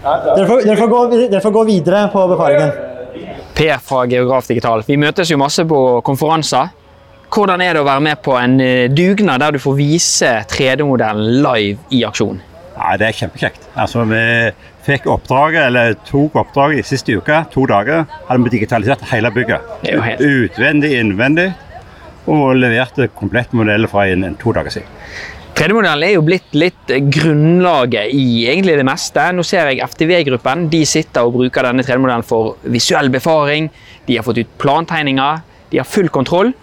Dere 0.00 0.46
får, 0.48 0.62
dere, 0.64 0.76
får 0.78 0.88
gå, 0.92 1.00
dere 1.28 1.40
får 1.44 1.54
gå 1.58 1.64
videre 1.68 2.04
på 2.12 2.22
befaringen. 2.30 2.70
Per 3.58 3.80
fra 3.84 4.04
Geograf 4.08 4.46
Digital. 4.48 4.84
Vi 4.86 4.96
møtes 4.96 5.28
jo 5.28 5.36
masse 5.40 5.64
på 5.68 5.80
konferanser. 6.06 6.70
Hvordan 7.30 7.62
er 7.62 7.76
det 7.76 7.82
å 7.82 7.86
være 7.86 8.02
med 8.02 8.22
på 8.24 8.32
en 8.38 8.56
eh, 8.64 8.86
dugnad 8.90 9.42
der 9.42 9.54
du 9.54 9.60
får 9.62 9.76
vise 9.78 10.30
3D-modellen 10.50 11.42
live 11.44 11.78
i 11.94 12.00
aksjon? 12.08 12.40
Ja, 12.74 12.96
Det 12.98 13.10
er 13.10 13.18
kjempekjekt. 13.18 13.68
Altså, 13.78 14.06
Vi 14.08 14.22
fikk 14.86 15.06
oppdraget, 15.12 15.66
eller 15.68 15.94
tok 16.08 16.38
oppdraget 16.40 16.80
i 16.80 16.86
siste 16.94 17.14
uke. 17.20 17.42
To 17.52 17.66
dager 17.70 18.06
hadde 18.28 18.40
vi 18.46 18.54
digitalisert 18.56 19.04
hele 19.12 19.30
bygget. 19.34 19.68
Helt- 19.84 20.24
Utvendig, 20.24 20.94
innvendig. 20.98 21.50
Og 22.28 22.56
leverte 22.58 23.08
komplett 23.16 23.54
modell 23.56 23.88
fra 23.90 24.06
en, 24.10 24.26
en 24.28 24.36
to 24.40 24.52
dager 24.56 24.80
siden. 24.80 24.96
3D-modellen 25.60 26.06
er 26.06 26.14
jo 26.14 26.22
blitt 26.24 26.54
litt 26.56 26.92
grunnlaget 27.12 28.14
i 28.16 28.46
egentlig 28.48 28.78
det 28.78 28.86
meste. 28.88 29.26
Nå 29.36 29.44
ser 29.44 29.68
jeg 29.68 29.84
FTV-gruppen. 29.84 30.68
De 30.72 30.80
sitter 30.88 31.26
og 31.26 31.34
bruker 31.34 31.66
denne 31.68 31.84
3D-modellen 31.84 32.24
for 32.24 32.54
visuell 32.72 33.10
befaring. 33.12 33.68
De 34.06 34.16
har 34.16 34.24
fått 34.24 34.40
ut 34.40 34.54
plantegninger. 34.62 35.42
De 35.72 35.80
har 35.82 35.88
full 35.88 36.08
kontroll. 36.12 36.54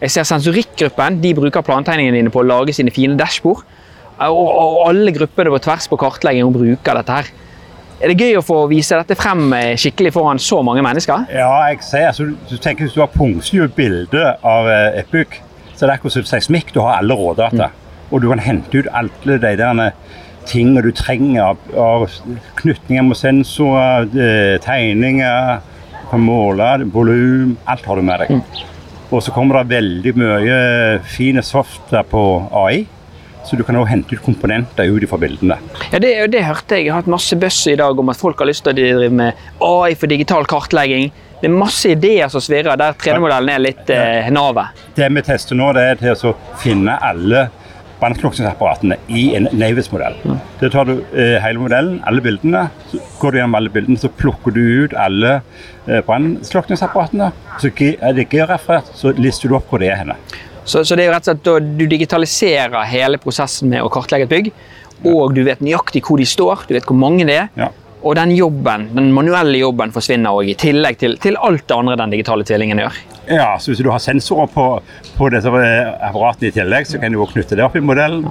Jeg 0.00 0.12
ser 0.14 0.28
Sensorikkgruppen. 0.28 1.20
De 1.20 1.34
bruker 1.36 1.64
plantegningene 1.66 2.20
dine 2.20 2.32
på 2.32 2.40
å 2.40 2.48
lage 2.48 2.72
sine 2.76 2.94
fine 2.94 3.18
dashbord. 3.20 3.60
Og, 4.24 4.40
og 4.40 4.86
alle 4.86 5.12
gruppene 5.12 5.52
på 5.52 5.60
tvers 5.66 5.90
på 5.92 6.00
kartlegging 6.00 6.52
bruker 6.54 7.00
dette 7.00 7.18
her. 7.18 7.28
Er 7.96 8.12
det 8.12 8.20
gøy 8.20 8.36
å 8.36 8.44
få 8.44 8.58
vise 8.68 8.96
dette 8.98 9.16
frem 9.16 9.48
eh, 9.56 9.72
skikkelig 9.80 10.12
foran 10.12 10.40
så 10.42 10.58
mange 10.66 10.82
mennesker? 10.84 11.30
Ja, 11.32 11.48
jeg 11.70 11.80
ser, 11.86 12.10
altså, 12.10 12.26
du 12.50 12.56
tenker 12.60 12.84
Hvis 12.84 12.96
du 12.96 13.00
har 13.00 13.12
punktstyrt 13.12 13.72
bilde 13.76 14.34
av 14.44 14.68
eh, 14.68 14.98
et 15.00 15.08
bygg, 15.12 15.38
så 15.72 15.84
er 15.84 15.88
det 15.88 15.94
akkurat 15.96 16.16
som 16.18 16.26
seismikk. 16.28 16.74
Du 16.74 16.82
har 16.84 16.98
alle 16.98 17.16
rådata. 17.16 17.70
Og 18.12 18.20
du 18.22 18.28
kan 18.30 18.42
hente 18.44 18.82
ut 18.82 18.90
alle 18.92 19.38
de 19.40 19.54
der 19.58 19.80
tingene 20.46 20.84
du 20.84 20.92
trenger 20.94 21.56
av, 21.74 22.04
knytninger 22.60 23.02
med 23.02 23.18
sensorer, 23.18 24.06
tegninger, 24.62 25.58
måler, 25.58 26.04
kan 26.12 26.22
måle 26.22 26.68
volum. 26.94 27.56
Alt 27.66 27.88
har 27.88 27.98
du 27.98 28.06
med 28.06 28.22
deg. 28.22 28.62
Og 29.10 29.24
så 29.24 29.34
kommer 29.34 29.58
det 29.58 29.74
veldig 29.74 30.12
mye 30.20 30.60
fine 31.10 31.42
software 31.44 32.06
på 32.08 32.22
AI. 32.62 32.84
Så 33.46 33.56
du 33.56 33.62
kan 33.62 33.76
også 33.78 33.92
hente 33.92 34.16
ut 34.16 34.22
komponenter 34.26 34.88
ut 34.90 35.04
fra 35.10 35.18
bildene. 35.22 35.56
Ja, 35.92 36.00
det, 36.02 36.10
det 36.32 36.42
hørte 36.46 36.74
jeg. 36.80 36.86
Jeg 36.88 36.92
har 36.94 37.02
hatt 37.04 37.10
masse 37.12 37.36
buzz 37.38 37.60
i 37.70 37.76
dag 37.78 37.98
om 38.02 38.08
at 38.10 38.18
folk 38.18 38.40
har 38.42 38.48
lyst 38.50 38.64
til 38.66 38.74
å 38.74 38.78
drive 38.78 39.10
med 39.14 39.44
AI 39.62 39.94
for 39.94 40.10
digital 40.10 40.44
kartlegging. 40.50 41.12
Det 41.40 41.50
er 41.50 41.54
masse 41.54 41.90
ideer 41.92 42.30
som 42.32 42.40
svirrer, 42.42 42.74
der 42.80 42.96
3D-modellen 42.98 43.52
er 43.52 43.62
litt 43.62 43.90
eh, 43.92 44.30
navet. 44.34 44.82
Det 44.96 45.06
vi 45.14 45.22
tester 45.26 45.54
nå, 45.58 45.68
det 45.76 45.84
er 45.92 46.00
til 46.00 46.30
å 46.32 46.34
finne 46.62 46.94
alle 47.04 47.46
brannslukningsapparatene 48.00 48.96
i 49.08 49.22
en 49.38 49.46
Navis-modell. 49.56 50.16
Da 50.60 50.68
tar 50.72 50.88
du 50.88 50.94
eh, 51.16 51.36
hele 51.44 51.60
modellen, 51.62 52.00
alle 52.08 52.20
bildene, 52.24 52.66
så 52.90 53.00
går 53.22 53.32
du 53.32 53.38
gjennom 53.40 53.56
alle 53.60 53.72
bildene, 53.72 54.00
så 54.00 54.10
plukker 54.12 54.52
du 54.56 54.60
ut 54.84 54.96
alle 55.00 55.38
eh, 55.86 56.02
brannslukningsapparatene. 56.08 57.30
Så 57.62 57.70
ge- 57.72 57.94
er 58.00 58.16
det 58.18 58.26
georeferert, 58.32 58.90
så 58.96 59.14
lister 59.16 59.48
du 59.52 59.56
opp 59.60 59.70
hvor 59.72 59.80
det 59.84 59.92
er 59.94 60.02
henne. 60.02 60.18
Så, 60.66 60.82
så 60.84 60.96
det 60.98 61.04
er 61.06 61.10
jo 61.12 61.14
rett 61.14 61.26
og 61.28 61.30
slett 61.30 61.44
da 61.46 61.56
du 61.78 61.84
digitaliserer 61.86 62.88
hele 62.90 63.20
prosessen 63.22 63.70
med 63.70 63.84
å 63.86 63.90
kartlegge 63.92 64.26
et 64.26 64.32
bygg, 64.34 64.52
og 65.06 65.34
du 65.36 65.42
vet 65.46 65.60
nøyaktig 65.62 66.02
hvor 66.06 66.18
de 66.18 66.26
står, 66.26 66.66
du 66.68 66.74
vet 66.74 66.86
hvor 66.88 66.98
mange 66.98 67.26
det 67.28 67.36
er. 67.44 67.50
Ja. 67.58 67.68
Og 68.06 68.14
den 68.18 68.30
jobben, 68.36 68.88
den 68.94 69.08
manuelle 69.14 69.58
jobben 69.58 69.90
forsvinner 69.94 70.34
også, 70.36 70.50
i 70.52 70.54
tillegg 70.60 70.98
til, 71.00 71.16
til 71.22 71.38
alt 71.42 71.64
det 71.66 71.74
andre 71.74 71.96
den 71.98 72.12
digitale 72.14 72.44
tvillingen 72.46 72.78
gjør. 72.82 72.98
Ja, 73.26 73.48
så 73.58 73.72
Hvis 73.72 73.80
du 73.82 73.88
har 73.90 74.02
sensorer 74.02 74.50
på, 74.52 74.66
på 75.16 75.30
disse 75.34 75.50
eh, 75.50 75.88
apparatene 76.10 76.50
i 76.52 76.54
tillegg, 76.54 76.86
så 76.86 77.00
kan 77.02 77.14
du 77.14 77.18
også 77.22 77.38
knytte 77.38 77.58
det 77.58 77.64
opp 77.66 77.74
i 77.78 77.82
modellen. 77.82 78.28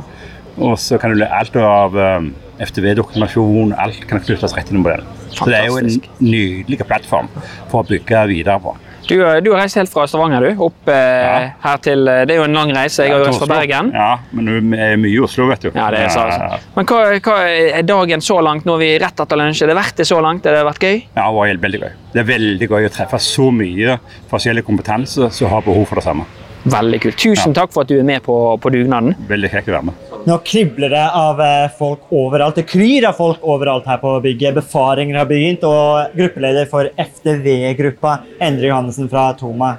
Og 0.56 0.78
så 0.80 0.96
kan 1.02 1.12
du 1.12 1.18
le- 1.20 1.28
alt 1.36 1.56
av 1.60 1.98
um, 2.00 2.30
FTV-dokumentasjon, 2.64 3.74
alt 3.82 4.06
kan 4.08 4.22
knyttes 4.24 4.54
rett 4.56 4.72
inn 4.72 4.80
i 4.80 4.84
modellen. 4.86 5.10
Så 5.36 5.50
det 5.52 5.58
er 5.60 5.68
jo 5.68 5.82
en 5.82 5.90
nydelig 6.24 6.80
plattform 6.88 7.28
for 7.72 7.82
å 7.82 7.88
bygge 7.90 8.22
videre 8.32 8.56
på. 8.64 8.76
Du, 9.06 9.16
du 9.16 9.50
har 9.54 9.60
reist 9.62 9.78
helt 9.78 9.92
fra 9.92 10.06
Stavanger 10.10 10.46
du, 10.46 10.64
opp 10.66 10.90
eh, 10.92 11.50
her 11.62 11.82
til 11.86 12.06
Det 12.06 12.34
er 12.34 12.40
jo 12.40 12.46
en 12.48 12.58
lang 12.58 12.72
reise. 12.76 13.06
Jeg 13.06 13.14
har 13.14 13.26
reist 13.28 13.42
fra 13.44 13.50
Bergen. 13.52 13.92
Ja, 13.94 14.10
men 14.36 14.50
vi 14.72 14.80
er 14.82 14.96
mye 15.02 15.14
i 15.14 15.20
Oslo, 15.24 15.50
vet 15.52 15.68
du. 15.68 15.70
Ja, 15.76 15.90
det 15.94 16.06
er 16.06 16.14
så, 16.14 16.26
Ja, 16.26 16.40
altså. 16.50 16.72
Men 16.78 16.90
hva, 16.90 17.02
hva 17.28 17.38
er 17.50 17.86
dagen 17.86 18.26
så 18.26 18.40
langt? 18.46 18.66
Nå 18.66 18.78
er 18.80 18.84
vi 18.84 18.90
rett 19.04 19.26
etter 19.26 19.42
lunsj. 19.42 19.64
Er 19.66 19.74
det 19.74 19.78
verdt 19.78 20.02
det 20.02 20.10
så 20.10 20.22
langt? 20.26 20.48
Har 20.48 20.58
det 20.58 20.66
vært 20.70 20.88
gøy? 20.88 20.98
Ja, 21.14 21.28
det 21.28 21.36
var 21.38 21.62
veldig 21.68 21.84
gøy. 21.84 21.94
Det 22.16 22.24
er 22.24 22.32
veldig 22.32 22.72
gøy 22.72 22.90
å 22.90 22.96
treffe 22.96 23.22
så 23.22 23.52
mye 23.54 24.00
forskjellig 24.32 24.66
kompetanse 24.66 25.30
som 25.36 25.54
har 25.54 25.66
behov 25.66 25.86
for 25.92 26.02
det 26.02 26.08
samme. 26.08 26.28
Veldig 26.66 27.00
kult. 27.04 27.18
Tusen 27.22 27.54
takk 27.54 27.74
for 27.74 27.86
at 27.86 27.92
du 27.92 28.00
er 28.00 28.06
med 28.08 28.24
på, 28.26 28.36
på 28.62 28.72
dugnaden. 28.74 29.14
Veldig 29.30 29.52
kjekt 29.54 29.70
å 29.70 29.76
være 29.76 29.90
med. 29.92 30.06
Nå 30.26 30.38
kribler 30.48 30.90
det 30.90 31.04
av 31.14 31.42
eh, 31.46 31.68
folk 31.78 32.08
overalt. 32.16 32.58
Det 32.58 32.66
kryr 32.72 33.06
av 33.12 33.20
folk 33.20 33.44
overalt 33.46 33.86
her 33.90 34.00
på 34.02 34.16
bygget. 34.24 34.58
Befaringer 34.58 35.20
har 35.22 35.30
begynt, 35.30 35.66
og 35.70 36.16
gruppeleder 36.18 36.66
for 36.72 36.90
FDV-gruppa, 36.98 38.18
Endre 38.42 38.72
Johannessen 38.72 39.12
fra 39.12 39.28
Toma. 39.38 39.76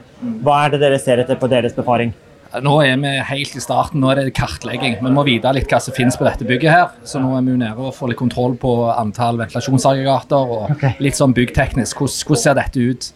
Hva 0.46 0.60
er 0.64 0.76
det 0.76 0.84
dere 0.84 1.02
ser 1.02 1.24
etter 1.24 1.38
på 1.40 1.50
deres 1.50 1.74
befaring? 1.74 2.14
Nå 2.62 2.72
er 2.84 2.96
vi 3.00 3.12
helt 3.30 3.56
i 3.56 3.60
starten. 3.62 4.00
Nå 4.00 4.10
er 4.12 4.20
det 4.20 4.34
kartlegging. 4.36 4.96
Vi 5.02 5.12
må 5.12 5.24
vite 5.26 5.50
litt 5.56 5.68
hva 5.70 5.80
som 5.82 5.94
finnes 5.96 6.16
på 6.16 6.26
dette 6.26 6.46
bygget 6.48 6.72
her. 6.72 6.94
Så 7.08 7.20
nå 7.22 7.32
er 7.36 7.44
vi 7.44 7.54
jo 7.54 7.60
nede 7.60 7.76
og 7.76 7.94
får 7.96 8.12
litt 8.12 8.20
kontroll 8.20 8.56
på 8.60 8.72
antall 8.92 9.40
ventilasjonsaggregater 9.40 10.54
og 10.56 10.72
okay. 10.76 10.96
litt 11.02 11.18
sånn 11.18 11.34
byggteknisk. 11.36 12.00
Hvordan, 12.00 12.22
hvordan 12.28 12.42
ser 12.42 12.58
dette 12.58 12.86
ut? 12.86 13.10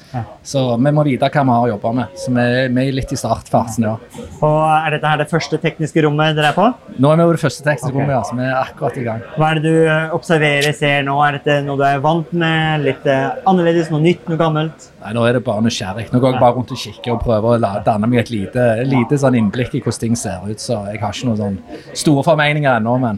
Så 0.46 0.64
vi 0.76 0.92
må 0.96 1.05
vite 1.07 1.31
hva 1.31 1.44
vi 1.46 1.55
har 1.57 1.68
å 1.68 1.72
jobbe 1.74 1.94
med. 2.00 2.18
Så 2.20 2.35
vi, 2.37 2.46
vi 2.76 2.87
er 2.87 2.96
litt 2.96 3.14
i 3.14 3.20
startfasen, 3.20 3.88
ja. 3.88 3.96
Og 4.40 4.59
Er 4.81 4.96
dette 4.96 5.11
her 5.11 5.20
det 5.20 5.29
første 5.31 5.59
tekniske 5.61 6.05
rommet 6.05 6.37
dere 6.38 6.53
er 6.53 6.57
på? 6.57 6.66
Nå 7.00 7.12
er 7.12 7.20
vi 7.20 7.29
jo 7.29 7.37
det 7.37 7.42
første 7.42 7.64
tekniske 7.66 7.90
okay. 7.90 7.98
rommet, 8.00 8.14
ja, 8.16 8.22
så 8.26 8.38
vi 8.38 8.46
er 8.48 8.57
akkurat 8.61 9.00
i 9.00 9.07
gang. 9.07 9.24
Hva 9.37 9.50
er 9.50 9.61
det 9.61 9.64
du 9.70 9.76
eh, 9.85 10.14
observerer, 10.16 10.76
ser 10.76 11.05
nå? 11.07 11.16
Er 11.26 11.38
dette 11.38 11.61
noe 11.66 11.81
du 11.81 11.85
er 11.87 12.03
vant 12.05 12.33
med? 12.33 12.87
Litt 12.87 13.09
eh, 13.09 13.29
annerledes? 13.48 13.92
Noe 13.92 14.03
nytt? 14.05 14.26
Noe 14.31 14.40
gammelt? 14.40 14.90
Nei, 15.00 15.12
Nå 15.16 15.20
er 15.24 15.32
det 15.38 15.44
bare 15.46 15.62
nysgjerrig. 15.64 16.06
Nå 16.12 16.16
går 16.20 16.30
jeg 16.34 16.40
bare 16.42 16.54
rundt 16.58 16.72
og 16.74 16.80
kikker 16.82 17.10
og 17.14 17.22
prøver 17.24 17.48
å 17.54 17.56
la, 17.62 17.70
danne 17.86 18.06
meg 18.10 18.18
et 18.24 18.32
lite, 18.34 18.62
lite 18.84 19.14
sånn 19.22 19.38
innblikk 19.40 19.72
i 19.78 19.80
hvordan 19.80 20.02
ting 20.02 20.14
ser 20.20 20.38
ut. 20.44 20.60
Så 20.60 20.74
jeg 20.90 20.98
har 21.00 21.12
ikke 21.16 21.28
noen 21.30 21.40
sånn 21.40 21.56
store 21.96 22.22
formeninger 22.26 22.72
ennå, 22.76 22.94
men 23.00 23.16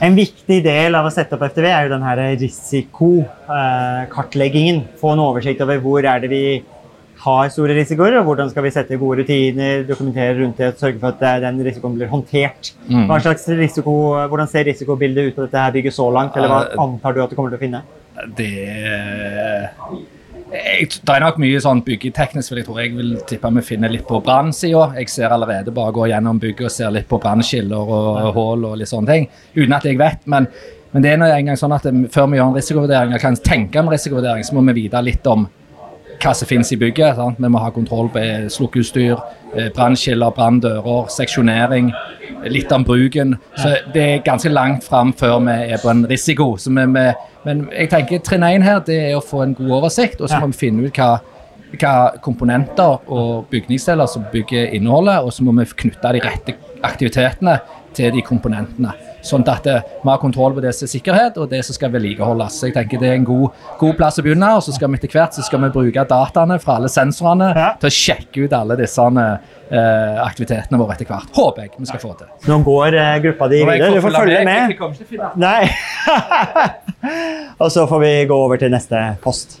En 0.00 0.14
viktig 0.16 0.62
del 0.64 0.94
av 0.96 1.04
å 1.04 1.10
sette 1.12 1.36
opp 1.36 1.42
FTV 1.50 1.66
er 1.68 1.82
jo 1.84 1.90
den 1.92 2.00
her 2.06 2.16
risikokartleggingen. 2.40 4.78
Få 5.00 5.08
en 5.12 5.20
oversikt 5.26 5.60
over 5.64 5.76
hvor 5.84 6.00
er 6.08 6.18
det 6.22 6.30
vi 6.32 6.44
har 7.20 7.50
store 7.52 7.74
risikoer, 7.76 8.12
og 8.16 8.24
hvordan 8.30 8.48
skal 8.48 8.64
vi 8.64 8.70
sette 8.72 8.96
gode 8.96 9.20
rutiner, 9.20 9.82
dokumentere 9.84 10.38
rundt 10.38 10.56
det, 10.56 10.70
sørge 10.80 10.96
for 11.02 11.12
at 11.12 11.20
eh, 11.28 11.36
den 11.44 11.60
risikoen 11.66 11.92
blir 11.98 12.08
håndtert. 12.08 12.70
Mm. 12.88 13.04
Hva 13.10 13.18
slags 13.20 13.44
risiko, 13.58 13.92
hvordan 14.32 14.48
ser 14.48 14.64
risikobildet 14.70 15.28
ut 15.28 15.36
på 15.36 15.44
dette 15.44 15.60
her 15.66 15.74
bygget 15.76 15.92
så 15.98 16.06
langt, 16.16 16.32
eller 16.40 16.48
hva 16.48 16.64
Eh, 16.70 16.80
antar 16.80 17.12
du 17.12 17.20
at 17.22 17.28
du 17.28 17.36
kommer 17.36 17.52
til 17.52 17.60
å 17.60 17.64
finne? 17.66 17.80
det 18.36 19.70
jeg, 20.52 20.88
Det 21.06 21.14
er 21.14 21.22
nok 21.24 21.38
mye 21.42 21.60
sånn 21.62 21.82
byggeteknisk, 21.86 22.52
vil 22.52 22.60
jeg 22.60 22.66
tro. 22.68 22.78
Jeg 22.80 22.96
vil 22.96 23.14
tippe 23.28 23.52
vi 23.56 23.62
finner 23.66 23.92
litt 23.92 24.06
på 24.08 24.20
brannsida. 24.24 24.90
Jeg 24.98 25.12
ser 25.12 25.34
allerede 25.34 25.74
bare 25.74 25.94
gå 25.94 26.08
gjennom 26.10 26.40
bygget 26.42 26.66
og 26.68 26.74
ser 26.74 26.92
litt 26.94 27.08
på 27.10 27.20
brannskiller 27.22 27.94
og 27.96 28.34
hull 28.36 28.66
og 28.72 28.76
litt 28.80 28.90
sånne 28.90 29.14
ting. 29.14 29.30
Uten 29.56 29.76
at 29.76 29.86
jeg 29.86 30.00
vet. 30.00 30.26
Men, 30.30 30.48
men 30.92 31.06
det 31.06 31.12
er 31.12 31.22
nå 31.22 31.30
en 31.30 31.52
gang 31.52 31.60
sånn 31.60 31.76
at 31.76 31.86
det, 31.86 31.94
før 32.14 32.30
vi 32.30 32.40
gjør 32.40 32.50
en 32.50 32.58
risikovurdering, 32.58 33.14
eller 33.14 33.22
kan 33.22 33.38
tenke 33.46 33.82
om 33.82 33.90
risikovurdering, 33.92 34.46
så 34.46 34.56
må 34.56 34.66
vi 34.70 34.82
vite 34.82 35.02
litt 35.06 35.26
om 35.30 35.48
hva 36.20 36.34
som 36.36 36.48
finnes 36.48 36.70
i 36.74 36.78
bygget. 36.80 37.16
Sant? 37.16 37.40
Vi 37.40 37.48
må 37.48 37.62
ha 37.62 37.70
kontroll 37.74 38.10
på 38.12 38.20
eh, 38.20 38.48
slukkeutstyr, 38.52 39.16
eh, 39.54 39.70
brannskiller, 39.76 40.34
branndører, 40.36 41.08
seksjonering. 41.12 41.92
Litt 42.50 42.72
om 42.72 42.84
bruken. 42.84 43.36
Så 43.56 43.74
det 43.94 44.04
er 44.04 44.24
ganske 44.24 44.52
langt 44.52 44.86
fram 44.86 45.12
før 45.16 45.38
vi 45.46 45.56
er 45.72 45.80
på 45.82 45.90
en 45.92 46.06
risiko. 46.08 46.54
Så 46.60 46.72
vi, 46.72 46.86
vi, 46.94 47.06
men 47.44 47.66
jeg 47.72 47.90
tenker 47.92 48.24
trinn 48.24 48.44
én 48.44 48.64
her 48.64 48.82
det 48.86 48.98
er 49.10 49.18
å 49.18 49.24
få 49.24 49.44
en 49.44 49.54
god 49.56 49.76
oversikt, 49.80 50.20
og 50.20 50.28
så 50.28 50.40
må 50.42 50.50
vi 50.52 50.60
finne 50.66 50.88
ut 50.88 51.00
hva, 51.00 51.12
hva 51.80 51.94
komponenter 52.24 52.98
og 53.08 53.46
bygningsdeler 53.52 54.10
som 54.10 54.26
bygger 54.32 54.74
innholdet, 54.76 55.22
og 55.24 55.32
så 55.32 55.46
må 55.46 55.54
vi 55.60 55.68
knytte 55.84 56.12
de 56.16 56.24
rette 56.24 56.56
aktivitetene 56.86 57.58
til 57.96 58.12
de 58.14 58.24
komponentene. 58.26 58.92
Sånn 59.26 59.44
at 59.50 59.66
eh, 59.70 59.86
vi 60.02 60.08
har 60.08 60.20
kontroll 60.22 60.54
på 60.56 60.64
det 60.64 60.72
som 60.76 60.86
er 60.86 60.92
sikkerhet, 60.94 61.38
og 61.40 61.50
det 61.52 61.62
som 61.66 61.76
skal 61.76 61.92
vedlikeholdes. 61.94 62.58
Så 62.60 62.68
jeg 62.70 62.76
tenker 62.76 63.00
Det 63.00 63.10
er 63.10 63.18
en 63.18 63.28
god, 63.28 63.62
god 63.80 63.96
plass 63.98 64.20
å 64.20 64.24
begynne, 64.26 64.50
og 64.56 64.64
så 64.64 64.74
skal 64.76 64.92
vi 64.92 65.00
etter 65.00 65.14
hvert 65.14 65.36
så 65.36 65.44
skal 65.46 65.64
vi 65.64 65.72
bruke 65.74 66.04
dataene 66.10 66.58
fra 66.62 66.78
alle 66.80 66.90
sensorene 66.92 67.50
til 67.80 67.90
å 67.90 67.94
sjekke 67.94 68.46
ut 68.46 68.56
alle 68.56 68.76
disse 68.80 69.06
eh, 69.06 70.20
aktivitetene 70.24 70.80
våre 70.80 70.96
etter 70.96 71.08
hvert. 71.10 71.32
Håper 71.36 71.66
jeg 71.66 71.74
vi 71.78 71.88
skal 71.90 72.02
få 72.02 72.12
til. 72.18 72.30
Nå 72.50 72.60
går 72.66 72.98
eh, 73.00 73.16
gruppa 73.26 73.50
di 73.52 73.62
videre. 73.64 73.94
Du 73.96 74.04
får 74.04 74.18
følge 74.20 74.44
med. 74.48 74.76
med. 74.76 75.26
Nei. 75.40 75.66
og 77.62 77.68
så 77.72 77.86
får 77.90 78.06
vi 78.06 78.14
gå 78.30 78.44
over 78.46 78.60
til 78.60 78.72
neste 78.72 79.02
post. 79.24 79.60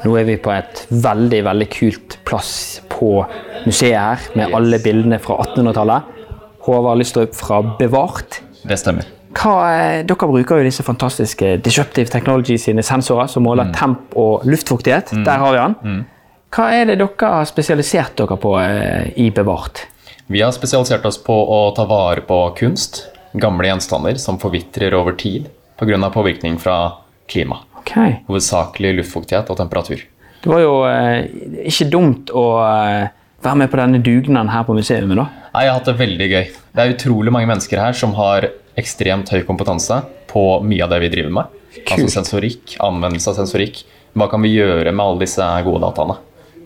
Nå 0.00 0.14
er 0.16 0.24
vi 0.24 0.38
på 0.40 0.52
et 0.54 0.86
veldig 0.88 1.42
veldig 1.44 1.66
kult 1.74 2.14
plass 2.28 2.52
på 2.88 3.18
museet 3.66 3.98
her, 3.98 4.22
med 4.38 4.54
alle 4.56 4.78
bildene 4.80 5.18
fra 5.20 5.36
1800-tallet. 5.44 6.16
Håvard 6.64 7.00
Lystrup 7.00 7.36
fra 7.36 7.60
Bevart. 7.76 8.40
Det 8.66 8.78
stemmer. 8.78 9.06
Hva, 9.32 9.54
eh, 9.70 10.02
dere 10.02 10.28
bruker 10.28 10.58
jo 10.58 10.66
disse 10.66 10.82
fantastiske 10.82 11.56
Disruptive 11.62 12.10
Technology 12.10 12.58
sine 12.58 12.82
sensorer 12.82 13.28
som 13.30 13.44
måler 13.46 13.68
Mm. 13.70 13.72
temp 13.74 14.16
og 14.16 14.44
luftfuktighet. 14.44 15.12
Der 15.24 15.38
har 15.38 15.52
vi 15.52 15.58
den. 15.58 16.06
Hva 16.50 16.72
er 16.74 16.84
det 16.86 16.98
dere 16.98 17.30
har 17.30 17.44
spesialisert 17.44 18.16
dere 18.16 18.36
på 18.36 18.58
eh, 18.60 19.12
i 19.16 19.30
Bevart? 19.30 19.86
Vi 20.26 20.40
har 20.42 20.52
spesialisert 20.52 21.04
oss 21.04 21.18
på 21.18 21.32
å 21.32 21.74
ta 21.74 21.84
vare 21.84 22.20
på 22.26 22.54
kunst, 22.56 23.06
gamle 23.34 23.66
gjenstander 23.66 24.18
som 24.18 24.38
forvitrer 24.38 24.92
over 24.94 25.12
tid 25.12 25.48
pga. 25.78 26.10
påvirkning 26.10 26.58
fra 26.58 26.92
klima. 27.28 27.60
Okay. 27.78 28.20
Hovedsakelig 28.28 28.96
luftfuktighet 28.96 29.50
og 29.50 29.56
temperatur. 29.56 30.02
Det 30.42 30.50
var 30.50 30.60
jo 30.60 30.74
eh, 30.88 31.26
ikke 31.68 31.90
dumt 31.90 32.30
å 32.30 32.44
eh, 32.64 33.08
være 33.42 33.56
med 33.62 33.70
på 33.72 33.78
denne 33.80 34.00
dugnaden 34.04 34.50
her 34.52 34.64
på 34.68 34.74
museet. 34.76 35.06
da. 35.08 35.26
Nei, 35.54 35.62
Jeg 35.64 35.70
har 35.70 35.78
hatt 35.78 35.88
det 35.90 35.96
veldig 35.98 36.28
gøy. 36.30 36.50
Det 36.76 36.82
er 36.84 36.94
utrolig 36.94 37.32
mange 37.32 37.48
mennesker 37.50 37.80
her 37.80 37.92
som 37.96 38.12
har 38.14 38.50
ekstremt 38.78 39.28
høy 39.32 39.42
kompetanse 39.48 40.02
på 40.30 40.62
mye 40.62 40.84
av 40.84 40.90
det 40.90 41.00
vi 41.00 41.08
driver 41.08 41.30
med. 41.30 41.56
Altså 41.90 42.08
sensorikk, 42.20 42.76
anvendelse 42.82 43.30
av 43.30 43.38
sensorikk. 43.40 43.82
Hva 44.14 44.26
kan 44.30 44.42
vi 44.42 44.54
gjøre 44.56 44.90
med 44.92 45.04
alle 45.04 45.22
disse 45.24 45.46
gode 45.64 45.80
dataene? 45.84 46.16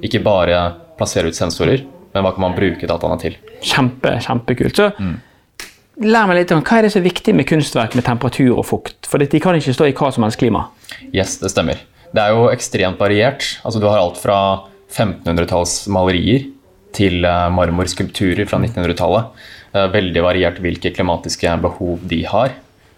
Ikke 0.04 0.22
bare 0.24 0.58
plassere 0.98 1.28
ut 1.28 1.36
sensorer, 1.36 1.84
men 2.14 2.24
hva 2.24 2.32
kan 2.34 2.44
man 2.44 2.56
bruke 2.56 2.88
dataene 2.88 3.18
til? 3.20 3.36
Kjempe, 3.64 4.16
kjempekult. 4.24 4.76
Så 4.80 4.90
lær 6.04 6.26
meg 6.26 6.40
litt 6.40 6.52
om 6.52 6.62
hva 6.64 6.78
er 6.78 6.86
det 6.86 6.92
som 6.94 7.02
er 7.02 7.08
viktig 7.08 7.34
med 7.36 7.46
kunstverk 7.48 7.94
med 7.94 8.04
temperatur 8.06 8.58
og 8.58 8.66
fukt? 8.68 9.06
For 9.08 9.22
de 9.22 9.40
kan 9.40 9.56
ikke 9.58 9.74
stå 9.76 9.88
i 9.90 9.96
hva 9.96 10.10
som 10.12 10.26
helst 10.26 10.40
klima. 10.40 10.66
Yes, 11.12 11.38
det 11.42 11.52
stemmer. 11.52 11.80
Det 12.14 12.22
er 12.22 12.34
jo 12.34 12.48
ekstremt 12.50 12.98
variert. 13.00 13.46
Altså, 13.64 13.80
du 13.82 13.86
har 13.90 13.98
alt 14.00 14.18
fra 14.20 14.38
1500-talls 14.94 15.88
malerier 15.92 16.48
til 16.96 17.24
eh, 17.26 17.48
marmorskulpturer 17.54 18.46
fra 18.48 18.58
1900-tallet. 18.62 19.42
Eh, 19.74 19.88
Veldig 19.94 20.22
variert 20.24 20.60
hvilke 20.62 20.92
klimatiske 20.94 21.50
behov 21.64 22.04
de 22.10 22.22
har 22.30 22.54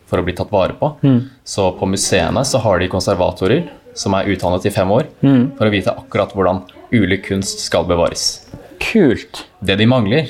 for 0.07 0.21
å 0.23 0.27
bli 0.27 0.35
tatt 0.39 0.53
vare 0.55 0.77
på. 0.79 0.93
Mm. 1.03 1.19
Så 1.45 1.71
på 1.81 1.89
museene 1.91 2.45
så 2.47 2.61
har 2.63 2.79
de 2.83 2.89
konservatorer 2.93 3.65
som 3.97 4.15
er 4.15 4.29
utdannet 4.31 4.67
i 4.69 4.71
fem 4.75 4.91
år 4.93 5.07
Mm. 5.25 5.57
for 5.59 5.67
å 5.67 5.73
vite 5.73 5.91
akkurat 5.97 6.33
hvordan 6.37 6.63
ulik 6.93 7.25
kunst 7.31 7.65
skal 7.65 7.85
bevares. 7.89 8.47
Kult. 8.79 9.47
Det 9.65 9.79
de 9.81 9.87
mangler, 9.89 10.29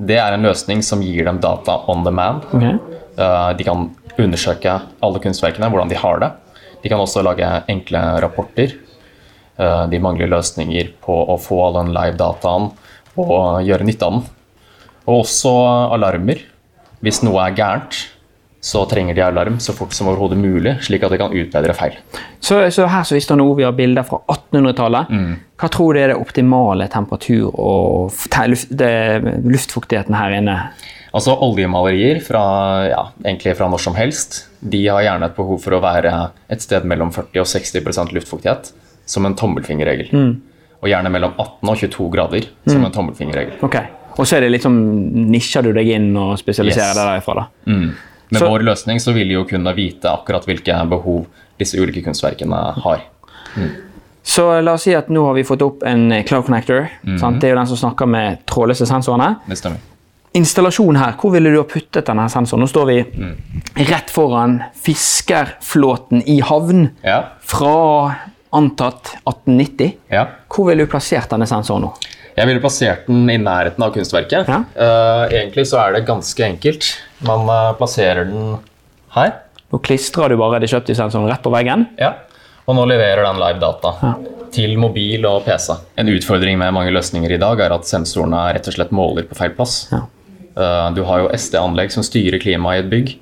det 0.00 0.16
er 0.16 0.32
en 0.32 0.46
løsning 0.46 0.80
som 0.86 1.02
gir 1.02 1.24
dem 1.26 1.40
data 1.42 1.80
on 1.90 2.04
demand. 2.06 2.46
man. 2.54 2.78
Okay. 2.80 3.56
De 3.58 3.64
kan 3.66 3.90
undersøke 4.16 4.78
alle 5.02 5.18
kunstverkene, 5.20 5.68
hvordan 5.68 5.90
de 5.90 5.98
har 6.00 6.20
det. 6.22 6.30
De 6.82 6.88
kan 6.88 7.02
også 7.02 7.22
lage 7.26 7.44
enkle 7.68 8.00
rapporter. 8.22 8.72
Eh, 9.58 9.86
De 9.90 9.98
mangler 9.98 10.30
løsninger 10.30 10.92
på 11.04 11.18
å 11.28 11.36
få 11.38 11.58
all 11.66 11.74
den 11.84 11.92
live-dataen 11.92 12.70
og 13.26 13.66
gjøre 13.66 13.86
nytte 13.88 14.06
av 14.06 14.16
den. 14.16 14.24
Og 15.08 15.22
også 15.24 15.52
alarmer. 15.96 16.42
Hvis 17.00 17.22
noe 17.24 17.46
er 17.46 17.56
gærent, 17.56 17.96
så 18.60 18.82
trenger 18.84 19.16
de 19.16 19.22
alarm 19.24 19.56
så 19.60 19.72
fort 19.72 19.94
som 19.96 20.10
overhodet 20.10 20.36
mulig, 20.38 20.74
slik 20.84 21.04
at 21.06 21.14
de 21.14 21.18
kan 21.22 21.32
utbedre 21.32 21.74
feil. 21.76 21.96
Så, 22.44 22.58
så 22.74 22.88
her 22.92 23.06
så 23.08 23.16
vi 23.16 23.22
står 23.24 23.40
nå, 23.40 23.46
vi 23.56 23.64
har 23.64 23.72
bilder 23.76 24.04
fra 24.04 24.20
1800-tallet. 24.28 25.12
Mm. 25.16 25.30
Hva 25.60 25.70
tror 25.72 25.96
du 25.96 26.00
er 26.02 26.12
det 26.12 26.18
optimale 26.20 26.88
temperatur 26.92 27.48
og 27.54 28.12
luft, 28.52 28.74
det, 28.76 28.92
luftfuktigheten 29.48 30.18
her 30.18 30.36
inne? 30.36 30.58
Altså 31.16 31.34
Oljemalerier 31.42 32.20
fra, 32.22 32.44
ja, 32.90 33.06
egentlig 33.24 33.56
fra 33.58 33.70
når 33.72 33.82
som 33.82 33.96
helst, 33.96 34.44
de 34.60 34.84
har 34.86 35.06
gjerne 35.06 35.30
et 35.30 35.40
behov 35.40 35.58
for 35.64 35.74
å 35.74 35.82
være 35.82 36.12
et 36.52 36.62
sted 36.62 36.84
mellom 36.86 37.10
40 37.16 37.40
og 37.40 37.48
60% 37.50 38.14
luftfuktighet, 38.14 38.70
som 39.08 39.26
en 39.26 39.34
tommelfingerregel. 39.40 40.12
Mm. 40.12 40.34
Og 40.82 40.88
gjerne 40.88 41.10
mellom 41.12 41.32
18 41.38 41.68
og 41.68 41.76
22 41.76 42.10
grader, 42.10 42.46
som 42.66 42.78
Mm. 42.80 42.84
en 42.86 42.92
tommelfingerregel. 42.92 43.62
Okay. 43.62 43.86
Og 44.18 44.26
så 44.26 44.36
er 44.36 44.40
det 44.40 44.50
liksom, 44.52 44.72
nisjer 45.30 45.62
du 45.62 45.72
deg 45.72 45.88
inn 45.88 46.16
og 46.16 46.38
spesialiserer 46.38 46.88
Yes. 46.88 46.96
deg 46.96 47.06
derifra. 47.06 47.34
da. 47.34 47.46
Mm. 47.66 47.90
Med 48.32 48.40
Så- 48.40 48.48
vår 48.48 48.60
løsning 48.64 48.98
så 49.00 49.12
vil 49.12 49.28
de 49.28 49.34
jo 49.34 49.44
kunne 49.44 49.74
vite 49.74 50.04
akkurat 50.08 50.44
hvilke 50.46 50.88
behov 50.88 51.26
disse 51.58 51.74
ulike 51.78 52.02
kunstverkene 52.04 52.74
har. 52.82 53.00
Så 54.22 54.62
la 54.62 54.72
oss 54.74 54.82
si 54.82 54.94
at 54.94 55.08
nå 55.08 55.24
har 55.26 55.34
vi 55.34 55.42
fått 55.42 55.62
opp 55.62 55.82
en 55.86 56.10
Cloud 56.24 56.44
Connector. 56.46 56.88
Sant? 57.18 57.40
Det 57.40 57.48
er 57.50 57.54
jo 57.54 57.56
den 57.56 57.66
som 57.66 57.76
snakker 57.90 58.06
med 58.08 58.38
trådløse 58.46 58.86
sensorene. 58.86 59.36
Det 59.48 59.56
stemmer. 59.58 59.78
Installasjon 60.34 60.96
her, 60.96 61.12
hvor 61.18 61.32
ville 61.32 61.50
du 61.50 61.56
ha 61.56 61.64
puttet 61.64 62.04
denne 62.06 62.28
sensoren? 62.30 62.60
Nå 62.60 62.68
står 62.68 62.86
vi 62.86 63.02
Mm. 63.02 63.36
rett 63.88 64.10
foran 64.10 64.62
fiskerflåten 64.80 66.22
i 66.26 66.40
havn 66.40 66.90
Ja. 67.04 67.24
fra 67.40 68.16
antatt 68.56 69.14
1890. 69.24 69.92
Ja. 70.12 70.24
Hvor 70.50 70.70
ville 70.70 70.86
du 70.86 70.90
plassert 70.90 71.30
denne 71.32 71.46
sensoren 71.50 71.86
nå? 71.86 71.92
Jeg 72.36 72.46
ville 72.48 72.62
plassert 72.62 73.06
den 73.10 73.28
i 73.30 73.36
nærheten 73.42 73.82
av 73.84 73.92
kunstverket. 73.94 74.48
Eh, 74.48 75.22
egentlig 75.34 75.66
så 75.68 75.80
er 75.82 75.96
det 75.96 76.06
ganske 76.08 76.44
enkelt. 76.46 76.86
Man 77.26 77.48
uh, 77.50 77.72
plasserer 77.78 78.28
den 78.30 78.54
her. 79.16 79.34
Nå 79.70 79.80
klistrer 79.84 80.32
du 80.32 80.38
bare 80.40 80.60
de 80.62 80.70
kjøpte 80.70 80.96
sensoren 80.96 81.28
rett 81.30 81.42
på 81.44 81.52
veggen. 81.52 81.84
Ja. 82.00 82.14
Og 82.70 82.76
nå 82.78 82.86
leverer 82.86 83.26
den 83.26 83.40
live 83.42 83.58
data 83.62 84.14
til 84.54 84.76
mobil 84.78 85.26
og 85.28 85.44
PC. 85.46 85.74
En 85.98 86.10
utfordring 86.10 86.58
med 86.58 86.74
mange 86.74 86.94
løsninger 86.94 87.34
i 87.34 87.40
dag 87.40 87.60
er 87.66 87.74
at 87.74 87.86
sensorene 87.88 88.44
rett 88.54 88.66
og 88.70 88.76
slett 88.76 88.94
måler 88.94 89.26
på 89.26 89.38
feil 89.38 89.54
plass. 89.56 89.84
Eh, 89.92 90.88
Du 90.96 91.02
har 91.06 91.24
jo 91.24 91.30
SD-anlegg 91.34 91.92
som 91.94 92.06
styrer 92.06 92.40
klimaet 92.42 92.80
i 92.80 92.84
et 92.84 92.90
bygg, 92.90 93.14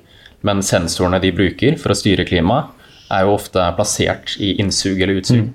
men 0.45 0.61
sensorene 0.65 1.19
de 1.21 1.33
bruker 1.35 1.77
for 1.81 1.93
å 1.93 1.97
styre 1.97 2.25
klimaet, 2.29 2.69
er 3.09 3.25
jo 3.25 3.35
ofte 3.35 3.63
plassert 3.77 4.35
i 4.39 4.55
innsug 4.61 5.01
eller 5.01 5.21
utsug. 5.21 5.49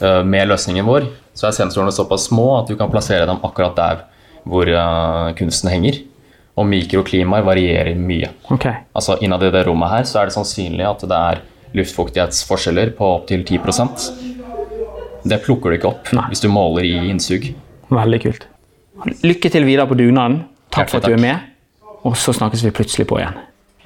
Eh, 0.00 0.22
Med 0.24 0.48
løsningen 0.50 0.86
vår 0.86 1.08
så 1.36 1.48
er 1.48 1.56
sensorene 1.56 1.92
såpass 1.92 2.28
små 2.30 2.46
at 2.60 2.70
du 2.70 2.76
kan 2.76 2.90
plassere 2.92 3.26
dem 3.28 3.42
akkurat 3.44 3.76
der 3.76 4.04
hvor 4.46 4.68
uh, 4.70 5.34
kunsten 5.36 5.68
henger. 5.72 5.98
Og 6.56 6.64
mikroklimaer 6.70 7.44
varierer 7.44 7.98
mye. 7.98 8.30
Okay. 8.54 8.86
Altså 8.96 9.18
Innad 9.20 9.42
i 9.44 9.50
det 9.52 9.66
rommet 9.66 9.92
her 9.92 10.06
så 10.08 10.22
er 10.22 10.30
det 10.30 10.36
sannsynlig 10.36 10.86
at 10.88 11.02
det 11.04 11.18
er 11.18 11.42
luftfuktighetsforskjeller 11.76 12.94
på 12.96 13.08
opptil 13.18 13.42
10% 13.44 14.06
Det 15.28 15.40
plukker 15.44 15.74
du 15.74 15.76
ikke 15.76 15.90
opp 15.90 16.12
hvis 16.30 16.40
du 16.40 16.48
måler 16.48 16.86
i 16.88 16.94
innsug. 17.10 17.50
Veldig 17.92 18.22
kult. 18.22 18.46
Lykke 19.26 19.50
til 19.52 19.66
videre 19.68 19.88
på 19.90 19.98
dugnaden. 19.98 20.44
Takk 20.72 20.88
for 20.94 21.02
at 21.02 21.10
du 21.10 21.16
er 21.18 21.20
med. 21.20 21.52
Og 22.06 22.16
så 22.16 22.32
snakkes 22.32 22.64
vi 22.64 22.72
plutselig 22.74 23.08
på 23.10 23.18
igjen. 23.20 23.36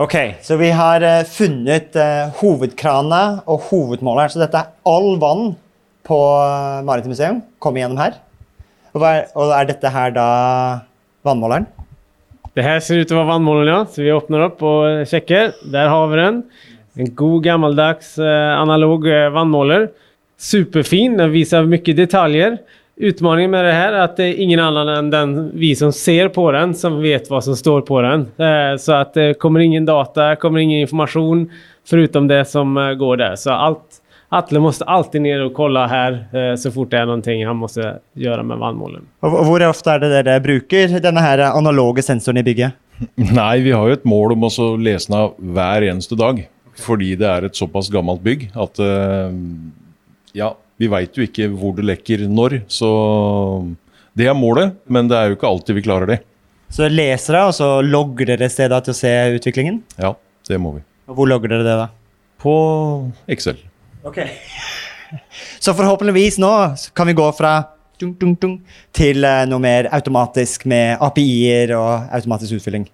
Ok, 0.01 0.15
så 0.41 0.57
vi 0.57 0.71
har 0.73 1.05
eh, 1.05 1.27
funnet 1.29 1.93
uh, 2.01 2.31
hovedkrana 2.39 3.43
og 3.45 3.67
hovedmåleren. 3.67 4.33
Så 4.33 4.41
dette 4.41 4.57
er 4.57 4.71
all 4.89 5.19
vann 5.21 5.51
på 6.09 6.17
uh, 6.41 6.81
Maritimt 6.89 7.13
museum. 7.13 7.43
Kommer 7.61 7.83
gjennom 7.83 8.01
her. 8.01 8.17
Og, 8.95 9.05
er, 9.05 9.27
og 9.37 9.53
er 9.53 9.69
dette 9.69 9.93
her 9.93 10.15
da 10.17 10.25
vannmåleren? 11.29 11.69
Det 12.57 12.65
her 12.65 12.81
ser 12.81 13.03
ut 13.03 13.13
å 13.13 13.19
være 13.19 13.29
vannmåleren, 13.35 13.75
ja, 13.75 13.83
så 13.93 14.01
vi 14.01 14.15
åpner 14.15 14.47
opp 14.47 14.65
og 14.65 15.05
sjekker. 15.11 15.53
Der 15.77 15.93
har 15.93 16.09
vi 16.09 16.23
den. 16.23 16.41
En 16.97 17.13
god 17.21 17.45
gammeldags 17.45 18.17
eh, 18.25 18.55
analog 18.57 19.05
vannmåler. 19.37 19.91
Superfin, 20.41 21.21
den 21.21 21.35
viser 21.37 21.69
mye 21.69 21.99
detaljer. 22.01 22.57
Utmaningen 23.03 23.51
med 23.51 23.65
det 23.65 23.73
här 23.73 23.93
är 23.93 24.01
att 24.01 24.17
det 24.17 24.25
är 24.25 24.35
ingen 24.41 24.61
annan 24.61 24.89
än 24.89 25.11
den, 25.11 25.51
vi 25.55 25.77
som 25.77 25.93
ser 25.93 26.29
på 26.29 26.53
den 26.53 26.75
som 26.75 27.03
vet 27.03 27.31
vad 27.31 27.45
som 27.45 27.57
står 27.57 27.81
på 27.81 28.01
den. 28.01 28.21
Eh, 28.21 28.77
så 28.79 28.93
att 28.93 29.15
det 29.15 29.35
kommer 29.35 29.61
ingen 29.61 29.87
data, 29.87 30.37
kommer 30.37 30.59
ingen 30.59 30.81
information 30.81 31.51
förutom 31.89 32.29
det 32.29 32.45
som 32.45 32.77
eh, 32.77 32.93
går 32.93 33.17
där. 33.17 33.37
Så 33.37 33.51
allt, 33.51 33.85
Atle 34.29 34.61
måste 34.61 34.85
alltid 34.85 35.23
ner 35.23 35.45
och 35.45 35.55
kolla 35.55 35.87
här 35.87 36.13
eh, 36.33 36.57
så 36.57 36.71
fort 36.71 36.91
det 36.91 36.99
är 36.99 37.07
någonting 37.07 37.47
han 37.47 37.57
måste 37.57 37.99
göra 38.13 38.43
med 38.43 38.59
vannmålen. 38.59 39.09
Og 39.23 39.35
og 39.35 39.49
hvor 39.49 39.65
ofte 39.71 39.97
er 39.97 40.05
det 40.05 40.11
dere 40.13 40.41
bruker 40.45 41.01
denne 41.01 41.25
her 41.25 41.47
analoge 41.49 42.05
sensoren 42.05 42.45
i 42.45 42.45
bygget? 42.45 42.77
Nei, 43.17 43.61
vi 43.65 43.73
har 43.73 43.89
jo 43.89 43.97
et 43.97 44.05
mål 44.05 44.37
om 44.37 44.45
å 44.45 44.73
lese 44.77 45.09
den 45.09 45.23
av 45.25 45.39
hver 45.41 45.89
eneste 45.89 46.21
dag. 46.21 46.45
Fordi 46.77 47.15
det 47.17 47.33
er 47.33 47.49
et 47.49 47.57
såpass 47.57 47.89
gammelt 47.93 48.21
bygg 48.21 48.51
at 48.61 48.81
ja, 50.33 50.55
vi 50.81 50.88
veit 50.88 51.16
jo 51.16 51.27
ikke 51.27 51.51
hvor 51.53 51.75
det 51.77 51.85
lekker 51.85 52.25
når. 52.31 52.62
Så 52.73 52.88
det 54.16 54.31
er 54.31 54.37
målet, 54.37 54.79
men 54.88 55.11
det 55.11 55.19
er 55.19 55.31
jo 55.31 55.38
ikke 55.38 55.51
alltid 55.51 55.77
vi 55.77 55.85
klarer 55.85 56.14
det. 56.14 56.21
Så 56.71 56.87
leser 56.88 57.35
dere, 57.35 57.49
og 57.51 57.57
så 57.57 57.69
logger 57.83 58.33
dere 58.33 58.49
stedet 58.51 58.79
til 58.87 58.95
å 58.95 58.99
se 58.99 59.12
utviklingen? 59.37 59.81
Ja, 60.01 60.14
det 60.49 60.61
må 60.62 60.77
vi. 60.79 60.85
Og 61.11 61.19
hvor 61.19 61.29
logger 61.29 61.53
dere 61.53 61.66
det, 61.66 61.77
da? 61.83 61.88
På 62.40 62.55
Excel. 63.29 63.59
Ok. 64.07 64.23
Så 65.64 65.75
forhåpentligvis 65.75 66.38
nå 66.40 66.51
kan 66.97 67.09
vi 67.11 67.16
gå 67.19 67.27
fra 67.37 67.57
dung, 68.01 68.14
dung, 68.16 68.37
dung, 68.38 68.55
til 68.97 69.27
eh, 69.27 69.43
noe 69.51 69.61
mer 69.61 69.90
automatisk 69.93 70.64
med 70.71 71.03
API-er 71.03 71.75
og 71.77 72.12
automatisk 72.14 72.61
utfylling. 72.61 72.87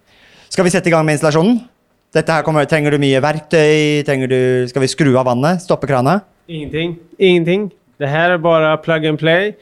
Skal 0.50 0.66
vi 0.66 0.72
sette 0.72 0.90
i 0.90 0.94
gang 0.94 1.04
med 1.06 1.18
installasjonen? 1.18 1.60
Dette 2.16 2.32
her 2.32 2.46
kommer, 2.46 2.64
Trenger 2.66 2.96
du 2.96 3.02
mye 3.02 3.20
verktøy? 3.22 4.02
Du, 4.02 4.40
skal 4.72 4.82
vi 4.82 4.90
skru 4.90 5.12
av 5.12 5.28
vannet? 5.28 5.62
Stoppe 5.62 5.86
krana? 5.90 6.22
Ingenting. 6.48 6.96
Ingenting. 7.18 7.70
Det 7.98 8.08
her 8.08 8.34
er 8.34 8.42
bare 8.42 8.76
plug 8.84 9.06
and 9.08 9.18
play. 9.18 9.52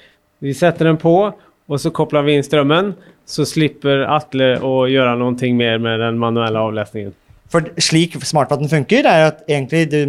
Vi 0.44 0.52
setter 0.56 0.90
den 0.90 0.98
på 1.00 1.32
og 1.64 1.80
så 1.80 1.92
kopplar 1.94 2.26
vi 2.26 2.36
inn 2.36 2.44
strømmen. 2.44 2.92
Så 3.24 3.46
slipper 3.48 4.04
Atle 4.12 4.58
å 4.60 4.84
gjøre 4.90 5.16
noe 5.16 5.52
mer 5.56 5.80
med 5.80 6.02
den 6.02 6.18
manuelle 6.20 6.60
avlesningen. 6.60 7.14
For 7.52 7.70
slik 7.80 8.18
smartvatten 8.24 8.68
funker, 8.68 9.06
er 9.08 9.30
at 9.30 9.44
egentlig 9.48 9.86
du 9.92 10.00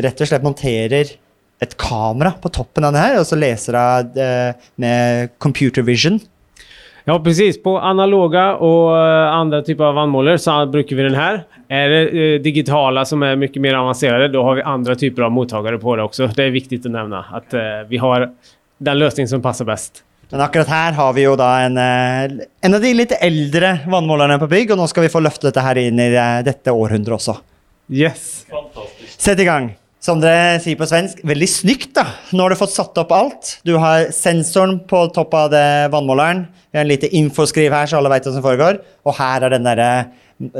rett 0.00 0.20
og 0.20 0.28
slett 0.28 0.44
monterer 0.44 1.12
et 1.64 1.76
kamera 1.80 2.34
på 2.40 2.52
toppen 2.52 2.84
av 2.84 2.94
det 2.94 3.02
her, 3.02 3.18
og 3.20 3.26
så 3.28 3.36
leser 3.36 3.76
det 3.76 4.24
eh, 4.24 4.66
med 4.80 5.36
computer 5.40 5.84
vision. 5.84 6.18
Ja, 7.08 7.20
precis. 7.20 7.62
På 7.62 7.78
analoga 7.78 8.54
och 8.54 8.98
andre 8.98 9.28
andra 9.28 9.62
typer 9.62 9.84
av 9.84 9.94
vannmåler 9.94 10.36
så 10.36 10.66
brukar 10.66 10.96
vi 10.96 11.02
den 11.02 11.14
här. 11.14 11.44
Är 11.68 11.88
det 11.88 12.34
eh, 12.34 12.40
digitala 12.40 13.04
som 13.04 13.22
är 13.22 13.36
mycket 13.36 13.62
mer 13.62 13.74
avancerade, 13.74 14.28
då 14.28 14.42
har 14.42 14.54
vi 14.54 14.62
andra 14.62 14.94
typer 14.94 15.22
av 15.22 15.32
mottagare 15.32 15.78
på 15.78 15.96
det 15.96 16.02
också. 16.02 16.26
Det 16.26 16.44
är 16.44 16.50
viktigt 16.50 16.86
att 16.86 16.92
nämna 16.92 17.24
att 17.32 17.54
eh, 17.54 17.60
vi 17.88 17.96
har 17.96 18.30
den 18.78 18.98
løsningen 18.98 19.28
som 19.28 19.42
passer 19.42 19.64
best. 19.64 20.02
Men 20.30 20.40
akkurat 20.40 20.68
her 20.68 20.92
har 20.92 21.12
vi 21.12 21.22
jo 21.22 21.36
da 21.36 21.60
en, 21.60 21.78
eh, 21.78 22.46
en 22.60 22.74
av 22.74 22.80
de 22.80 22.94
litt 22.94 23.12
eldre 23.20 23.78
vannmålerne 23.86 24.38
på 24.38 24.46
bygg, 24.50 24.72
og 24.74 24.80
nå 24.82 24.86
skal 24.90 25.06
vi 25.06 25.12
få 25.12 25.22
løfte 25.22 25.46
dette 25.46 25.62
her 25.62 25.78
inn 25.78 26.02
i 26.02 26.10
eh, 26.10 26.42
dette 26.46 26.74
århundret 26.74 27.20
også. 27.20 27.36
Yes. 27.86 28.46
Fantastisk. 28.50 29.20
Sett 29.20 29.40
i 29.40 29.46
gang. 29.46 29.76
Som 30.06 30.20
dere 30.22 30.60
sier 30.62 30.78
på 30.78 30.86
svensk, 30.86 31.18
veldig 31.26 31.46
snykt, 31.50 31.96
da. 31.96 32.04
Nå 32.30 32.44
har 32.44 32.52
du 32.52 32.58
fått 32.60 32.70
satt 32.70 32.98
opp 33.00 33.10
alt. 33.10 33.56
Du 33.66 33.72
har 33.82 34.12
sensoren 34.14 34.76
på 34.86 35.00
topp 35.16 35.32
av 35.34 35.48
det 35.50 35.88
vannmåleren. 35.90 36.44
Vi 36.70 36.78
har 36.78 36.84
en 36.84 36.92
lite 36.92 37.10
infoskriv 37.18 37.74
her, 37.74 37.88
så 37.90 37.98
alle 37.98 38.12
vet 38.12 38.28
hva 38.28 38.34
som 38.36 38.44
foregår. 38.44 38.78
Og 39.02 39.16
her 39.18 39.42
er 39.42 39.56
den 39.56 39.66
derre 39.66 39.88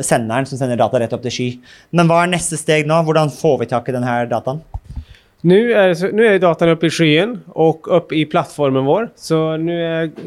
senderen 0.02 0.48
som 0.50 0.58
sender 0.58 0.80
data 0.80 0.98
rett 0.98 1.14
opp 1.14 1.22
til 1.28 1.36
sky. 1.36 1.46
Men 1.94 2.10
hva 2.10 2.24
er 2.24 2.32
neste 2.32 2.58
steg 2.58 2.90
nå? 2.90 2.98
Hvordan 3.06 3.30
får 3.30 3.60
vi 3.60 3.70
tak 3.70 3.86
i 3.86 3.94
denne 3.94 4.16
dataen? 4.32 4.64
Nå 5.46 5.60
er, 5.78 5.94
nu 6.16 6.26
är 6.26 6.42
datan 6.42 6.74
i 6.74 6.90
skyen 6.90 7.38
og 7.54 7.86
oppe 7.86 8.18
i 8.18 8.26
plattformen 8.26 8.88
vår. 8.88 9.12
Så 9.14 9.38
nå 9.62 9.78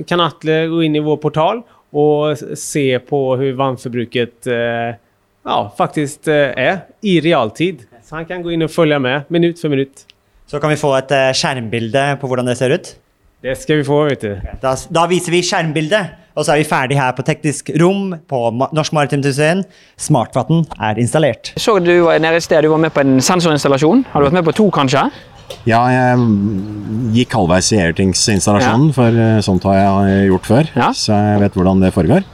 kan 0.08 0.23
Atle 0.23 0.62
gå 0.71 0.86
inn 0.88 0.95
i 0.95 1.03
vår 1.03 1.19
portal 1.19 1.65
og 1.91 2.39
se 2.55 2.88
på 3.03 3.23
hvordan 3.34 3.60
vannforbruket 3.65 4.47
eh, 4.47 4.95
ja, 5.43 5.62
faktisk 5.75 6.32
eh, 6.32 6.53
er 6.55 6.84
i 7.01 7.19
realtid. 7.25 7.88
Så 8.09 8.17
han 8.17 8.25
kan 8.25 8.41
gå 8.41 8.55
inn 8.55 8.65
og 8.65 8.71
følge 8.73 8.97
med 8.97 9.27
minutt 9.29 9.59
for 9.61 9.69
minutt. 9.69 10.01
Så 10.49 10.57
kan 10.57 10.71
vi 10.73 10.79
få 10.81 10.95
et 10.97 11.11
eh, 11.13 11.27
skjermbilde 11.37 12.05
på 12.17 12.29
hvordan 12.29 12.47
det 12.49 12.55
ser 12.57 12.73
ut? 12.73 12.87
Det 13.45 13.53
skal 13.55 13.77
vi 13.79 13.85
få, 13.85 13.99
vet 14.09 14.23
du. 14.25 14.47
Da, 14.63 14.71
da 14.97 15.03
viser 15.11 15.35
vi 15.35 15.43
skjermbildet, 15.45 16.15
og 16.33 16.41
så 16.41 16.55
er 16.55 16.63
vi 16.63 16.65
ferdig 16.65 16.97
her 16.97 17.13
på 17.13 17.21
teknisk 17.27 17.69
rom 17.77 18.15
på 18.27 18.39
Norsk 18.73 18.95
Maritimt 18.97 19.29
Museum. 19.29 19.61
Smartvann 20.01 20.65
er 20.89 20.97
installert. 20.97 21.53
Så 21.61 21.77
du 21.85 21.93
var 22.07 22.17
nede 22.17 22.41
i 22.41 22.43
sted, 22.43 22.65
du 22.65 22.73
var 22.73 22.81
med 22.81 22.95
på 22.95 23.05
en 23.05 23.21
sensorinstallasjon. 23.21 24.01
Har 24.09 24.25
du 24.25 24.31
vært 24.31 24.39
med 24.41 24.49
på 24.49 24.57
to, 24.57 24.71
kanskje? 24.73 25.05
Ja, 25.69 25.83
jeg 25.93 26.25
gikk 27.13 27.37
halvveis 27.37 27.69
i 27.77 27.83
Airtings-installasjonen, 27.85 28.89
for 28.97 29.21
eh, 29.21 29.37
sånt 29.45 29.69
har 29.69 29.83
jeg 29.83 30.31
gjort 30.33 30.49
før. 30.49 30.73
Så 30.97 31.13
jeg 31.13 31.43
vet 31.45 31.61
hvordan 31.61 31.85
det 31.85 31.93
foregår. 31.93 32.25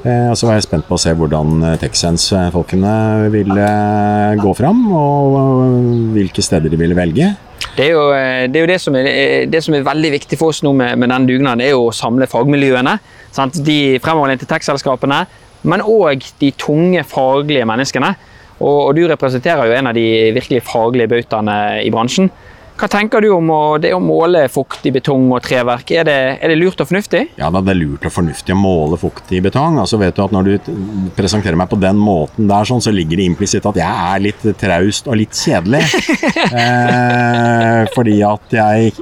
Eh, 0.00 0.30
Og 0.30 0.36
så 0.38 0.48
var 0.48 0.56
jeg 0.56 0.64
spent 0.64 0.86
på 0.88 0.96
å 0.96 1.00
se 1.00 1.12
hvordan 1.16 1.60
eh, 1.66 1.76
TechSense-folkene 1.82 2.92
ville 3.32 3.66
eh, 3.66 4.38
gå 4.40 4.52
fram, 4.56 4.80
og 4.96 6.14
hvilke 6.14 6.44
steder 6.44 6.72
de 6.72 6.78
ville 6.80 6.96
velge. 6.96 7.28
Det 7.76 7.84
er 7.86 7.92
jo 7.92 8.06
det, 8.10 8.56
er 8.56 8.64
jo 8.64 8.68
det, 8.70 8.78
som, 8.82 8.96
er, 8.96 9.44
det 9.48 9.60
som 9.62 9.76
er 9.76 9.84
veldig 9.86 10.10
viktig 10.16 10.38
for 10.40 10.50
oss 10.52 10.62
nå 10.64 10.72
med, 10.76 10.96
med 10.98 11.12
den 11.12 11.28
dugnaden, 11.28 11.62
er 11.64 11.76
å 11.76 11.92
samle 11.94 12.26
fagmiljøene. 12.28 12.96
Sant? 13.32 13.60
De 13.64 14.00
fremoverlente 14.02 14.48
tech-selskapene, 14.48 15.20
men 15.68 15.84
òg 15.84 16.24
de 16.40 16.50
tunge 16.58 17.04
faglige 17.06 17.68
menneskene. 17.68 18.14
Og, 18.60 18.78
og 18.88 18.90
du 18.96 19.04
representerer 19.08 19.68
jo 19.68 19.76
en 19.76 19.88
av 19.92 19.96
de 19.96 20.06
virkelig 20.36 20.64
faglige 20.66 21.12
bautaene 21.12 21.56
i 21.84 21.92
bransjen. 21.92 22.32
Hva 22.80 22.88
tenker 22.88 23.20
du 23.20 23.28
om 23.34 23.50
å, 23.52 23.76
det 23.76 23.90
å 23.92 23.98
måle 24.00 24.46
fukt 24.48 24.86
i 24.88 24.90
betong 24.94 25.26
og 25.34 25.42
treverk? 25.44 25.90
Er 25.92 26.06
det, 26.08 26.16
er 26.40 26.48
det 26.48 26.56
lurt 26.56 26.80
og 26.80 26.88
fornuftig? 26.88 27.20
Ja, 27.36 27.50
det 27.52 27.60
er 27.68 27.76
lurt 27.76 28.06
og 28.08 28.14
fornuftig 28.14 28.54
å 28.54 28.56
måle 28.56 28.96
fukt 28.96 29.28
i 29.36 29.42
betong. 29.44 29.76
Altså 29.82 29.98
vet 30.00 30.16
du 30.16 30.22
at 30.24 30.32
Når 30.32 30.48
du 30.48 30.70
presenterer 31.12 31.60
meg 31.60 31.68
på 31.68 31.76
den 31.76 32.00
måten 32.00 32.48
der, 32.48 32.64
sånn, 32.64 32.80
så 32.80 32.94
ligger 32.94 33.20
det 33.20 33.28
implisitt 33.28 33.68
at 33.68 33.76
jeg 33.82 34.06
er 34.14 34.24
litt 34.24 34.48
traust 34.62 35.12
og 35.12 35.20
litt 35.20 35.36
kjedelig. 35.36 35.82
eh, 36.62 37.84
fordi 37.92 38.16
at 38.24 38.56
jeg 38.62 38.96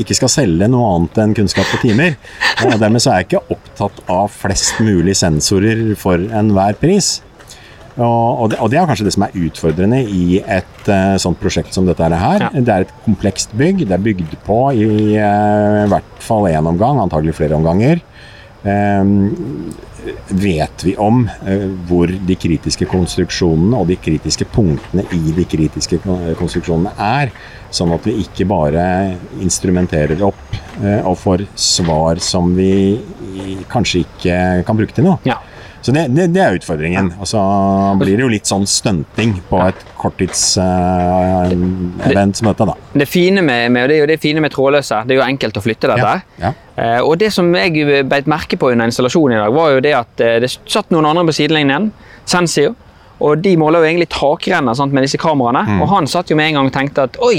ikke 0.00 0.16
skal 0.16 0.32
selge 0.32 0.72
noe 0.72 0.94
annet 0.94 1.20
enn 1.26 1.36
kunnskap 1.36 1.68
på 1.68 1.82
timer. 1.84 2.16
Og 2.64 2.78
dermed 2.80 3.04
så 3.04 3.12
er 3.12 3.20
jeg 3.20 3.28
ikke 3.28 3.58
opptatt 3.58 4.04
av 4.08 4.32
flest 4.32 4.80
mulig 4.80 5.18
sensorer 5.20 5.92
for 6.00 6.16
enhver 6.16 6.80
pris. 6.80 7.18
Og, 7.98 8.46
det, 8.52 8.60
og 8.62 8.70
det 8.70 8.78
er 8.78 8.86
kanskje 8.86 9.08
det 9.08 9.14
som 9.16 9.24
er 9.26 9.36
utfordrende 9.48 9.98
i 10.06 10.38
et 10.38 10.90
uh, 10.90 11.16
sånt 11.18 11.40
prosjekt 11.42 11.74
som 11.74 11.88
dette 11.88 12.06
her. 12.06 12.46
Det 12.54 12.70
er 12.70 12.86
et 12.86 12.94
komplekst 13.06 13.54
bygg. 13.58 13.82
Det 13.88 13.96
er 13.96 14.04
bygd 14.04 14.38
på 14.46 14.60
i 14.78 14.86
uh, 15.18 15.84
hvert 15.90 16.22
fall 16.22 16.46
én 16.52 16.70
omgang, 16.70 17.00
antagelig 17.02 17.34
flere 17.40 17.58
omganger. 17.58 18.02
Um, 18.62 19.74
vet 20.30 20.82
vi 20.86 20.94
om 20.98 21.24
uh, 21.26 21.66
hvor 21.90 22.10
de 22.10 22.38
kritiske 22.38 22.86
konstruksjonene 22.90 23.82
og 23.82 23.90
de 23.90 23.98
kritiske 23.98 24.46
punktene 24.54 25.02
i 25.14 25.34
de 25.34 25.46
kritiske 25.50 25.98
konstruksjonene 26.38 26.94
er, 27.02 27.34
sånn 27.74 27.92
at 27.96 28.06
vi 28.06 28.20
ikke 28.22 28.46
bare 28.48 28.86
instrumenterer 29.42 30.22
opp 30.24 30.56
og 30.78 31.16
får 31.18 31.42
svar 31.58 32.20
som 32.22 32.52
vi 32.54 33.58
kanskje 33.68 34.04
ikke 34.04 34.36
kan 34.64 34.78
bruke 34.78 34.94
til 34.94 35.08
noe. 35.08 35.18
Så 35.80 35.92
det, 35.94 36.08
det, 36.10 36.26
det 36.34 36.40
er 36.42 36.56
utfordringen. 36.58 37.12
Og 37.20 37.26
så 37.30 37.40
blir 38.00 38.16
det 38.18 38.24
jo 38.24 38.30
litt 38.32 38.46
sånn 38.50 38.66
stunting 38.68 39.36
på 39.48 39.60
et 39.62 39.84
korttidsevent 39.98 42.36
som 42.38 42.46
dette, 42.50 42.64
da. 42.68 42.74
Det 42.98 43.06
fine 43.08 43.42
med, 43.46 43.72
med, 43.74 43.82
det 43.90 43.96
er 43.96 44.00
jo 44.02 44.10
det 44.10 44.22
fine 44.22 44.40
med 44.42 44.50
trådløse, 44.54 44.96
det 45.06 45.12
er 45.14 45.18
jo 45.20 45.28
enkelt 45.28 45.60
å 45.60 45.62
flytte 45.64 45.86
dette. 45.92 46.14
Ja. 46.42 46.50
Eh, 46.74 47.00
og 47.02 47.12
det 47.22 47.30
som 47.34 47.46
jeg 47.54 47.70
beit 48.10 48.26
merke 48.30 48.56
på 48.58 48.66
under 48.72 48.84
installasjonen 48.90 49.34
i 49.38 49.42
dag, 49.44 49.52
var 49.54 49.66
jo 49.76 49.84
det 49.84 49.94
at 49.98 50.14
uh, 50.24 50.36
det 50.42 50.50
satt 50.56 50.88
noen 50.94 51.06
andre 51.10 51.24
på 51.30 51.38
sidelinjen, 51.40 51.84
Sensio, 52.28 52.70
og 53.18 53.32
de 53.42 53.52
måler 53.58 53.82
jo 53.82 53.88
egentlig 53.88 54.12
takrenner 54.14 54.74
sant, 54.78 54.92
med 54.94 55.02
disse 55.06 55.18
kameraene. 55.18 55.64
Mm. 55.66 55.80
Og 55.82 55.86
han 55.90 56.04
satt 56.10 56.30
jo 56.30 56.36
med 56.38 56.46
en 56.50 56.56
gang 56.60 56.68
og 56.70 56.74
tenkte 56.74 57.00
at 57.08 57.14
oi, 57.24 57.38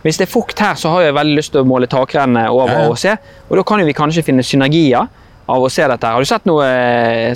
hvis 0.00 0.16
det 0.16 0.24
er 0.24 0.32
fukt 0.32 0.58
her, 0.64 0.74
så 0.80 0.88
har 0.94 1.00
jeg 1.04 1.16
veldig 1.16 1.36
lyst 1.36 1.52
til 1.52 1.60
å 1.60 1.68
måle 1.68 1.86
takrennene 1.90 2.48
over 2.48 2.72
Ja, 2.72 2.78
ja. 2.86 2.88
og 2.88 2.96
se. 3.00 3.12
Og 3.50 3.54
da 3.58 3.62
kan 3.68 3.80
jo 3.82 3.88
vi 3.88 3.96
kanskje 3.96 4.24
finne 4.24 4.44
synergier 4.46 5.10
av 5.50 5.64
å 5.66 5.70
se 5.72 5.86
dette. 5.90 6.10
Har 6.14 6.22
du 6.22 6.28
sett 6.28 6.46
noe, 6.48 6.66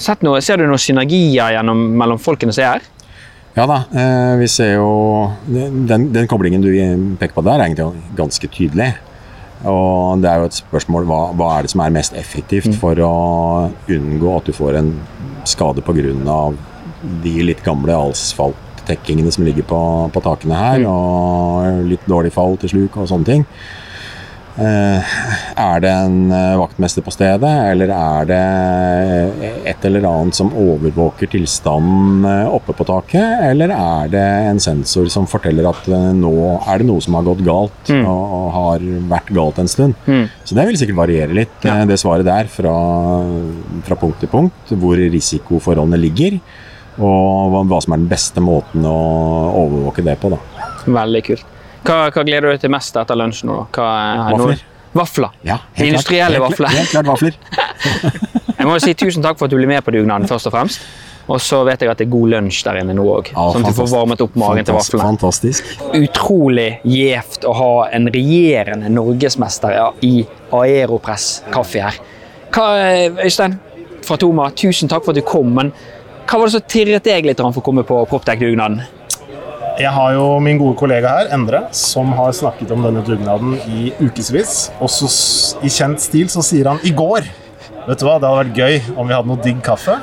sett 0.03 0.22
noe, 0.27 0.42
ser 0.44 0.61
du 0.61 0.68
noen 0.68 0.81
synergier 0.81 1.57
gjennom, 1.57 1.87
mellom 2.00 2.20
folkene 2.22 2.55
som 2.55 2.64
er 2.64 2.77
her? 2.77 2.90
Ja 3.55 3.68
da, 3.70 3.85
eh, 3.94 4.35
vi 4.40 4.48
ser 4.50 4.77
jo 4.81 5.31
den, 5.46 6.09
den 6.14 6.31
koblingen 6.31 6.62
du 6.62 6.72
peker 7.20 7.37
på 7.37 7.44
der, 7.46 7.61
er 7.61 7.68
egentlig 7.68 8.16
ganske 8.18 8.50
tydelig. 8.50 8.94
Og 9.70 10.20
det 10.20 10.29
er 10.29 10.42
jo 10.42 10.48
et 10.48 10.59
spørsmål 10.59 11.07
hva, 11.09 11.20
hva 11.38 11.50
er 11.55 11.64
det 11.64 11.72
som 11.72 11.85
er 11.85 11.94
mest 11.94 12.16
effektivt 12.18 12.74
for 12.81 12.98
å 13.00 13.14
unngå 13.94 14.35
at 14.37 14.50
du 14.50 14.57
får 14.57 14.81
en 14.81 14.90
skade 15.48 15.85
pga. 15.85 16.53
de 17.22 17.33
litt 17.44 17.62
gamle 17.62 17.92
asfalttekkingene 18.11 19.33
som 19.33 19.44
ligger 19.44 19.62
på, 19.68 19.81
på 20.12 20.20
takene 20.24 20.57
her, 20.57 20.85
og 20.88 21.85
litt 21.88 22.05
dårlig 22.09 22.33
fall 22.33 22.57
til 22.57 22.72
sluk 22.72 22.96
og 22.96 23.09
sånne 23.09 23.29
ting. 23.29 23.46
Eh, 24.55 25.14
er 25.59 25.81
det 25.83 25.90
en 25.90 26.31
eh, 26.31 26.53
vaktmester 26.61 27.03
på 27.03 27.11
stedet, 27.11 27.51
eller 27.73 27.90
er 27.90 28.29
det 28.29 28.43
et 29.67 29.87
eller 29.88 30.05
annet 30.07 30.37
som 30.38 30.53
overvåker 30.55 31.27
tilstanden 31.33 32.23
eh, 32.31 32.53
oppe 32.55 32.75
på 32.79 32.87
taket, 32.87 33.43
eller 33.49 33.73
er 33.75 34.12
det 34.12 34.23
en 34.53 34.62
sensor 34.62 35.11
som 35.11 35.27
forteller 35.31 35.67
at 35.67 35.88
eh, 35.90 36.12
nå 36.14 36.31
er 36.71 36.85
det 36.85 36.87
noe 36.87 37.03
som 37.03 37.19
har 37.19 37.27
gått 37.27 37.43
galt, 37.47 37.73
Mm. 37.95 38.07
og, 38.09 38.45
har 38.55 38.85
vært 39.11 39.29
galt 39.35 39.59
en 39.61 39.69
stund? 39.69 39.97
Mm. 40.07 40.29
Så 40.47 40.57
det 40.57 40.64
vil 40.69 40.79
sikkert 40.79 41.01
variere 41.03 41.35
litt, 41.37 41.57
ja. 41.67 41.75
det 41.85 41.99
svaret 42.01 42.25
der, 42.27 42.47
fra, 42.51 42.75
fra 43.85 43.99
punkt 44.01 44.23
til 44.23 44.31
punkt, 44.33 44.73
hvor 44.81 44.97
risikoforholdene 44.97 45.99
ligger, 46.01 46.38
og 47.03 47.59
hva 47.67 47.81
som 47.83 47.97
er 47.97 48.05
den 48.05 48.11
beste 48.11 48.43
måten 48.45 48.87
å 48.87 48.95
overvåke 49.64 50.07
det 50.07 50.17
på. 50.23 50.31
da. 50.33 50.38
Veldig 50.87 51.25
kult. 51.27 51.54
Hva, 51.85 51.99
hva 52.11 52.25
gleder 52.25 52.49
du 52.49 52.55
deg 52.55 52.62
til 52.64 52.73
mest 52.73 52.97
etter 52.97 53.18
lunsj 53.18 53.44
nå? 53.49 53.59
Hva, 53.75 53.88
er 54.05 54.38
Vafler. 54.38 54.62
Vafler. 54.94 55.33
Ja, 55.42 55.59
industrielle 55.83 56.38
klart. 56.38 56.53
vafler. 56.55 56.77
Helt 56.79 56.92
klart 56.92 57.09
vafler. 57.09 57.35
Jeg 58.59 58.68
må 58.68 58.77
jo 58.79 58.85
si 58.85 58.94
tusen 58.97 59.25
takk 59.25 59.37
for 59.40 59.49
at 59.49 59.53
du 59.53 59.59
ble 59.59 59.66
med 59.68 59.83
på 59.85 59.92
dugnaden, 59.92 60.29
først 60.31 60.49
og 60.49 60.55
fremst. 60.55 60.85
Og 61.25 61.40
så 61.40 61.62
vet 61.64 61.81
jeg 61.81 61.88
at 61.88 62.01
det 62.01 62.05
er 62.05 62.12
god 62.12 62.31
lunsj 62.35 62.59
der 62.66 62.79
inne 62.83 62.94
nå 62.97 63.05
òg, 63.09 63.31
sånn 63.33 63.64
at 63.64 63.73
du 63.73 63.77
får 63.79 63.88
varmet 63.94 64.20
opp 64.20 64.35
magen 64.40 64.66
til 64.68 64.77
vaflene. 64.77 65.07
Fantastisk. 65.09 65.70
Utrolig 65.97 66.66
gjevt 66.85 67.47
å 67.49 67.55
ha 67.57 67.70
en 67.97 68.11
regjerende 68.12 68.90
norgesmester 68.92 69.79
i 70.05 70.18
Aeropress 70.53 71.29
kaffe 71.55 71.81
her. 71.87 72.01
Hva, 72.53 72.66
Øystein 73.25 73.57
fra 74.05 74.18
Toma, 74.20 74.51
tusen 74.53 74.92
takk 74.92 75.07
for 75.07 75.16
at 75.16 75.23
du 75.23 75.25
kom, 75.27 75.55
men 75.57 75.73
hva 76.29 76.40
var 76.40 76.49
det 76.49 76.57
som 76.59 76.68
tirret 76.68 77.09
deg 77.09 77.27
litt 77.29 77.40
for 77.40 77.61
å 77.61 77.64
komme 77.64 77.87
på 77.88 78.03
Proptech-dugnaden? 78.12 78.85
Jeg 79.74 79.90
har 79.90 80.12
jo 80.14 80.26
min 80.38 80.58
gode 80.60 80.76
kollega 80.78 81.10
her, 81.16 81.28
Endre, 81.34 81.64
som 81.74 82.12
har 82.14 82.34
snakket 82.37 82.70
om 82.70 82.84
denne 82.84 83.00
dugnaden 83.02 83.56
i 83.66 83.88
ukevis. 83.98 84.68
Og 84.78 84.90
så 84.92 85.08
i 85.66 85.70
kjent 85.72 86.02
stil 86.02 86.28
så 86.30 86.44
sier 86.46 86.70
han 86.70 86.78
i 86.87 86.92
går 86.94 87.26
Vet 87.84 88.00
du 88.00 88.06
hva, 88.06 88.14
det 88.16 88.28
hadde 88.30 88.38
vært 88.38 88.56
gøy 88.56 88.94
om 88.94 89.10
vi 89.10 89.12
hadde 89.12 89.28
noe 89.28 89.42
digg 89.44 89.58
kaffe. 89.66 89.98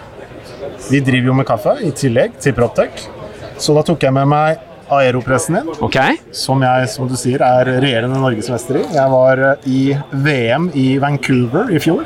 Vi 0.92 1.00
driver 1.02 1.32
jo 1.32 1.38
med 1.40 1.48
kaffe 1.50 1.78
i 1.82 1.90
tillegg 1.98 2.36
til 2.44 2.54
Proptech. 2.54 3.08
Så 3.58 3.74
da 3.74 3.82
tok 3.88 4.04
jeg 4.06 4.14
med 4.14 4.28
meg 4.30 4.60
aeropressen 4.92 5.58
din, 5.58 5.72
som 6.36 6.62
jeg 6.62 6.90
som 6.92 7.08
du 7.10 7.16
sier, 7.18 7.42
er 7.42 7.72
regjerende 7.80 8.20
norgesmester 8.22 8.82
i. 8.82 8.86
Jeg 8.94 9.14
var 9.16 9.42
eh, 9.48 9.70
i 9.72 9.82
VM 10.12 10.68
i 10.78 10.86
Vancouver 11.02 11.72
i 11.74 11.82
fjor. 11.82 12.04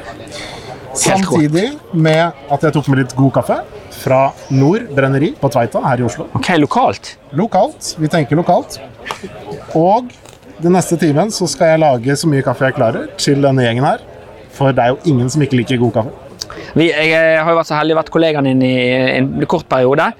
Samtidig 0.95 1.73
med 1.91 2.29
at 2.29 2.63
jeg 2.63 2.77
tok 2.77 2.87
med 2.93 3.01
litt 3.01 3.17
god 3.17 3.33
kaffe 3.41 3.59
fra 4.05 4.19
Nord 4.53 4.91
brenneri 4.93 5.31
på 5.39 5.49
Tveita 5.49 5.81
her 5.87 6.03
i 6.03 6.05
Oslo. 6.05 6.27
Ok, 6.37 6.51
Lokalt? 6.61 7.15
Lokalt. 7.33 7.95
Vi 8.01 8.09
tenker 8.11 8.37
lokalt. 8.37 8.77
Og 9.77 10.11
den 10.61 10.75
neste 10.77 10.97
timen 11.01 11.33
så 11.33 11.47
skal 11.49 11.73
jeg 11.73 11.81
lage 11.83 12.17
så 12.19 12.29
mye 12.29 12.45
kaffe 12.45 12.67
jeg 12.69 12.77
klarer 12.77 13.09
til 13.19 13.41
denne 13.43 13.65
gjengen 13.65 13.87
her. 13.87 14.03
For 14.55 14.71
det 14.75 14.83
er 14.85 14.93
jo 14.93 15.01
ingen 15.11 15.31
som 15.31 15.43
ikke 15.43 15.57
liker 15.59 15.81
god 15.81 15.97
kaffe. 15.97 16.21
Vi, 16.75 16.89
jeg 16.91 17.41
har 17.41 17.49
jo 17.49 17.57
vært 17.57 17.71
så 17.71 17.79
heldig 17.79 17.95
å 17.95 17.99
vært 18.03 18.13
kollegaen 18.13 18.47
din 18.47 18.63
i 18.63 18.75
en 19.17 19.29
kort 19.49 19.67
periode. 19.71 20.11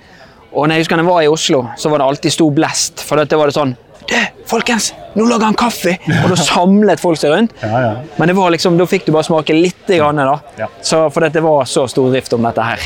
Og 0.56 0.66
når 0.68 0.78
jeg 0.80 0.86
husker 0.86 1.00
når 1.00 1.06
jeg 1.06 1.12
var 1.14 1.26
i 1.26 1.32
Oslo, 1.32 1.62
så 1.80 1.92
var 1.92 2.02
det 2.02 2.10
alltid 2.10 2.36
stor 2.36 2.54
blest. 2.56 3.04
For 3.06 3.20
dette 3.22 3.38
var 3.40 3.52
det 3.52 3.58
sånn 3.58 3.76
Du, 4.06 4.14
folkens, 4.46 4.92
nå 5.18 5.26
lager 5.26 5.50
han 5.50 5.56
kaffe! 5.58 5.96
Og 6.22 6.28
da 6.30 6.36
samlet 6.38 7.02
folk 7.02 7.18
seg 7.18 7.34
rundt. 7.34 7.56
Ja, 7.64 7.80
ja. 7.82 7.94
Men 8.20 8.30
det 8.30 8.36
var 8.38 8.54
liksom, 8.54 8.78
da 8.78 8.86
fikk 8.90 9.08
du 9.08 9.14
bare 9.16 9.26
smake 9.26 9.56
litt. 9.56 9.82
Grann, 9.90 10.22
da. 10.22 10.36
Ja. 10.60 10.68
Så, 10.86 11.06
for 11.14 11.26
det 11.26 11.42
var 11.44 11.66
så 11.70 11.88
stor 11.90 12.12
drift 12.14 12.36
om 12.38 12.46
dette 12.46 12.68
her. 12.68 12.86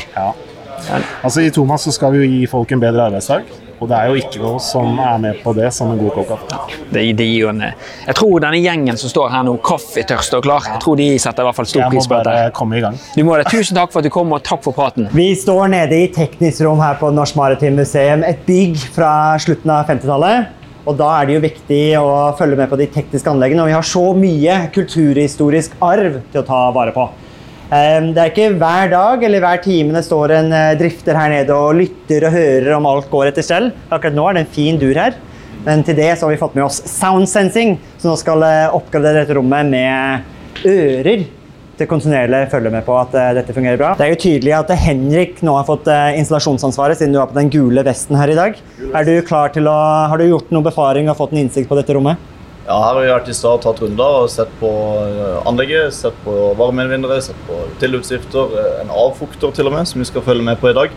Altså 1.24 1.42
I 1.44 1.50
Thomas 1.54 1.84
så 1.86 1.92
skal 1.94 2.14
vi 2.14 2.22
jo 2.22 2.30
gi 2.30 2.46
folk 2.50 2.72
en 2.72 2.80
bedre 2.82 3.10
arbeidsdag. 3.10 3.50
Og 3.80 3.88
det 3.88 3.96
er 3.96 4.10
jo 4.12 4.18
ikke 4.20 4.40
noe 4.42 4.58
som 4.60 4.98
er 5.00 5.20
med 5.22 5.38
på 5.40 5.54
det 5.56 5.70
som 5.72 5.88
en 5.88 5.96
god 5.96 6.12
kopp. 6.12 6.42
Det, 6.92 7.00
det 7.16 7.24
gir 7.24 7.46
jo 7.46 7.48
en, 7.48 7.62
jeg 7.64 8.16
tror 8.18 8.42
denne 8.44 8.58
gjengen 8.60 8.98
som 9.00 9.08
står 9.08 9.30
her 9.32 9.46
nå, 9.48 9.54
kaffetørste 9.64 10.36
og 10.36 10.44
klar, 10.44 10.66
jeg 10.68 10.82
tror 10.84 10.98
de 11.00 11.06
setter 11.22 11.46
i 11.46 11.48
hvert 11.48 11.56
fall 11.56 11.68
stor 11.70 11.80
Jeg 11.80 11.88
må 11.88 11.94
pris 11.96 12.08
på 12.10 12.18
dette. 12.18 12.34
bare 12.34 12.52
komme 12.58 12.76
i 12.76 12.82
gang. 12.84 12.98
Du 13.16 13.22
må 13.24 13.38
det. 13.40 13.46
Tusen 13.48 13.78
takk 13.80 13.94
for 13.94 14.02
at 14.02 14.08
du 14.10 14.12
kom, 14.12 14.34
og 14.36 14.44
takk 14.44 14.60
for 14.66 14.76
praten. 14.76 15.08
Vi 15.16 15.30
står 15.32 15.72
nede 15.72 15.96
i 15.96 16.10
teknisk 16.12 16.60
rom 16.66 16.82
her 16.84 17.00
på 17.00 17.08
Norsk 17.16 17.38
Maritimt 17.40 17.80
Museum. 17.80 18.26
Et 18.28 18.44
bygg 18.44 18.76
fra 18.92 19.14
slutten 19.40 19.72
av 19.72 19.88
50-tallet. 19.88 20.56
Og 20.88 20.96
da 21.00 21.08
er 21.20 21.28
det 21.28 21.34
jo 21.38 21.40
viktig 21.44 21.80
å 22.00 22.12
følge 22.36 22.56
med 22.60 22.68
på 22.68 22.76
de 22.80 22.86
tekniske 22.92 23.32
anleggene. 23.32 23.64
Og 23.64 23.68
vi 23.72 23.78
har 23.78 23.86
så 23.86 24.04
mye 24.16 24.60
kulturhistorisk 24.76 25.80
arv 25.84 26.20
til 26.32 26.42
å 26.42 26.46
ta 26.46 26.60
vare 26.76 26.92
på. 26.96 27.08
Det 27.70 28.18
er 28.18 28.32
ikke 28.32 28.56
hver 28.58 28.88
dag 28.90 29.20
eller 29.22 29.42
hver 29.44 29.60
time 29.62 29.94
det 29.94 30.02
står 30.02 30.32
en 30.34 30.48
eh, 30.50 30.72
drifter 30.78 31.14
her 31.14 31.30
nede 31.30 31.54
og 31.54 31.76
lytter 31.78 32.24
og 32.26 32.32
hører 32.34 32.72
om 32.74 32.88
alt 32.90 33.06
går 33.12 33.28
etter 33.28 33.46
stell. 33.46 33.68
Akkurat 33.94 34.16
nå 34.16 34.24
er 34.26 34.34
det 34.34 34.42
en 34.42 34.54
fin 34.56 34.80
dur 34.80 34.98
her. 34.98 35.14
Men 35.62 35.84
til 35.86 35.94
det 35.94 36.08
så 36.16 36.26
har 36.26 36.34
vi 36.34 36.40
fått 36.40 36.56
med 36.58 36.64
oss 36.64 36.80
Sound 36.90 37.30
Sensing, 37.30 37.76
som 38.00 38.10
nå 38.10 38.16
skal 38.18 38.42
eh, 38.42 38.74
oppgradere 38.74 39.22
dette 39.22 39.36
rommet 39.38 39.70
med 39.70 40.66
ører 40.66 41.22
til 41.78 41.88
kontinuerlig 41.88 42.42
følge 42.50 42.74
med 42.74 42.82
på 42.88 42.96
at 43.04 43.14
eh, 43.14 43.30
dette 43.38 43.54
fungerer 43.54 43.78
bra. 43.78 43.92
Det 43.94 44.08
er 44.08 44.12
jo 44.16 44.20
tydelig 44.26 44.56
at 44.58 44.74
Henrik 44.88 45.38
nå 45.46 45.54
har 45.60 45.70
fått 45.70 45.86
installasjonsansvaret, 45.92 46.98
siden 46.98 47.14
du 47.14 47.22
har 47.22 47.30
på 47.30 47.38
den 47.38 47.54
gule 47.54 47.86
vesten 47.86 48.18
her 48.18 48.34
i 48.34 48.38
dag. 48.40 48.58
Er 48.90 49.06
du 49.06 49.14
klar 49.22 49.54
til 49.54 49.70
å, 49.70 49.78
har 50.10 50.18
du 50.18 50.26
gjort 50.26 50.50
noe 50.50 50.66
befaring 50.66 51.06
og 51.06 51.20
fått 51.22 51.38
en 51.38 51.44
innsikt 51.44 51.70
på 51.70 51.78
dette 51.78 51.94
rommet? 51.94 52.18
Ja, 52.70 52.76
her 52.78 52.94
har 52.94 53.00
vi 53.02 53.08
vært 53.10 53.28
i 53.32 53.34
stad 53.34 53.56
og 53.56 53.62
tatt 53.64 53.80
runder 53.82 54.16
og 54.20 54.28
sett 54.30 54.50
på 54.60 54.68
eh, 55.02 55.38
anlegget, 55.48 55.90
sett 55.90 56.14
på 56.22 56.34
varmeinnvindere, 56.54 57.16
sett 57.26 57.40
på 57.48 57.56
tilluftsvifter, 57.80 58.52
eh, 58.60 58.76
en 58.84 58.92
avfukter 58.94 59.50
til 59.56 59.66
og 59.66 59.74
med, 59.74 59.88
som 59.90 59.98
vi 59.98 60.06
skal 60.06 60.22
følge 60.22 60.44
med 60.46 60.60
på 60.60 60.70
i 60.70 60.76
dag. 60.76 60.94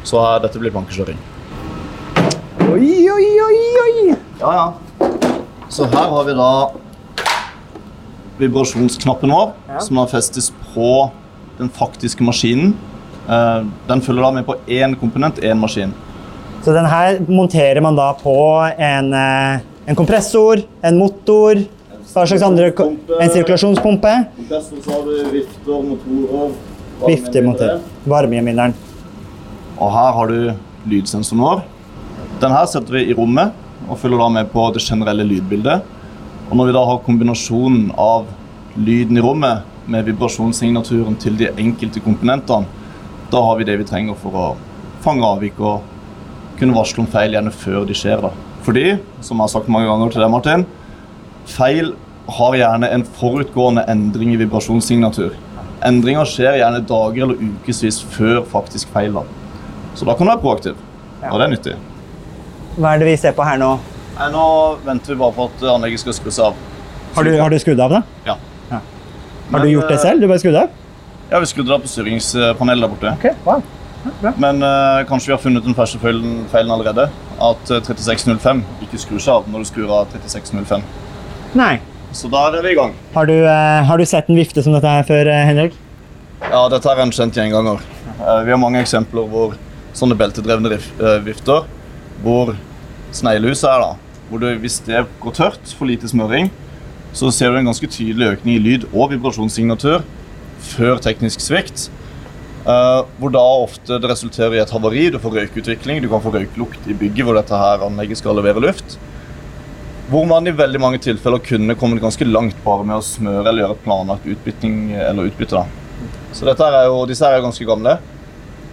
Så 0.00 0.16
har 0.24 0.40
dette 0.40 0.56
blitt 0.62 0.72
bankekjøring. 0.72 1.18
Oi, 2.70 2.88
oi, 3.12 3.26
oi, 3.44 3.58
oi! 3.82 4.16
Ja, 4.40 4.54
ja. 4.56 5.10
Så 5.68 5.90
her 5.92 6.08
har 6.14 6.24
vi 6.24 6.38
da 6.40 6.48
vibrasjonsknappen 8.40 9.36
vår, 9.36 9.52
som 9.84 10.00
da 10.00 10.08
festes 10.08 10.48
på 10.72 11.10
den 11.60 11.68
faktiske 11.76 12.24
maskinen. 12.24 12.72
Eh, 13.28 13.58
Den 13.92 14.00
følger 14.00 14.24
da 14.24 14.32
med 14.38 14.48
på 14.48 14.56
én 14.72 14.96
komponent, 14.96 15.44
én 15.44 15.60
maskin. 15.60 15.92
Så 16.64 16.72
den 16.72 16.88
her 16.88 17.20
monterer 17.28 17.84
man 17.84 18.00
da 18.00 18.14
på 18.16 18.38
en, 18.72 19.12
en 19.90 19.96
kompressor, 19.98 20.60
en 20.86 20.98
motor, 20.98 21.58
hva 22.12 22.22
slags 22.26 22.42
andre, 22.46 22.70
en 22.70 23.30
sirkulasjonspumpe, 23.32 24.12
Kompressor, 24.36 24.82
så 24.84 24.92
har 24.94 25.02
du 25.06 25.32
vifter, 27.08 27.42
motorer 27.42 27.80
varmegjenvinneren. 28.06 28.74
Og 29.80 29.90
her 29.90 30.12
har 30.14 30.30
du 30.30 30.90
lydsensoren 30.90 31.42
vår. 31.42 31.62
Den 32.42 32.54
her 32.54 32.68
setter 32.70 32.98
vi 32.98 33.08
i 33.10 33.16
rommet 33.16 33.56
og 33.88 33.98
følger 33.98 34.20
da 34.22 34.28
med 34.36 34.50
på 34.52 34.66
det 34.76 34.82
generelle 34.84 35.26
lydbildet. 35.26 35.82
Og 36.50 36.54
når 36.58 36.70
vi 36.70 36.74
da 36.76 36.82
har 36.86 37.00
kombinasjonen 37.06 37.90
av 37.98 38.28
lyden 38.76 39.18
i 39.18 39.24
rommet 39.24 39.88
med 39.90 40.06
vibrasjonssignaturen 40.06 41.18
til 41.18 41.38
de 41.40 41.48
enkelte 41.50 42.02
komponentene, 42.04 42.68
da 43.30 43.42
har 43.46 43.58
vi 43.58 43.66
det 43.66 43.78
vi 43.80 43.88
trenger 43.90 44.18
for 44.18 44.38
å 44.38 44.46
fange 45.02 45.26
avvik 45.26 45.58
og 45.58 45.82
kunne 46.60 46.76
varsle 46.76 47.02
om 47.02 47.10
feil 47.10 47.34
gjerne 47.34 47.54
før 47.54 47.88
de 47.88 47.96
skjer. 47.96 48.22
da. 48.28 48.49
Fordi, 48.66 48.98
som 49.24 49.38
jeg 49.38 49.46
har 49.46 49.52
sagt 49.54 49.70
mange 49.72 49.88
ganger 49.88 50.12
til 50.12 50.22
deg, 50.24 50.30
Martin, 50.32 50.66
feil 51.48 51.94
har 52.30 52.56
gjerne 52.58 52.90
en 52.94 53.04
forutgående 53.18 53.84
endring 53.90 54.34
i 54.34 54.40
vibrasjonssignatur. 54.40 55.32
Endringer 55.86 56.28
skjer 56.28 56.58
gjerne 56.60 56.82
dager 56.86 57.24
eller 57.24 57.40
ukevis 57.40 58.02
før 58.12 58.42
faktisk 58.46 58.90
feil. 58.92 59.16
da. 59.16 59.24
Så 59.96 60.04
da 60.06 60.14
kan 60.14 60.26
du 60.28 60.32
være 60.34 60.42
proaktiv, 60.44 60.76
og 61.24 61.38
det 61.40 61.46
er 61.46 61.54
nyttig. 61.54 61.78
Hva 62.76 62.94
er 62.94 63.02
det 63.02 63.08
vi 63.08 63.16
ser 63.18 63.32
på 63.36 63.44
her 63.44 63.58
nå? 63.60 63.72
Nei, 64.20 64.28
Nå 64.34 64.44
venter 64.84 65.14
vi 65.14 65.18
bare 65.22 65.32
på 65.32 65.48
at 65.48 65.64
anlegget 65.72 66.04
skal 66.04 66.14
skrus 66.14 66.38
av. 66.44 66.54
Har 67.16 67.26
du, 67.26 67.32
har 67.40 67.50
du 67.50 67.58
skrudd 67.58 67.80
av 67.80 67.96
det? 67.96 68.02
Ja. 68.28 68.36
Har 69.50 69.64
du 69.64 69.70
gjort 69.72 69.88
det 69.90 69.98
selv? 69.98 70.20
Du 70.22 70.28
bare 70.30 70.38
skrudd 70.38 70.58
av? 70.60 70.68
Ja, 71.30 71.40
vi 71.42 71.48
skrudde 71.50 71.74
av 71.74 71.82
på 71.82 71.90
styringspanelet 71.90 72.84
der 72.84 72.92
borte. 72.92 73.56
Men 74.40 74.62
uh, 74.64 75.04
kanskje 75.08 75.30
vi 75.30 75.34
har 75.34 75.42
funnet 75.42 75.66
den 75.66 75.76
første 75.76 76.00
feilen, 76.00 76.46
feilen 76.52 76.72
allerede. 76.72 77.08
At 77.40 77.70
eh, 77.72 77.82
3605 77.84 78.62
ikke 78.84 78.98
skrur 79.00 79.20
seg 79.20 79.34
av 79.34 79.48
når 79.48 79.62
du 79.62 79.68
skrur 79.68 79.92
av 79.96 80.10
3605. 80.12 80.84
Nei. 81.56 81.74
Så 82.12 82.28
da 82.32 82.48
er 82.48 82.64
vi 82.64 82.72
i 82.72 82.78
gang. 82.78 82.94
Har 83.14 83.28
du, 83.28 83.36
uh, 83.44 83.80
har 83.86 84.00
du 84.00 84.04
sett 84.08 84.28
en 84.30 84.38
vifte 84.38 84.64
som 84.66 84.74
dette 84.74 84.90
her 84.90 85.04
før, 85.06 85.28
eh, 85.30 85.44
Henrik? 85.46 85.76
Ja, 86.42 86.64
dette 86.72 86.90
er 86.90 87.02
en 87.04 87.12
kjent 87.14 87.36
gjenganger. 87.38 87.84
Uh, 88.18 88.40
Vi 88.44 88.50
har 88.50 88.58
mange 88.58 88.80
eksempler 88.82 89.28
hvor 89.30 89.54
sånne 89.96 90.16
beltedrevne 90.18 90.72
eh, 90.76 91.18
vifter, 91.24 91.66
hvor 92.24 92.54
sneglehuset 93.16 93.68
er 93.70 93.82
da, 93.82 93.92
hvor 94.30 94.42
du, 94.42 94.48
hvis 94.62 94.78
det 94.86 95.04
går 95.22 95.36
tørt 95.36 95.72
for 95.76 95.90
lite 95.90 96.10
smøring, 96.10 96.50
så 97.16 97.30
ser 97.34 97.50
du 97.50 97.58
en 97.58 97.70
ganske 97.70 97.90
tydelig 97.90 98.36
økning 98.36 98.58
i 98.58 98.62
lyd 98.62 98.86
og 98.92 99.10
vibrasjonssignatur 99.14 100.04
før 100.62 101.00
teknisk 101.02 101.42
svikt. 101.42 101.88
Eh, 102.70 103.10
hvor 103.20 103.32
da 103.34 103.42
ofte 103.64 103.98
det 104.00 104.10
resulterer 104.12 104.56
i 104.56 104.62
et 104.62 104.72
havari, 104.74 105.08
du 105.12 105.18
får 105.22 105.36
røykutvikling, 105.40 106.02
du 106.04 106.08
kan 106.12 106.22
få 106.24 106.32
røyklukt 106.34 106.86
i 106.90 106.96
bygget 106.96 107.26
hvor 107.26 107.38
dette 107.38 107.58
her 107.62 107.84
anlegget 107.86 108.20
skal 108.22 108.38
levere 108.38 108.62
luft. 108.62 108.96
Hvor 110.10 110.24
man 110.26 110.48
i 110.50 110.54
veldig 110.56 110.80
mange 110.82 111.02
tilfeller 111.02 111.42
kunne 111.44 111.76
kommet 111.78 112.02
ganske 112.02 112.26
langt 112.26 112.56
bare 112.64 112.86
med 112.86 112.98
å 112.98 113.04
smøre 113.06 113.44
eller 113.44 113.64
gjøre 113.64 113.76
et 113.76 113.84
planlagt 113.84 114.30
utbytting 114.32 114.80
eller 114.98 115.28
utbytte. 115.30 115.60
da. 115.60 116.16
Så 116.34 116.46
dette 116.48 116.66
er 116.66 116.88
jo, 116.88 117.04
disse 117.10 117.26
her 117.26 117.36
er 117.36 117.42
jo 117.42 117.46
ganske 117.48 117.68
gamle. 117.68 117.98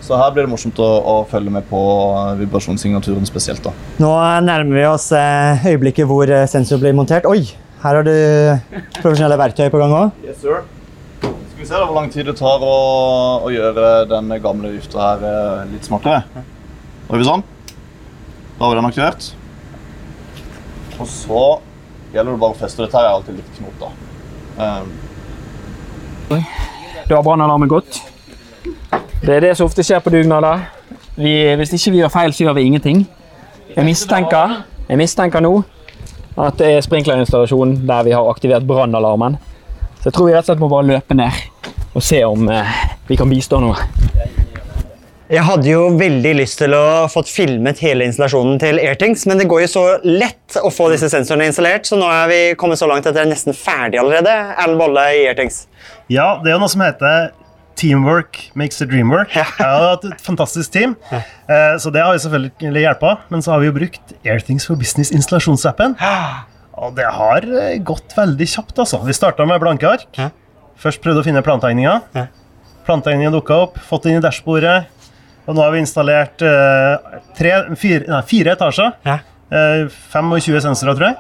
Så 0.08 0.18
her 0.18 0.32
blir 0.34 0.46
det 0.46 0.52
morsomt 0.54 0.78
å, 0.80 0.88
å 1.02 1.16
følge 1.30 1.52
med 1.52 1.66
på 1.70 1.82
vibrasjonssignaturen 2.40 3.26
spesielt. 3.28 3.66
da. 3.66 3.74
Nå 4.02 4.12
nærmer 4.46 4.80
vi 4.80 4.86
oss 4.90 5.10
eh, 5.18 5.68
øyeblikket 5.74 6.08
hvor 6.10 6.30
eh, 6.32 6.46
sensor 6.50 6.82
blir 6.82 6.96
montert. 6.98 7.28
Oi, 7.30 7.44
her 7.84 8.00
har 8.00 8.06
du 8.06 8.14
profesjonelle 9.02 9.40
verktøy 9.42 9.68
på 9.74 9.82
gang 9.82 9.96
òg. 9.98 10.26
Yes, 10.26 10.40
sir. 10.42 10.64
Vi 11.68 11.74
se 11.74 11.80
da 11.82 11.86
hvor 11.90 11.98
lang 12.00 12.08
tid 12.08 12.24
det 12.24 12.38
tar 12.40 12.62
å, 12.64 12.76
å 13.44 13.50
gjøre 13.52 14.06
den 14.08 14.30
gamle 14.40 14.70
vifta 14.72 15.02
her 15.02 15.24
eh, 15.28 15.64
litt 15.68 15.84
smartere. 15.84 16.22
Da 16.32 17.10
gjør 17.10 17.20
vi 17.20 17.26
sånn. 17.28 17.42
Da 18.54 18.62
har 18.62 18.70
vi 18.72 18.78
den 18.78 18.86
aktivert. 18.88 19.26
Og 20.96 21.10
så 21.12 21.42
gjelder 22.14 22.30
det 22.30 22.40
bare 22.40 22.56
å 22.56 22.60
feste. 22.62 22.86
Dette 22.86 22.96
her 22.96 23.10
er 23.10 23.16
alltid 23.18 23.42
litt 23.42 23.50
knot, 23.58 23.82
da. 23.82 23.90
Um, 24.64 24.94
Da 27.10 27.18
har 27.18 27.26
brannalarmen 27.28 27.74
gått. 27.74 28.00
Det 29.26 29.36
er 29.36 29.44
det 29.50 29.52
som 29.60 29.68
ofte 29.68 29.84
skjer 29.84 30.00
på 30.08 30.16
dugnader. 30.16 30.64
Vi, 31.20 31.36
hvis 31.60 31.76
ikke 31.76 31.98
vi 31.98 32.02
gjør 32.06 32.16
feil, 32.16 32.32
så 32.32 32.46
gjør 32.46 32.56
vi 32.62 32.66
ingenting. 32.70 33.04
Jeg 33.74 33.90
mistenker, 33.90 34.62
jeg 34.88 35.04
mistenker 35.04 35.44
nå 35.44 35.52
at 36.40 36.64
det 36.64 36.72
er 36.78 36.88
sprinklerinstallasjonen 36.88 37.84
der 37.92 38.08
vi 38.08 38.16
har 38.16 38.32
aktivert 38.32 38.64
brannalarmen. 38.72 39.36
Så 40.00 40.14
jeg 40.14 40.16
tror 40.16 40.32
vi 40.32 40.40
rett 40.40 40.48
og 40.48 40.54
slett 40.54 40.64
må 40.64 40.72
bare 40.72 40.92
løpe 40.94 41.20
ned 41.20 41.44
og 41.98 42.04
se 42.06 42.22
om 42.26 42.50
eh, 42.54 42.76
vi 43.10 43.18
kan 43.18 43.30
bistå 43.30 43.60
nå. 43.62 43.74
Jeg 45.28 45.44
hadde 45.44 45.68
jo 45.68 45.82
veldig 46.00 46.32
lyst 46.38 46.62
til 46.62 46.72
å 46.78 47.08
fått 47.12 47.28
filmet 47.28 47.82
hele 47.84 48.06
installasjonen 48.08 48.62
til 48.62 48.78
Airthings, 48.80 49.26
men 49.28 49.42
det 49.42 49.50
går 49.52 49.66
jo 49.66 49.72
så 49.74 49.84
lett 50.06 50.56
å 50.62 50.70
få 50.72 50.88
disse 50.94 51.10
sensorene 51.12 51.50
installert, 51.50 51.90
så 51.90 52.00
nå 52.00 52.08
er 52.08 52.30
vi 52.32 52.40
kommet 52.60 52.80
så 52.80 52.88
langt 52.88 53.10
at 53.10 53.18
det 53.18 53.26
er 53.26 53.32
nesten 53.34 53.58
ferdig 53.58 54.00
allerede. 54.00 54.32
Erlend 54.56 54.80
Bolle 54.80 55.04
i 55.18 55.26
Airthings. 55.28 55.66
Ja, 56.08 56.38
det 56.40 56.54
er 56.54 56.56
jo 56.56 56.62
noe 56.64 56.72
som 56.72 56.86
heter 56.86 57.34
Teamwork 57.78 58.40
makes 58.58 58.80
the 58.80 58.88
dream 58.88 59.12
work. 59.12 59.36
Jeg 59.36 59.52
har 59.60 59.90
hatt 59.98 60.08
et 60.08 60.24
fantastisk 60.24 60.72
team, 60.78 60.96
eh, 61.12 61.76
så 61.82 61.92
det 61.92 62.06
har 62.06 62.16
vi 62.16 62.24
selvfølgelig 62.24 62.88
hjulpet. 62.88 63.28
Men 63.34 63.44
så 63.44 63.54
har 63.54 63.62
vi 63.66 63.68
jo 63.68 63.76
brukt 63.76 64.16
Airthings 64.24 64.70
for 64.70 64.80
Business 64.80 65.12
installasjonsappen. 65.12 65.98
Og 66.78 66.96
det 66.96 67.10
har 67.20 67.46
gått 67.86 68.16
veldig 68.16 68.48
kjapt, 68.48 68.78
altså. 68.80 69.04
Vi 69.04 69.18
starta 69.18 69.46
med 69.50 69.60
blanke 69.66 69.92
ark. 69.98 70.08
Først 70.82 71.02
prøvde 71.04 71.24
å 71.24 71.26
finne 71.26 71.44
plantegninga. 71.46 72.28
Plantegninga 72.88 73.34
dukka 73.34 73.58
opp, 73.66 73.80
fått 73.90 74.06
det 74.06 74.14
inn 74.14 74.22
i 74.22 74.26
dashbordet. 74.26 74.78
Og 75.48 75.56
nå 75.56 75.64
har 75.64 75.72
vi 75.74 75.82
installert 75.82 76.44
eh, 76.44 77.20
tre, 77.38 77.54
fire, 77.80 78.04
nei, 78.12 78.24
fire 78.28 78.54
etasjer. 78.58 78.96
Eh, 79.08 79.86
25 80.12 80.60
sensorer, 80.66 80.98
tror 80.98 81.08
jeg. 81.08 81.20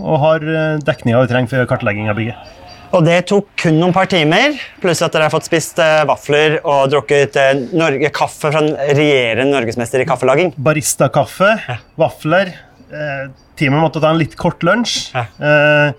Og 0.00 0.22
har 0.24 0.46
eh, 0.46 0.80
dekninga 0.84 1.22
vi 1.22 1.30
trenger 1.30 1.52
for 1.52 1.70
kartlegging 1.70 2.10
av 2.10 2.18
bygget. 2.18 2.56
Og 2.90 3.04
det 3.06 3.20
tok 3.30 3.52
kun 3.62 3.76
noen 3.78 3.94
par 3.94 4.08
timer, 4.10 4.56
pluss 4.82 4.98
at 5.06 5.14
dere 5.14 5.28
har 5.28 5.32
fått 5.32 5.46
spist 5.46 5.78
eh, 5.78 6.00
vafler 6.10 6.56
og 6.64 6.88
drukket 6.90 7.36
eh, 7.38 7.52
Norge, 7.78 8.10
kaffe 8.14 8.50
fra 8.50 8.62
en 8.64 8.72
regjerende 8.98 9.52
norgesmester 9.54 10.02
i 10.02 10.08
kaffelaging. 10.08 10.50
Baristakaffe, 10.58 11.52
vafler. 12.00 12.50
Eh, 12.90 13.28
teamet 13.60 13.84
måtte 13.84 14.02
ta 14.02 14.10
en 14.10 14.18
litt 14.18 14.34
kort 14.40 14.66
lunsj. 14.66 15.12
Eh, 15.14 15.92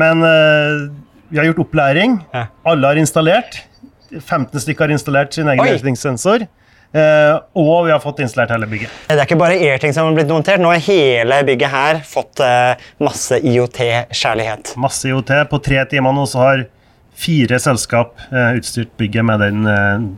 men 0.00 0.24
eh, 0.24 0.88
vi 1.28 1.40
har 1.40 1.48
gjort 1.50 1.64
opplæring. 1.66 2.18
Alle 2.64 2.92
har 2.92 3.00
installert. 3.00 3.62
15 4.08 4.60
stykker 4.64 4.86
har 4.88 4.94
installert 4.94 5.34
sin 5.36 5.48
egen 5.48 5.60
Oi. 5.60 5.74
retningssensor. 5.74 6.46
Eh, 6.96 7.34
og 7.60 7.84
vi 7.84 7.92
har 7.92 8.00
fått 8.00 8.22
installert 8.24 8.54
hele 8.54 8.66
bygget. 8.70 8.92
Det 9.10 9.18
er 9.18 9.26
ikke 9.26 9.36
bare 9.40 9.58
Airting 9.60 9.92
som 9.92 10.08
har 10.08 10.16
blitt 10.16 10.30
montert. 10.32 10.62
Nå 10.62 10.70
har 10.72 10.80
hele 10.86 11.42
bygget 11.44 11.72
her 11.72 12.00
fått 12.08 12.40
eh, 12.44 12.80
masse 13.04 13.40
IOT-kjærlighet. 13.44 14.72
Masse 14.80 15.10
IOT. 15.10 15.34
På 15.50 15.60
tre 15.60 15.84
timer 15.90 16.16
nå 16.16 16.24
så 16.30 16.40
har 16.46 16.64
fire 17.18 17.58
selskap 17.60 18.16
eh, 18.30 18.56
utstyrt 18.56 18.94
bygget 19.00 19.26
med 19.28 19.44
den 19.44 19.68
eh, 19.68 20.08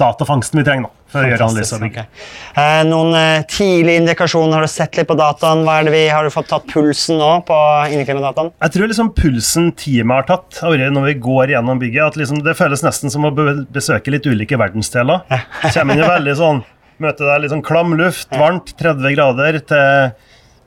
datafangsten 0.00 0.58
vi 0.58 0.66
trenger 0.66 0.88
nå, 0.88 0.92
for 1.16 1.26
å 1.26 1.30
gjøre 1.32 1.48
analyser 1.48 1.56
analyse 1.56 1.76
av 1.76 1.82
bygget. 1.84 2.06
ok. 2.06 2.60
Eh, 2.62 2.82
noen 2.90 3.16
eh, 3.18 3.46
tidlige 3.50 4.02
indikasjoner? 4.02 4.54
Har 4.58 4.66
du 4.66 4.72
sett 4.72 4.98
litt 4.98 5.08
på 5.08 5.16
dataen? 5.18 5.64
Hva 5.66 5.80
er 5.80 5.88
det 5.88 5.94
vi, 5.96 6.04
har 6.12 6.26
du 6.26 6.32
fått 6.34 6.50
tatt 6.52 6.68
pulsen 6.70 7.20
nå 7.20 7.32
på 7.48 7.58
inneklimadataen? 7.90 8.52
Jeg 8.62 8.76
tror 8.76 8.92
liksom 8.92 9.12
pulsen 9.16 9.72
teamet 9.78 10.22
har 10.22 10.30
tatt 10.30 10.62
når 10.66 11.10
vi 11.10 11.18
går 11.26 11.56
gjennom 11.56 11.80
bygget, 11.82 12.12
at 12.12 12.20
liksom 12.20 12.40
det 12.46 12.56
føles 12.58 12.84
nesten 12.84 13.12
som 13.12 13.26
å 13.26 13.32
besøke 13.34 14.14
litt 14.14 14.26
ulike 14.28 14.58
verdensdeler. 14.60 15.26
Kommer 15.72 15.96
inn 15.96 16.04
i 16.04 16.08
veldig 16.14 16.38
sånn 16.38 16.64
Møter 16.96 17.28
deg 17.28 17.42
litt 17.42 17.52
sånn 17.52 17.60
klam 17.60 17.90
luft, 17.98 18.30
varmt, 18.40 18.70
30 18.80 19.12
grader 19.12 19.58
til 19.68 20.14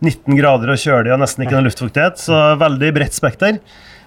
19 0.06 0.38
grader 0.38 0.70
og 0.70 0.78
kjølig 0.78 1.14
og 1.16 1.24
nesten 1.24 1.42
ikke 1.42 1.56
noe 1.58 1.66
luftfuktighet. 1.66 2.22
Så 2.22 2.38
veldig 2.62 2.92
bredt 2.94 3.18
spekter. 3.18 3.58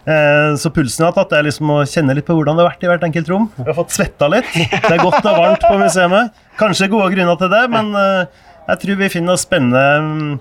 Eh, 0.02 0.54
så 0.58 0.70
pulsen 0.74 1.04
jeg 1.04 1.12
har 1.12 1.14
tatt, 1.14 1.32
er 1.38 1.44
liksom 1.46 1.68
å 1.70 1.82
kjenne 1.86 2.14
litt 2.18 2.26
på 2.26 2.34
hvordan 2.34 2.56
det 2.58 2.64
har 2.64 2.72
vært 2.72 2.82
i 2.82 2.88
hvert 2.90 3.04
enkelt 3.06 3.28
rom. 3.30 3.44
Vi 3.54 3.68
har 3.68 3.76
fått 3.76 3.94
svetta 3.94 4.26
litt. 4.32 4.48
Det 4.56 4.90
er 4.90 4.98
godt 5.02 5.20
og 5.22 5.36
varmt 5.38 5.62
på 5.62 5.76
museet. 5.78 6.32
Kanskje 6.58 6.88
gode 6.90 7.12
grunner 7.14 7.38
til 7.38 7.52
det, 7.52 7.60
men 7.70 7.92
eh, 7.94 8.40
jeg 8.72 8.80
tror 8.82 8.98
vi 8.98 9.10
finner 9.14 9.38
spennende 9.38 9.84
mm, 10.02 10.32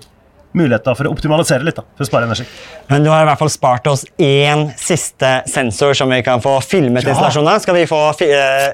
muligheter 0.58 0.98
for 0.98 1.06
å 1.08 1.12
optimalisere 1.14 1.62
litt, 1.66 1.78
da, 1.78 1.86
for 1.94 2.02
å 2.04 2.10
spare 2.10 2.26
energi. 2.26 2.48
Men 2.90 3.06
du 3.06 3.12
har 3.12 3.22
i 3.22 3.28
hvert 3.30 3.40
fall 3.44 3.52
spart 3.54 3.86
oss 3.92 4.02
én 4.20 4.66
siste 4.82 5.30
sensor 5.50 5.94
som 5.96 6.10
vi 6.10 6.18
kan 6.26 6.42
få 6.42 6.58
filmet 6.66 7.06
Ja. 7.06 7.14
installasjonen 7.14 7.54
av. 7.54 7.62
Skal 7.62 7.78
vi 7.78 7.86
få 7.90 8.02
fi 8.18 8.32
eh, 8.34 8.72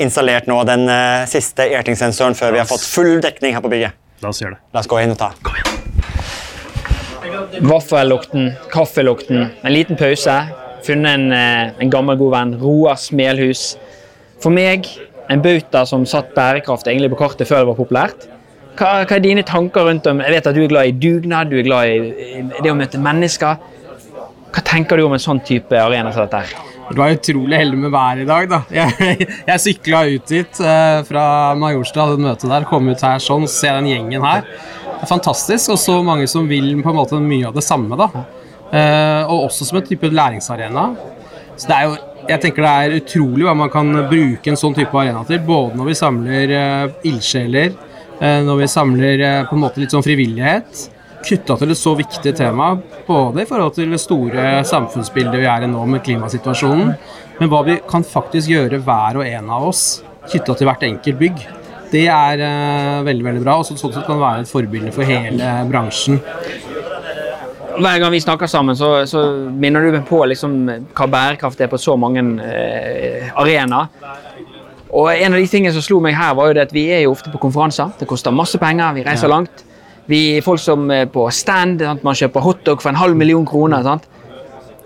installert 0.00 0.48
nå 0.48 0.62
den 0.64 0.88
siste 1.28 1.68
erting-sensoren 1.68 2.32
før 2.38 2.56
vi 2.56 2.62
har 2.64 2.68
fått 2.70 2.88
full 2.88 3.18
dekning 3.20 3.52
her 3.58 3.60
på 3.60 3.68
bygget? 3.76 3.92
La 4.24 4.32
oss 4.32 4.40
gjøre 4.40 4.56
det. 4.56 4.62
La 4.72 4.80
oss 4.80 4.88
gå 4.88 5.04
inn 5.04 5.12
og 5.12 5.20
ta. 5.20 5.34
Vaffellukten, 7.60 8.52
kaffelukten, 8.72 9.50
en 9.62 9.72
liten 9.72 9.98
pause. 10.00 10.36
Funnet 10.86 11.18
en, 11.18 11.32
eh, 11.32 11.70
en 11.78 11.90
gammel 11.90 12.16
god 12.16 12.32
venn, 12.32 12.54
Roar 12.60 12.96
Smelhus. 12.96 13.76
For 14.40 14.50
meg, 14.50 14.86
en 15.28 15.42
bauta 15.42 15.84
som 15.86 16.06
satt 16.06 16.34
bærekraft 16.34 16.88
egentlig 16.88 17.12
på 17.12 17.20
kartet 17.20 17.48
før 17.48 17.62
det 17.62 17.70
var 17.70 17.78
populært. 17.78 18.26
Hva, 18.78 19.04
hva 19.04 19.16
er 19.18 19.20
dine 19.20 19.42
tanker 19.44 19.84
rundt 19.84 20.06
om 20.06 20.22
Jeg 20.22 20.30
vet 20.30 20.46
at 20.46 20.56
du 20.56 20.62
er 20.62 20.70
glad 20.70 20.88
i 20.88 20.96
dugnad, 20.96 21.50
du 21.50 21.58
er 21.58 21.66
glad 21.66 21.90
i 21.90 22.62
det 22.62 22.70
å 22.70 22.78
møte 22.78 23.00
mennesker. 23.02 23.60
Hva 24.50 24.64
tenker 24.66 24.98
du 24.98 25.04
om 25.04 25.14
en 25.14 25.22
sånn 25.22 25.42
type 25.46 25.76
arena 25.76 26.12
som 26.14 26.24
dette? 26.24 26.42
her? 26.46 26.70
Du 26.90 26.98
var 26.98 27.12
utrolig 27.14 27.54
heldig 27.54 27.78
med 27.78 27.92
været 27.94 28.24
i 28.24 28.26
dag, 28.26 28.48
da. 28.50 28.58
Jeg, 28.80 29.26
jeg 29.46 29.62
sykla 29.62 30.00
ut 30.10 30.32
dit 30.32 30.60
eh, 30.64 31.02
fra 31.06 31.24
Majorstua, 31.58 32.08
hadde 32.08 32.16
et 32.18 32.24
møte 32.24 32.50
der, 32.50 32.66
kom 32.66 32.88
ut 32.90 33.04
her 33.06 33.22
sånn, 33.22 33.46
ser 33.50 33.78
den 33.78 33.92
gjengen 33.92 34.26
her. 34.26 34.48
Er 35.00 35.08
fantastisk, 35.08 35.72
og 35.72 35.80
så 35.80 35.96
mange 36.04 36.28
som 36.28 36.48
vil 36.48 36.74
på 36.82 36.92
en 36.92 36.98
måte 37.00 37.20
mye 37.24 37.48
av 37.48 37.56
det 37.56 37.64
samme, 37.64 37.96
da. 37.96 38.26
Eh, 38.70 39.22
og 39.24 39.48
også 39.48 39.66
som 39.66 39.80
en 39.80 39.86
type 39.88 40.12
læringsarena. 40.12 40.90
Så 41.56 41.68
det 41.68 41.76
er 41.76 41.88
jo 41.88 41.98
jeg 42.30 42.42
tenker 42.42 42.64
det 42.64 42.70
er 42.70 42.96
utrolig 43.00 43.46
hva 43.46 43.56
man 43.58 43.70
kan 43.72 43.90
bruke 44.10 44.52
en 44.52 44.58
sånn 44.58 44.76
type 44.76 44.96
arena 44.96 45.22
til. 45.26 45.40
Både 45.46 45.78
når 45.78 45.90
vi 45.90 45.98
samler 45.98 46.54
uh, 46.54 46.98
ildsjeler, 47.06 47.74
eh, 48.20 48.40
når 48.46 48.62
vi 48.62 48.70
samler 48.70 49.24
eh, 49.26 49.42
på 49.48 49.56
en 49.56 49.64
måte 49.64 49.82
litt 49.82 49.94
sånn 49.94 50.06
frivillighet. 50.06 50.86
Knytta 51.20 51.58
til 51.60 51.74
et 51.74 51.80
så 51.80 51.92
viktig 51.98 52.32
tema, 52.38 52.70
både 53.04 53.42
i 53.42 53.48
forhold 53.48 53.74
til 53.76 53.90
det 53.92 54.00
store 54.00 54.62
samfunnsbildet 54.64 55.42
vi 55.42 55.48
er 55.52 55.66
i 55.66 55.68
nå 55.68 55.82
med 55.90 56.00
klimasituasjonen, 56.06 56.94
men 57.36 57.50
hva 57.52 57.60
vi 57.66 57.76
kan 57.90 58.06
faktisk 58.06 58.48
gjøre 58.48 58.80
hver 58.86 59.20
og 59.20 59.26
en 59.28 59.50
av 59.52 59.66
oss 59.68 59.82
knytta 60.30 60.56
til 60.56 60.70
hvert 60.70 60.86
enkelt 60.88 61.20
bygg. 61.20 61.42
Det 61.90 62.04
er 62.06 62.42
uh, 62.44 63.04
veldig 63.06 63.24
veldig 63.24 63.42
bra, 63.44 63.56
og 63.58 63.64
så- 63.66 63.76
sånn 63.76 63.92
sett 63.94 64.06
kan 64.06 64.16
det 64.18 64.22
være 64.22 64.40
et 64.44 64.48
forbilde 64.50 64.92
for 64.94 65.02
hele 65.02 65.50
bransjen. 65.70 66.20
Hver 67.80 67.98
gang 68.02 68.12
vi 68.12 68.20
snakker 68.20 68.46
sammen, 68.50 68.76
så, 68.76 69.06
så 69.08 69.22
minner 69.50 69.80
du 69.86 69.92
meg 69.94 70.04
på 70.08 70.18
liksom, 70.28 70.56
hva 70.94 71.06
bærekraft 71.08 71.60
er 71.64 71.70
på 71.72 71.78
så 71.80 71.96
mange 71.98 72.22
uh, 72.42 73.30
arenaer. 73.40 73.88
Og 74.90 75.06
en 75.14 75.34
av 75.34 75.38
de 75.38 75.46
tingene 75.46 75.72
som 75.72 75.82
slo 75.86 76.00
meg 76.02 76.16
her, 76.18 76.34
var 76.34 76.50
jo 76.50 76.54
det 76.58 76.62
at 76.66 76.72
vi 76.74 76.88
er 76.90 77.04
jo 77.04 77.12
ofte 77.14 77.30
på 77.30 77.38
konferanser. 77.38 77.92
Det 77.98 78.08
koster 78.10 78.34
masse 78.34 78.58
penger, 78.58 78.92
vi 78.98 79.04
reiser 79.06 79.28
Ja. 79.28 79.34
langt. 79.36 79.64
Vi 80.10 80.36
er 80.36 80.42
folk 80.42 80.58
som 80.58 80.90
er 80.90 81.06
på 81.06 81.28
stand, 81.30 81.78
sant? 81.80 82.02
man 82.04 82.14
kjøper 82.18 82.42
hotdog 82.42 82.82
for 82.82 82.90
en 82.90 82.96
halv 82.98 83.14
million 83.16 83.46
kroner. 83.46 83.82
Sant? 83.86 84.08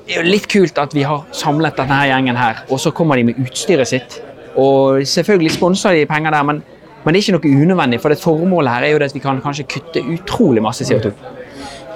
Det 0.07 0.13
er 0.19 0.23
jo 0.23 0.29
litt 0.31 0.47
kult 0.53 0.77
at 0.79 0.93
vi 0.93 1.03
har 1.09 1.23
samlet 1.33 1.77
denne 1.81 2.03
gjengen 2.11 2.37
her, 2.37 2.61
og 2.69 2.79
så 2.79 2.93
kommer 2.93 3.17
de 3.17 3.25
med 3.25 3.39
utstyret 3.41 3.89
sitt. 3.89 4.19
Og 4.61 5.01
selvfølgelig 5.09 5.55
sponser 5.57 5.97
de 5.97 6.05
penger 6.07 6.31
der, 6.37 6.43
men, 6.45 6.63
men 7.05 7.13
det 7.13 7.21
er 7.21 7.25
ikke 7.25 7.37
noe 7.37 7.65
unødvendig, 7.65 8.01
for 8.01 8.13
det 8.13 8.23
formålet 8.23 8.73
her 8.73 8.87
er 8.87 8.95
jo 8.95 9.01
det 9.03 9.11
at 9.11 9.17
vi 9.17 9.25
kan 9.25 9.43
kanskje 9.45 9.67
kutte 9.69 10.05
utrolig 10.15 10.63
masse 10.65 10.87
CO2. 10.89 11.13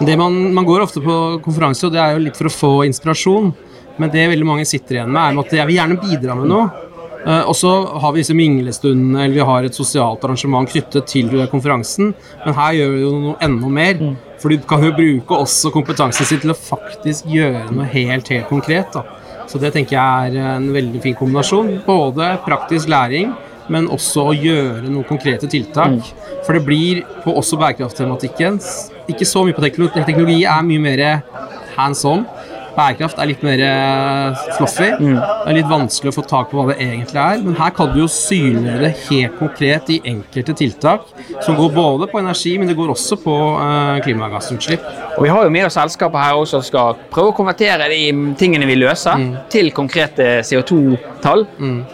Det 0.04 0.14
man, 0.20 0.36
man 0.54 0.66
går 0.68 0.84
ofte 0.84 1.00
på 1.02 1.14
konferanser, 1.42 1.88
og 1.88 1.96
det 1.96 2.02
er 2.02 2.12
jo 2.14 2.26
litt 2.26 2.36
for 2.38 2.50
å 2.50 2.54
få 2.54 2.72
inspirasjon. 2.86 3.50
Men 3.98 4.12
det 4.12 4.28
veldig 4.30 4.46
mange 4.46 4.66
sitter 4.68 5.00
igjen 5.00 5.10
med, 5.10 5.18
er 5.18 5.40
at 5.42 5.56
jeg 5.58 5.66
vil 5.66 5.78
gjerne 5.80 5.98
bidra 5.98 6.36
med 6.38 6.52
noe. 6.52 6.68
Eh, 7.26 7.42
og 7.50 7.56
så 7.58 7.72
har 7.98 8.14
vi 8.14 8.22
disse 8.22 8.36
minglestundene, 8.36 9.24
eller 9.24 9.34
vi 9.40 9.46
har 9.48 9.66
et 9.66 9.74
sosialt 9.74 10.22
arrangement 10.24 10.70
knyttet 10.70 11.08
til 11.10 11.32
konferansen. 11.50 12.12
Men 12.44 12.56
her 12.60 12.76
gjør 12.78 12.94
vi 12.94 13.02
jo 13.02 13.12
noe 13.24 13.36
enda 13.44 13.72
mer. 13.80 14.04
For 14.38 14.54
du 14.54 14.62
kan 14.70 14.84
jo 14.86 14.94
bruke 14.94 15.40
også 15.42 15.72
kompetansen 15.74 16.28
sin 16.28 16.44
til 16.44 16.54
å 16.54 16.58
faktisk 16.58 17.26
gjøre 17.32 17.66
noe 17.72 17.88
helt, 17.90 18.30
helt 18.30 18.46
konkret. 18.52 18.94
Da. 18.94 19.02
Så 19.50 19.58
det 19.58 19.72
tenker 19.74 19.96
jeg 19.96 20.36
er 20.38 20.54
en 20.54 20.70
veldig 20.74 21.02
fin 21.02 21.16
kombinasjon. 21.18 21.80
Både 21.88 22.36
praktisk 22.46 22.90
læring, 22.92 23.32
men 23.72 23.88
også 23.92 24.28
å 24.30 24.36
gjøre 24.36 24.88
noen 24.88 25.06
konkrete 25.08 25.48
tiltak. 25.50 26.12
For 26.46 26.56
det 26.56 26.64
blir 26.66 27.02
på 27.24 27.34
også 27.36 27.58
bærekrafttematikken 27.60 28.60
ikke 29.08 29.28
så 29.28 29.44
mye 29.46 29.56
på 29.56 29.64
teknologi. 29.64 30.04
Teknologi 30.08 30.42
er 30.48 30.66
mye 30.66 30.84
mer 30.84 31.04
hands 31.76 32.04
on. 32.08 32.26
Bærekraft 32.76 33.18
er 33.18 33.30
litt 33.30 33.42
mer 33.46 33.62
fluffy. 34.56 34.90
fluffy. 34.90 35.12
Det 35.14 35.52
er 35.52 35.56
litt 35.56 35.70
vanskelig 35.70 36.12
å 36.12 36.16
få 36.18 36.24
tak 36.28 36.50
på 36.50 36.58
hva 36.58 36.72
det 36.72 36.78
egentlig 36.84 37.20
er. 37.22 37.40
Men 37.44 37.56
her 37.58 37.72
kan 37.76 37.92
du 37.94 38.00
jo 38.02 38.08
synliggjøre 38.12 38.82
det 38.84 38.92
helt 39.08 39.38
konkret 39.40 39.92
i 39.94 40.00
enkelte 40.12 40.54
tiltak, 40.58 41.08
som 41.44 41.58
går 41.58 41.72
både 41.74 42.10
på 42.10 42.20
energi, 42.20 42.56
men 42.58 42.70
det 42.70 42.76
går 42.78 42.92
også 42.94 43.18
på 43.22 43.36
eh, 43.62 44.00
klimagassutslipp. 44.06 44.84
Og 45.16 45.24
vi 45.26 45.32
har 45.32 45.46
jo 45.46 45.54
med 45.54 45.66
oss 45.68 45.78
selskaper 45.78 46.22
her 46.22 46.38
også 46.38 46.58
som 46.58 46.68
skal 46.68 47.00
prøve 47.12 47.32
å 47.32 47.36
konvertere 47.36 47.88
de 47.90 48.02
tingene 48.38 48.68
vi 48.68 48.78
løser, 48.78 49.24
til 49.52 49.72
konkrete 49.76 50.38
CO2-tall. 50.46 51.46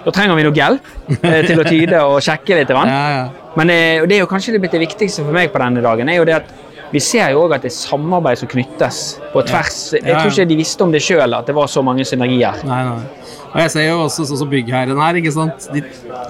Da 0.05 0.15
trenger 0.15 0.39
vi 0.39 0.47
noe 0.49 0.59
hjelp 0.59 0.93
eh, 1.21 1.41
til 1.47 1.63
å 1.63 1.69
tyde 1.69 2.05
og 2.05 2.21
sjekke 2.25 2.61
litt. 2.61 2.75
grann. 2.75 3.33
Men 3.59 3.71
det, 3.71 3.81
det 4.11 4.17
er 4.17 4.25
jo 4.25 4.31
kanskje 4.31 4.57
det 4.57 4.67
det 4.73 4.83
viktigste 4.83 5.23
for 5.23 5.35
meg 5.37 5.53
på 5.53 5.61
denne 5.63 5.83
dagen. 5.85 6.09
er 6.11 6.19
jo 6.19 6.27
det 6.27 6.39
at 6.41 6.64
vi 6.95 7.01
ser 7.03 7.33
jo 7.35 7.43
også 7.43 7.57
at 7.57 7.65
det 7.65 7.71
er 7.73 7.75
samarbeid 7.75 8.39
som 8.39 8.51
knyttes 8.53 8.99
på 9.33 9.43
tvers. 9.49 9.79
Jeg 9.99 10.15
tror 10.15 10.31
ikke 10.31 10.47
de 10.53 10.59
visste 10.61 10.85
om 10.87 10.93
det 10.95 11.01
sjøl, 11.03 11.35
at 11.35 11.49
det 11.51 11.57
var 11.57 11.71
så 11.71 11.83
mange 11.83 12.07
synergier. 12.07 12.61
Nei, 12.69 12.83
nei. 12.87 13.25
Og 13.55 13.61
jeg 13.63 13.71
ser 13.71 13.85
jo 13.87 13.97
også 14.03 14.27
sånn 14.27 14.39
som 14.41 14.51
byggherren 14.51 14.99
her, 14.99 15.19
ikke 15.19 15.33
sant. 15.35 15.67
De, 15.75 15.83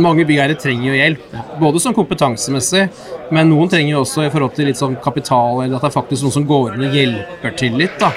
mange 0.04 0.24
byggherrer 0.28 0.58
trenger 0.60 0.90
jo 0.90 0.96
hjelp. 0.96 1.36
Både 1.60 1.80
sånn 1.80 1.96
kompetansemessig, 1.96 2.86
men 3.32 3.48
noen 3.52 3.72
trenger 3.72 3.94
jo 3.94 4.02
også 4.04 4.26
i 4.26 4.32
forhold 4.32 4.56
til 4.56 4.68
litt 4.68 4.80
sånn 4.80 4.96
kapital, 5.04 5.62
eller 5.64 5.78
at 5.78 5.86
det 5.86 5.90
er 5.90 5.96
faktisk 5.98 6.24
noen 6.24 6.36
som 6.36 6.48
går 6.48 6.76
inn 6.76 6.86
og 6.88 6.96
hjelper 7.00 7.56
til 7.60 7.78
litt, 7.80 7.96
da. 8.00 8.12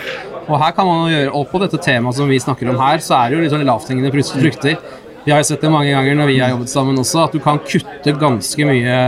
Og 0.47 0.55
her 0.59 0.75
kan 0.75 0.87
man 0.87 1.11
gjøre, 1.11 1.31
og 1.35 1.47
på 1.51 1.59
dette 1.63 1.79
temaet 1.83 2.19
som 2.19 2.31
vi 2.31 2.39
snakker 2.39 2.71
om 2.71 2.79
her, 2.79 3.03
så 3.03 3.15
er 3.19 3.29
det 3.29 3.37
jo 3.37 3.43
litt 3.43 3.55
sånn 3.55 3.67
lavthengende 3.67 4.11
frukter. 4.39 4.79
Vi 5.27 5.33
har 5.33 5.43
sett 5.43 5.59
det 5.59 5.67
mange 5.67 5.91
ganger 5.91 6.15
når 6.15 6.29
vi 6.29 6.35
har 6.39 6.53
jobbet 6.53 6.69
sammen 6.71 6.99
også, 7.01 7.25
at 7.25 7.33
du 7.35 7.41
kan 7.43 7.57
kutte 7.59 8.11
ganske 8.15 8.67
mye 8.69 8.99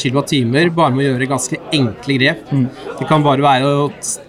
kilowattimer 0.00 0.72
bare 0.74 0.90
med 0.96 1.04
å 1.04 1.12
gjøre 1.12 1.28
ganske 1.30 1.60
enkle 1.78 2.16
grep. 2.18 2.40
Det 2.98 3.06
kan 3.06 3.22
bare 3.22 3.44
være 3.44 3.68
å 3.70 3.84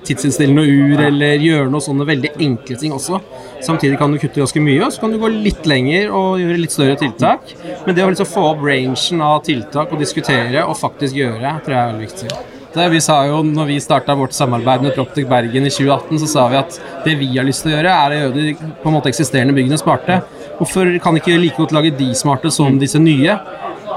tidsinnstille 0.05 0.53
noe 0.53 0.69
ur 0.69 1.01
eller 1.07 1.41
gjøre 1.41 1.71
noe 1.73 1.81
sånne 1.81 2.05
veldig 2.05 2.35
enkle 2.45 2.77
ting 2.77 2.93
også. 2.93 3.17
Samtidig 3.65 3.97
kan 3.97 4.13
du 4.13 4.19
kutte 4.21 4.37
ganske 4.43 4.61
mye, 4.61 4.85
og 4.85 4.93
så 4.93 5.01
kan 5.01 5.15
du 5.15 5.17
gå 5.23 5.33
litt 5.33 5.65
lenger 5.65 6.13
og 6.13 6.43
gjøre 6.43 6.61
litt 6.61 6.75
større 6.77 6.99
tiltak. 7.01 7.55
Men 7.87 7.97
det 7.97 8.05
å 8.05 8.11
liksom 8.13 8.29
få 8.29 8.45
opp 8.51 8.61
rangen 8.69 9.25
av 9.25 9.41
tiltak 9.49 9.89
og 9.89 10.05
diskutere 10.05 10.61
og 10.67 10.77
faktisk 10.77 11.17
gjøre, 11.23 11.57
tror 11.65 11.73
jeg 11.73 11.81
er 11.81 11.93
veldig 11.95 12.11
viktig. 12.11 12.59
Det 12.71 12.85
vi 12.93 13.01
sa 13.03 13.17
jo 13.27 13.41
når 13.43 13.65
vi 13.67 13.79
starta 13.83 14.13
vårt 14.15 14.37
samarbeid 14.37 14.85
med 14.85 14.93
Proptic 14.95 15.25
Bergen 15.27 15.65
i 15.65 15.73
2018, 15.73 16.21
så 16.21 16.29
sa 16.37 16.45
vi 16.53 16.61
at 16.61 16.77
det 17.03 17.17
vi 17.19 17.33
har 17.33 17.49
lyst 17.49 17.65
til 17.65 17.73
å 17.73 17.75
gjøre, 17.79 17.97
er 18.05 18.13
å 18.13 18.21
gjøre 18.21 18.37
de 18.37 18.53
på 18.53 18.87
en 18.87 18.95
måte 18.95 19.09
eksisterende 19.11 19.57
byggene 19.57 19.81
smarte. 19.81 20.21
Hvorfor 20.61 20.91
kan 21.01 21.17
ikke 21.17 21.39
like 21.41 21.57
godt 21.57 21.71
lage 21.73 21.91
de 21.97 22.11
smarte 22.15 22.51
som 22.53 22.77
disse 22.79 22.99
nye? 23.01 23.33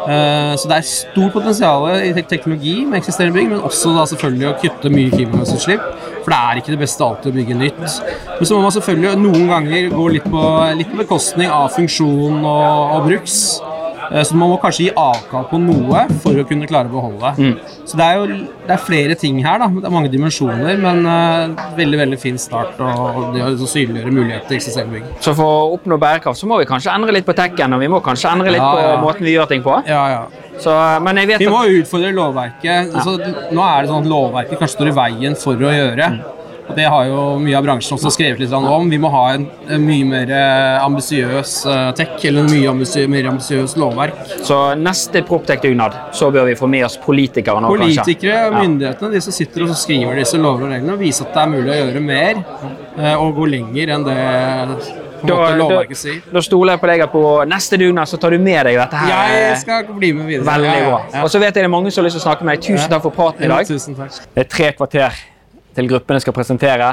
Eh, 0.04 0.54
Så 0.56 0.68
det 0.68 0.76
er 0.78 0.86
stort 0.88 1.32
potensial 1.32 1.84
i 2.04 2.12
tek- 2.16 2.28
teknologi 2.28 2.84
med 2.84 2.98
eksisterende 3.00 3.34
bygg, 3.36 3.50
men 3.50 3.60
også 3.64 3.92
da 3.96 4.04
selvfølgelig 4.08 4.48
å 4.50 4.56
kutte 4.60 4.90
mye 4.92 5.10
klimagassutslipp. 5.12 5.84
For 6.24 6.32
det 6.32 6.38
er 6.40 6.60
ikke 6.60 6.72
det 6.74 6.80
beste 6.80 7.04
alltid 7.04 7.32
å 7.32 7.36
bygge 7.36 7.56
nytt. 7.60 7.80
Men 8.38 8.48
så 8.48 8.56
må 8.56 8.62
man 8.64 8.72
selvfølgelig 8.72 9.20
noen 9.20 9.46
ganger 9.48 9.90
gå 9.92 10.08
litt 10.16 10.24
på, 10.24 10.44
litt 10.76 10.90
på 10.92 11.00
bekostning 11.02 11.48
av 11.52 11.68
funksjon 11.76 12.40
og, 12.44 12.96
og 12.96 13.08
bruks. 13.08 13.38
Eh, 14.12 14.22
Så 14.24 14.34
man 14.36 14.50
må 14.50 14.59
kanskje 14.61 14.86
gi 14.88 14.92
avkall 14.96 15.44
på 15.50 15.59
noe 15.62 16.05
for 16.22 16.32
å 16.34 16.44
kunne 16.48 16.66
klare 16.66 16.88
å 16.88 16.94
beholde. 16.94 17.59
Så 17.84 17.96
det 17.96 18.05
er 18.05 18.14
jo 18.20 18.26
det 18.66 18.70
er 18.74 18.80
flere 18.80 19.14
ting 19.20 19.38
her. 19.44 19.59
da, 19.59 19.68
Det 19.68 19.84
er 19.84 19.90
mange 19.94 20.11
dimensjoner, 20.12 20.78
men 20.80 21.05
uh, 21.07 21.48
veldig 21.76 21.98
veldig 22.00 22.18
fin 22.20 22.38
start. 22.38 22.78
Og, 22.80 23.34
det 23.34 23.42
å 23.44 23.68
synliggjøre 23.68 24.12
muligheter 24.12 24.48
til 24.48 24.57
eksisterende 24.59 24.98
bygg. 24.98 25.11
Så 25.20 25.34
for 25.36 25.44
å 25.44 25.74
oppnå 25.78 25.98
bærekraft 26.00 26.40
så 26.40 26.46
må 26.50 26.59
vi 26.61 26.66
kanskje 26.70 26.92
endre 26.94 27.12
litt 27.12 27.26
på 27.26 27.34
tekken, 27.36 27.72
og 27.76 27.80
vi 27.80 27.88
må 27.92 28.00
kanskje 28.05 28.32
endre 28.32 28.50
litt 28.55 28.62
Ja, 28.62 28.72
på 28.72 28.80
ja. 28.86 28.96
måten 29.02 29.24
vi 29.28 29.34
gjør 29.36 29.48
ting 29.48 29.62
på. 29.62 29.76
Ja, 29.88 30.05
ja. 30.09 30.24
Så, 30.59 30.70
men 31.02 31.16
jeg 31.18 31.26
vet 31.32 31.38
Vi 31.42 31.46
at- 31.46 31.52
må 31.52 31.64
utfordre 31.66 32.12
lovverket. 32.14 32.94
Altså, 32.94 33.18
nå 33.52 33.62
er 33.66 33.82
det 33.82 33.90
sånn 33.90 34.05
at 34.05 34.11
lovverket 34.11 34.59
kanskje 34.61 34.76
står 34.78 34.88
i 34.92 34.96
veien 35.00 35.34
for 35.36 35.55
å 35.57 35.72
gjøre. 35.74 36.09
Og 36.64 36.76
Det 36.78 36.84
har 36.88 37.04
jo 37.10 37.18
mye 37.42 37.56
av 37.58 37.64
bransjen 37.66 37.96
også 37.98 38.10
skrevet 38.14 38.40
litt 38.40 38.52
om. 38.56 38.88
Vi 38.90 38.98
må 39.00 39.10
ha 39.12 39.24
en, 39.36 39.44
en 39.68 39.84
mye 39.84 40.06
mer 40.08 40.30
eh, 40.32 40.78
ambisiøs 40.84 41.52
eh, 41.68 41.90
tech, 41.98 42.14
eller 42.24 42.46
en 42.46 42.52
mye 42.54 43.06
mer 43.12 43.28
ambisiøs 43.34 43.76
lovverk. 43.80 44.16
Så 44.48 44.58
neste 44.80 45.22
Proptech-dugnad, 45.28 45.98
så 46.16 46.30
bør 46.34 46.48
vi 46.48 46.56
få 46.58 46.68
med 46.72 46.86
oss 46.88 46.96
politikere 47.04 47.60
nå, 47.60 47.68
kanskje. 47.76 48.00
Politikere 48.00 48.50
myndighetene 48.56 49.12
de 49.12 49.20
som 49.26 49.36
sitter 49.36 49.66
og 49.68 49.76
skriver 49.76 50.16
disse 50.22 50.40
lover 50.40 50.68
og 50.70 50.72
reglene, 50.76 50.96
og 50.96 51.04
viser 51.04 51.28
at 51.28 51.36
det 51.36 51.42
er 51.44 51.52
mulig 51.52 51.74
å 51.74 51.80
gjøre 51.82 52.04
mer 52.08 52.40
eh, 52.40 53.14
og 53.18 53.34
gå 53.40 53.50
lenger 53.58 53.94
enn 53.98 54.06
det 54.08 54.18
Da, 55.24 55.36
da, 55.56 55.68
da 56.34 56.40
stoler 56.44 56.74
jeg 56.74 56.80
på 56.82 56.88
deg 56.90 57.00
at 57.06 57.12
på 57.14 57.20
neste 57.48 57.78
dugnad 57.80 58.10
så 58.10 58.18
tar 58.20 58.34
du 58.36 58.40
med 58.44 58.66
deg 58.68 58.76
dette 58.76 59.04
her. 59.04 59.30
Jeg 59.32 59.60
skal 59.62 59.86
bli 59.96 60.10
med 60.12 60.28
videre. 60.28 60.44
Veldig 60.50 60.68
Ja, 60.68 60.74
ja, 60.82 60.88
bra. 60.90 60.98
ja. 61.14 61.22
Og 61.24 61.32
så 61.32 61.40
vet 61.40 61.48
jeg 61.54 61.62
det 61.62 61.68
er 61.70 61.72
mange 61.72 61.92
som 61.92 62.02
har 62.02 62.10
lyst 62.10 62.18
til 62.18 62.24
å 62.24 62.26
snakke 62.26 62.44
med 62.44 62.58
deg. 62.58 62.66
Tusen 62.74 62.92
takk 62.92 63.06
for 63.06 63.16
praten 63.16 63.46
i 63.46 63.52
dag. 63.54 63.64
Tusen 63.68 63.96
takk. 63.96 64.18
Det 64.34 64.44
er 64.44 64.50
tre 64.52 64.72
kvarter 64.76 65.22
til 65.76 65.88
gruppene 65.90 66.20
skal 66.22 66.36
presentere. 66.36 66.92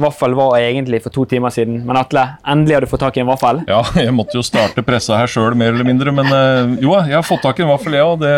Vaffel 0.00 0.32
var 0.34 0.56
egentlig 0.58 0.98
for 1.04 1.14
to 1.14 1.22
timer 1.30 1.52
siden, 1.54 1.82
men 1.86 1.96
Atle, 2.00 2.24
endelig 2.50 2.74
har 2.74 2.82
du 2.86 2.90
fått 2.90 3.04
tak 3.04 3.16
i 3.18 3.22
en 3.22 3.28
vaffel. 3.30 3.60
Ja, 3.70 3.82
jeg 4.00 4.14
måtte 4.16 4.34
jo 4.38 4.42
starte 4.42 4.82
pressa 4.86 5.18
her 5.20 5.30
sjøl, 5.30 5.54
mer 5.58 5.70
eller 5.74 5.86
mindre. 5.86 6.10
Men 6.16 6.30
eh, 6.34 6.72
jo, 6.82 6.94
jeg 6.98 7.14
har 7.14 7.26
fått 7.26 7.44
tak 7.46 7.60
i 7.60 7.66
en 7.66 7.70
vaffel, 7.70 7.94
jeg 7.94 8.02
òg. 8.08 8.18
Det, 8.24 8.34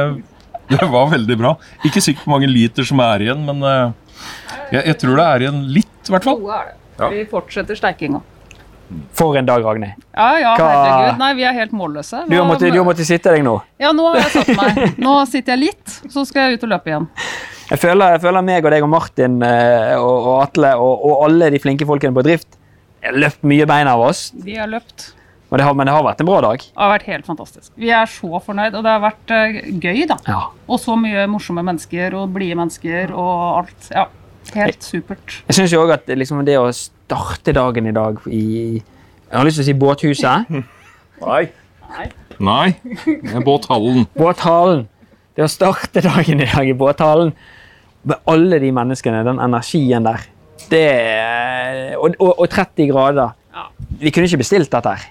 det 0.74 0.88
var 0.92 1.08
veldig 1.14 1.38
bra. 1.40 1.54
Ikke 1.88 2.02
sikkert 2.04 2.26
hvor 2.26 2.36
mange 2.36 2.50
liter 2.50 2.84
som 2.84 3.00
er 3.06 3.24
igjen, 3.28 3.44
men 3.48 3.64
eh, 3.64 4.20
jeg, 4.74 4.82
jeg 4.92 4.98
tror 5.04 5.16
det 5.22 5.26
er 5.30 5.46
igjen 5.46 5.62
litt, 5.78 5.96
i 6.10 6.12
hvert 6.16 6.28
fall. 6.28 6.44
Ja. 7.00 7.08
Vi 7.12 7.24
fortsetter 7.32 7.78
steikinga. 7.78 8.20
For 9.18 9.34
en 9.34 9.46
dag, 9.48 9.64
Ragnhild. 9.66 9.96
Ja, 10.14 10.28
ja, 10.38 10.52
Hva- 10.60 10.68
herregud. 10.70 11.18
Nei, 11.24 11.32
vi 11.40 11.42
er 11.48 11.56
helt 11.56 11.72
målløse. 11.74 12.20
Du 12.28 12.36
har 12.36 12.44
måttet, 12.46 12.68
du 12.70 12.78
har 12.78 12.86
måttet 12.86 13.08
sitte 13.08 13.32
deg 13.34 13.42
nå. 13.42 13.56
Ja, 13.82 13.90
nå 13.96 14.04
har 14.12 14.20
jeg 14.20 14.30
satt 14.36 14.52
meg. 14.60 14.98
Nå 15.02 15.16
sitter 15.26 15.56
jeg 15.56 15.64
litt, 15.72 15.96
så 16.12 16.22
skal 16.28 16.50
jeg 16.52 16.60
ut 16.60 16.66
og 16.68 16.74
løpe 16.76 16.92
igjen. 16.92 17.08
Jeg 17.66 17.82
føler, 17.82 18.14
jeg 18.14 18.22
føler 18.22 18.44
meg 18.46 18.66
og 18.66 18.70
deg 18.74 18.84
og 18.86 18.90
Martin 18.92 19.40
eh, 19.42 19.96
og, 19.98 20.14
og 20.30 20.36
Atle 20.44 20.70
og, 20.78 20.92
og 21.08 21.24
alle 21.26 21.50
de 21.50 21.58
flinke 21.62 21.88
folkene 21.88 22.14
på 22.14 22.22
drift 22.26 22.58
har 23.06 23.16
løpt 23.16 23.46
mye 23.46 23.66
bein 23.68 23.88
av 23.90 24.02
oss. 24.02 24.28
Vi 24.44 24.56
har 24.58 24.70
løpt. 24.70 25.12
Og 25.46 25.60
det 25.60 25.66
har, 25.66 25.74
men 25.78 25.86
det 25.86 25.94
har 25.94 26.02
vært 26.02 26.22
en 26.22 26.26
bra 26.26 26.38
dag. 26.42 26.62
Det 26.62 26.82
har 26.82 26.90
vært 26.90 27.06
helt 27.06 27.26
fantastisk. 27.28 27.70
Vi 27.78 27.90
er 27.94 28.08
så 28.10 28.40
fornøyd, 28.42 28.74
og 28.74 28.82
det 28.82 28.90
har 28.90 29.02
vært 29.04 29.34
eh, 29.34 29.58
gøy, 29.78 30.00
da. 30.10 30.16
Ja. 30.26 30.40
Og 30.66 30.80
så 30.82 30.96
mye 30.98 31.26
morsomme 31.30 31.62
mennesker 31.66 32.16
og 32.18 32.32
blide 32.34 32.58
mennesker 32.58 33.12
og 33.14 33.60
alt. 33.60 33.90
Ja, 33.94 34.08
helt 34.56 34.86
supert. 34.86 35.38
Jeg 35.46 35.58
syns 35.60 35.76
òg 35.78 35.94
at 35.94 36.10
liksom 36.10 36.42
det 36.46 36.58
å 36.58 36.66
starte 36.74 37.54
dagen 37.54 37.86
i 37.86 37.94
dag 37.94 38.18
i 38.26 38.42
Jeg 38.80 39.34
har 39.34 39.46
lyst 39.46 39.60
til 39.60 39.66
å 39.66 39.68
si 39.70 39.78
båthuset. 39.78 40.50
Nei. 41.26 41.44
Nei. 42.42 42.66
Det 43.06 43.36
er 43.38 43.46
båthallen. 43.46 44.08
Båthallen. 44.18 44.88
Det 45.36 45.46
å 45.46 45.52
starte 45.52 46.02
dagen 46.02 46.42
i 46.42 46.48
dag 46.50 46.66
i 46.66 46.74
båthallen 46.76 47.30
alle 48.26 48.58
de 48.62 48.70
menneskene, 48.72 49.24
den 49.26 49.38
energien 49.42 50.06
der 50.06 50.20
det, 50.70 50.86
og, 51.98 52.14
og, 52.18 52.32
og 52.42 52.48
30 52.50 52.88
grader. 52.90 53.34
Vi 54.00 54.10
kunne 54.10 54.26
ikke 54.28 54.40
bestilt 54.42 54.70
dette 54.72 54.92
her. 54.96 55.04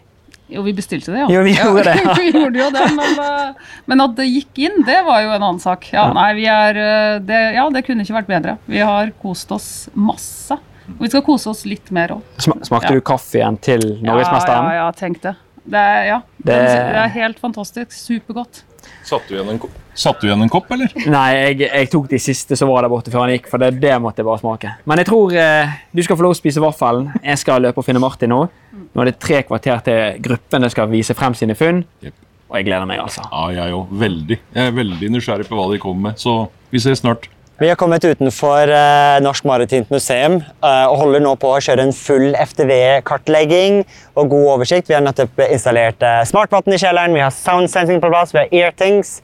Jo, 0.51 0.61
vi 0.61 0.75
bestilte 0.77 1.09
det, 1.09 1.23
ja. 1.23 1.27
Jo, 1.33 1.41
vi 1.41 1.55
gjorde 1.57 1.83
det, 1.87 1.93
ja. 2.05 2.13
vi 2.19 2.27
gjorde 2.35 2.59
jo 2.59 2.67
det, 2.75 2.83
men, 2.93 3.15
eh, 3.23 3.71
men 3.89 4.03
at 4.03 4.11
det 4.19 4.27
gikk 4.29 4.59
inn, 4.67 4.83
det 4.85 4.99
var 5.07 5.23
jo 5.23 5.31
en 5.33 5.41
annen 5.41 5.61
sak. 5.63 5.87
Ja, 5.95 6.03
nei, 6.13 6.27
vi 6.37 6.45
er, 6.51 6.77
eh, 6.77 7.15
det, 7.25 7.39
ja, 7.55 7.63
det 7.73 7.81
kunne 7.87 8.05
ikke 8.05 8.17
vært 8.19 8.29
bedre. 8.29 8.53
Vi 8.69 8.83
har 8.85 9.09
kost 9.23 9.49
oss 9.55 9.69
masse. 9.97 10.59
Og 10.85 11.01
vi 11.01 11.09
skal 11.09 11.23
kose 11.25 11.49
oss 11.49 11.63
litt 11.65 11.89
mer 11.95 12.13
òg. 12.19 12.21
Smakte 12.37 12.69
Smakte 12.69 12.93
du 12.93 13.01
kaffen 13.01 13.57
til 13.65 13.81
norgesmesteren? 14.05 14.69
Ja, 14.69 14.75
ja, 14.77 14.83
ja, 14.85 14.91
tenk 14.93 15.17
det. 15.23 15.33
Det 15.65 15.81
ja, 16.11 16.19
Det- 16.45 16.59
det 16.61 17.01
er 17.07 17.09
helt 17.15 17.39
fantastisk. 17.41 17.89
Supergodt. 17.97 18.61
Satte 19.05 19.29
du 19.29 19.35
igjen 19.37 19.51
en, 19.53 19.59
Satt 19.95 20.21
du 20.21 20.27
igjen 20.27 20.41
en 20.41 20.51
kopp, 20.51 20.69
eller? 20.75 20.91
Nei, 21.11 21.27
jeg, 21.35 21.57
jeg 21.67 21.89
tok 21.93 22.07
de 22.11 22.19
siste 22.21 22.57
som 22.59 22.71
var 22.71 22.85
der 22.85 22.91
borte 22.91 23.13
før 23.13 23.25
han 23.25 23.35
gikk, 23.35 23.49
for 23.51 23.61
det, 23.61 23.75
det 23.83 23.93
måtte 24.01 24.23
jeg 24.23 24.29
bare 24.29 24.41
smake. 24.41 24.73
Men 24.89 25.01
jeg 25.01 25.09
tror 25.11 25.35
eh, 25.39 25.75
du 25.95 26.03
skal 26.05 26.19
få 26.19 26.25
lov 26.25 26.35
å 26.35 26.39
spise 26.39 26.63
vaffelen. 26.63 27.11
Jeg 27.21 27.41
skal 27.43 27.63
løpe 27.65 27.83
og 27.83 27.87
finne 27.87 28.01
Martin 28.03 28.33
nå. 28.33 28.41
Nå 28.95 29.03
er 29.03 29.11
det 29.11 29.17
tre 29.21 29.43
kvarter 29.47 29.83
til 29.85 30.21
gruppene 30.25 30.71
skal 30.73 30.89
vise 30.91 31.15
frem 31.17 31.37
sine 31.37 31.57
funn. 31.59 31.83
Og 32.45 32.59
jeg 32.59 32.67
gleder 32.67 32.85
meg, 32.89 33.01
altså. 33.01 33.23
Ja, 33.29 33.45
jeg 33.51 33.75
òg. 33.75 33.93
Veldig. 34.05 34.37
Jeg 34.55 34.69
er 34.71 34.75
veldig 34.77 35.13
nysgjerrig 35.15 35.47
på 35.49 35.57
hva 35.57 35.69
de 35.71 35.79
kommer 35.81 36.11
med. 36.11 36.21
Så 36.21 36.35
vi 36.71 36.81
ses 36.83 37.01
snart. 37.01 37.29
Vi 37.57 37.69
har 37.69 37.75
kommet 37.79 38.03
utenfor 38.03 38.67
eh, 38.67 39.21
Norsk 39.23 39.45
Maritimt 39.47 39.91
Museum 39.93 40.41
eh, 40.43 40.87
og 40.91 40.97
holder 40.99 41.21
nå 41.23 41.29
på 41.39 41.53
å 41.55 41.61
kjøre 41.63 41.85
en 41.87 41.93
full 41.95 42.33
FTV-kartlegging 42.35 43.77
og 44.19 44.33
god 44.33 44.49
oversikt. 44.57 44.89
Vi 44.91 44.97
har 44.97 45.05
nettopp 45.05 45.39
installert 45.45 46.03
eh, 46.03 46.25
smartvann 46.27 46.75
i 46.75 46.81
kjelleren, 46.81 47.15
vi 47.15 47.23
har 47.23 47.31
sound 47.31 47.71
sensing 47.71 48.03
på 48.03 48.11
plass, 48.11 48.35
vi 48.35 48.41
har 48.43 48.51
earthings. 48.65 49.21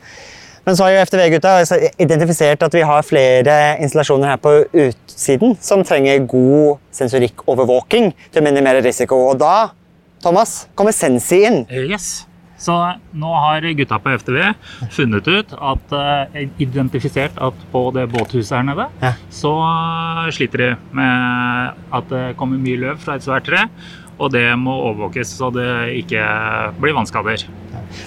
Men 0.63 0.79
så 0.79 0.87
har 0.87 0.95
jo 0.95 1.03
FTV-gutta 1.09 1.57
altså 1.59 1.81
identifisert 1.99 2.63
at 2.63 2.79
vi 2.79 2.87
har 2.87 3.03
flere 3.03 3.59
installasjoner 3.83 4.31
her 4.31 4.39
på 4.39 4.55
utsiden 4.87 5.57
som 5.59 5.83
trenger 5.83 6.23
god 6.23 6.79
sensorikkovervåking 6.95 8.13
til 8.29 8.39
å 8.39 8.47
minimere 8.47 8.85
risiko. 8.87 9.25
Og 9.33 9.43
da, 9.43 9.73
Thomas, 10.23 10.69
kommer 10.79 10.95
Sensi 10.95 11.43
inn. 11.49 11.65
Yes. 11.67 12.21
Så 12.61 12.75
nå 13.17 13.31
har 13.41 13.65
gutta 13.73 13.97
på 14.01 14.13
FTV 14.21 14.37
funnet 14.93 15.27
ut 15.27 15.55
at 15.57 15.95
eh, 15.97 16.43
identifisert 16.61 17.39
at 17.41 17.63
på 17.71 17.87
det 17.95 18.05
båthuset 18.13 18.59
her 18.59 18.67
nede, 18.67 18.85
så 19.33 19.55
eh, 19.65 20.29
sliter 20.35 20.65
de 20.65 20.69
med 20.99 21.81
at 21.97 22.13
det 22.13 22.23
kommer 22.37 22.61
mye 22.61 22.83
løv 22.83 23.01
fra 23.01 23.17
et 23.17 23.25
svært 23.25 23.49
tre. 23.49 23.65
Og 24.21 24.29
det 24.29 24.45
må 24.59 24.75
overvåkes 24.91 25.31
så 25.39 25.49
det 25.49 25.65
ikke 26.03 26.21
blir 26.77 26.93
vannskader. 26.93 27.47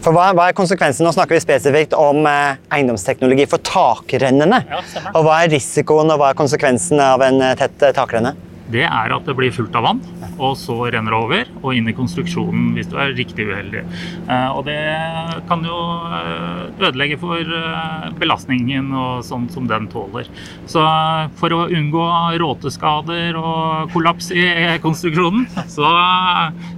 For 0.04 0.14
hva, 0.14 0.28
hva 0.36 0.48
er 0.48 0.56
konsekvensen? 0.56 1.04
Nå 1.04 1.10
snakker 1.16 1.34
vi 1.34 1.42
spesifikt 1.42 1.96
om 1.98 2.22
eh, 2.30 2.60
eiendomsteknologi 2.76 3.48
for 3.50 3.64
takrennene. 3.66 4.62
og 5.10 5.22
hva 5.26 5.42
er 5.42 5.52
risikoen 5.56 6.14
og 6.14 6.20
hva 6.22 6.30
er 6.30 6.38
konsekvensen 6.38 7.02
av 7.02 7.24
en 7.26 7.42
eh, 7.42 7.56
tett 7.58 7.90
takrenne? 7.98 8.36
Det 8.72 8.80
er 8.86 9.12
at 9.12 9.26
det 9.28 9.34
blir 9.36 9.52
fullt 9.52 9.74
av 9.76 9.84
vann, 9.84 9.98
og 10.40 10.54
så 10.56 10.76
renner 10.88 11.12
det 11.12 11.18
over 11.18 11.50
og 11.60 11.74
inn 11.76 11.90
i 11.90 11.94
konstruksjonen 11.96 12.70
hvis 12.76 12.88
du 12.88 12.96
er 12.96 13.12
riktig 13.12 13.44
uheldig. 13.50 13.82
Eh, 14.24 14.46
Og 14.56 14.64
det 14.64 14.78
kan 15.50 15.64
jo 15.66 15.76
eh, 16.08 16.62
ødelegge 16.88 17.18
for 17.20 17.36
eh, 17.58 18.06
belastningen 18.20 18.88
og 18.96 19.20
sånn 19.26 19.44
som 19.52 19.68
den 19.68 19.90
tåler. 19.92 20.30
Så 20.70 20.80
for 21.40 21.52
å 21.52 21.66
unngå 21.68 22.06
råteskader 22.40 23.36
og 23.36 23.92
kollaps 23.92 24.32
i 24.32 24.46
konstruksjonen, 24.82 25.44
så, 25.68 25.92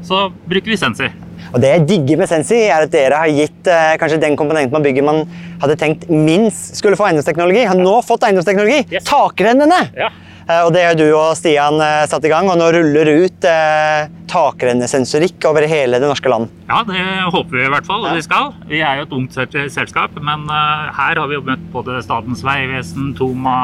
så 0.02 0.26
bruker 0.50 0.74
vi 0.74 0.80
Sensi. 0.80 1.12
Og 1.54 1.60
det 1.62 1.70
jeg 1.70 1.86
digger 1.86 2.18
med 2.18 2.30
Sensi, 2.30 2.58
er 2.66 2.82
at 2.88 2.92
dere 2.92 3.22
har 3.22 3.30
gitt 3.30 3.70
eh, 3.70 3.94
kanskje 4.00 4.18
den 4.26 4.34
komponenten 4.38 4.74
man 4.74 4.84
bygger 4.84 5.06
man 5.06 5.22
hadde 5.62 5.78
tenkt 5.80 6.08
minst 6.10 6.76
skulle 6.80 6.98
få 6.98 7.06
eiendomsteknologi, 7.08 7.62
har 7.70 7.78
nå 7.78 8.00
fått 8.04 8.26
eiendomsteknologi! 8.26 9.00
Takrennene! 9.06 9.84
Eh, 9.94 10.22
og 10.46 10.70
det 10.74 10.84
har 10.86 10.94
du 10.94 11.08
og 11.10 11.32
Stian 11.34 11.80
eh, 11.82 12.04
satt 12.06 12.26
i 12.26 12.30
gang, 12.30 12.46
og 12.46 12.58
nå 12.60 12.68
ruller 12.76 13.08
ut 13.24 13.46
eh, 13.50 14.06
takrennesensorikk 14.30 15.42
over 15.48 15.66
hele 15.66 15.98
det 15.98 16.06
norske 16.06 16.30
land. 16.30 16.50
Ja, 16.68 16.82
det 16.86 17.00
håper 17.34 17.56
vi 17.56 17.64
i 17.64 17.70
hvert 17.72 17.88
fall 17.88 18.06
at 18.06 18.14
vi 18.14 18.22
skal. 18.22 18.52
Vi 18.70 18.78
er 18.78 19.00
jo 19.00 19.06
et 19.06 19.16
ungt 19.16 19.38
selskap, 19.74 20.14
men 20.22 20.44
eh, 20.46 20.84
her 20.98 21.18
har 21.18 21.30
vi 21.30 21.38
jo 21.38 21.42
møtt 21.46 21.64
både 21.74 21.98
Statens 22.04 22.44
vegvesen, 22.46 23.10
Toma, 23.18 23.56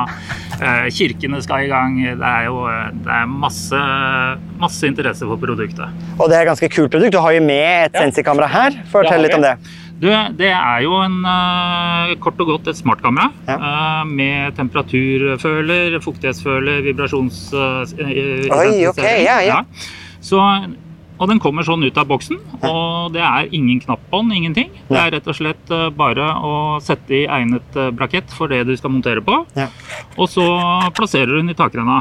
eh, 0.59 0.89
kirkene 0.95 1.43
skal 1.45 1.69
i 1.69 1.71
gang. 1.71 2.01
Det 2.03 2.33
er 2.33 2.49
jo 2.49 2.65
eh, 2.71 2.91
det 3.05 3.15
er 3.21 3.31
masse, 3.31 3.85
masse 4.63 4.91
interesse 4.91 5.29
for 5.29 5.39
produktet. 5.39 6.03
Og 6.19 6.27
det 6.27 6.39
er 6.39 6.47
et 6.47 6.51
ganske 6.51 6.73
kult 6.75 6.91
produkt. 6.95 7.15
Du 7.15 7.23
har 7.23 7.37
jo 7.37 7.47
med 7.47 7.93
et 7.93 8.03
Sensi-kamera 8.03 8.51
her. 8.51 8.83
Fortell 8.91 9.23
litt 9.23 9.39
om 9.39 9.47
det. 9.47 9.55
Du, 10.03 10.09
det 10.35 10.49
er 10.51 10.81
jo 10.83 10.97
en, 10.99 11.21
eh, 11.31 12.13
kort 12.19 12.41
og 12.43 12.49
godt 12.49 12.67
et 12.73 12.79
smartkamera 12.81 13.29
eh, 13.55 14.05
med 14.11 14.57
temperaturføler, 14.59 15.99
fuktighetsføler, 16.03 16.81
vibrasjons... 16.89 17.37
eh, 17.55 18.49
Oi, 18.51 18.87
ok, 18.91 18.99
ja, 19.23 19.37
ja. 19.47 19.61
Så, 20.23 20.41
og 21.23 21.29
den 21.31 21.39
kommer 21.39 21.63
sånn 21.63 21.85
ut 21.87 21.99
av 22.03 22.09
boksen, 22.11 22.41
og 22.67 23.13
det 23.15 23.23
er 23.23 23.47
ingen 23.55 23.79
knapp 23.85 24.03
på 24.11 24.23
den, 24.25 24.33
ingenting. 24.41 24.71
Det 24.91 24.99
er 25.05 25.13
rett 25.15 25.29
og 25.31 25.39
slett 25.39 25.71
bare 25.95 26.27
å 26.43 26.53
sette 26.83 27.15
i 27.21 27.27
egnet 27.31 27.79
brakett 27.95 28.31
for 28.35 28.51
det 28.51 28.65
du 28.67 28.75
skal 28.77 28.91
montere 28.91 29.23
på, 29.23 29.45
og 30.19 30.27
så 30.29 30.47
plasserer 30.99 31.31
du 31.31 31.37
den 31.45 31.55
i 31.55 31.59
takrenna. 31.59 32.01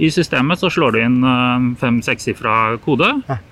I 0.00 0.08
systemet 0.08 0.56
så 0.58 0.70
slår 0.72 0.92
du 0.96 1.02
inn 1.04 1.76
fem-sekssifra 1.76 2.78
kode, 2.80 3.10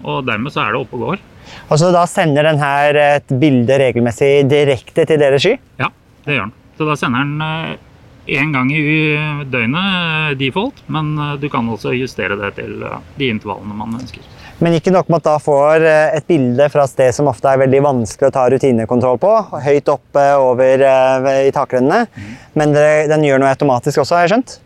og 0.08 0.24
dermed 0.24 0.52
så 0.56 0.64
er 0.64 0.72
det 0.72 0.80
oppe 0.80 0.96
og 0.96 1.04
går. 1.10 1.26
Og 1.68 1.78
så 1.80 1.92
da 1.94 2.06
sender 2.10 2.48
den 2.50 2.62
her 2.62 2.98
et 3.04 3.36
bilde 3.40 3.78
regelmessig 3.82 4.32
direkte 4.50 5.06
til 5.08 5.22
deres 5.22 5.44
sky? 5.44 5.54
Ja, 5.80 5.92
det 6.26 6.38
gjør 6.38 6.48
den. 6.48 6.58
Så 6.78 6.88
da 6.88 6.96
sender 6.98 7.24
den 7.26 7.78
én 8.30 8.52
gang 8.52 8.70
i 8.72 8.82
døgnet 9.50 10.30
eh, 10.30 10.36
default, 10.38 10.82
men 10.86 11.14
eh, 11.18 11.32
du 11.40 11.48
kan 11.50 11.68
også 11.68 11.94
justere 11.96 12.36
det 12.38 12.54
til 12.60 12.82
eh, 12.86 13.00
de 13.18 13.30
intervallene 13.34 13.76
man 13.76 13.98
ønsker. 14.00 14.22
Men 14.60 14.76
ikke 14.76 14.92
nok 14.92 15.08
med 15.08 15.22
at 15.22 15.28
da 15.30 15.36
får 15.40 15.84
et 15.88 16.26
bilde 16.28 16.66
fra 16.68 16.84
et 16.84 16.92
sted 16.92 17.14
som 17.16 17.30
ofte 17.30 17.48
er 17.48 17.62
veldig 17.62 17.78
vanskelig 17.80 18.28
å 18.28 18.34
ta 18.34 18.42
rutinekontroll 18.52 19.16
på, 19.22 19.30
høyt 19.64 19.88
oppe 19.88 20.24
over 20.36 20.84
i 21.46 21.54
takrennene, 21.56 22.02
mm. 22.12 22.34
men 22.60 22.76
den 23.08 23.24
gjør 23.24 23.40
noe 23.40 23.54
automatisk 23.54 24.02
også, 24.02 24.18
har 24.18 24.26
jeg 24.26 24.34
skjønt? 24.34 24.58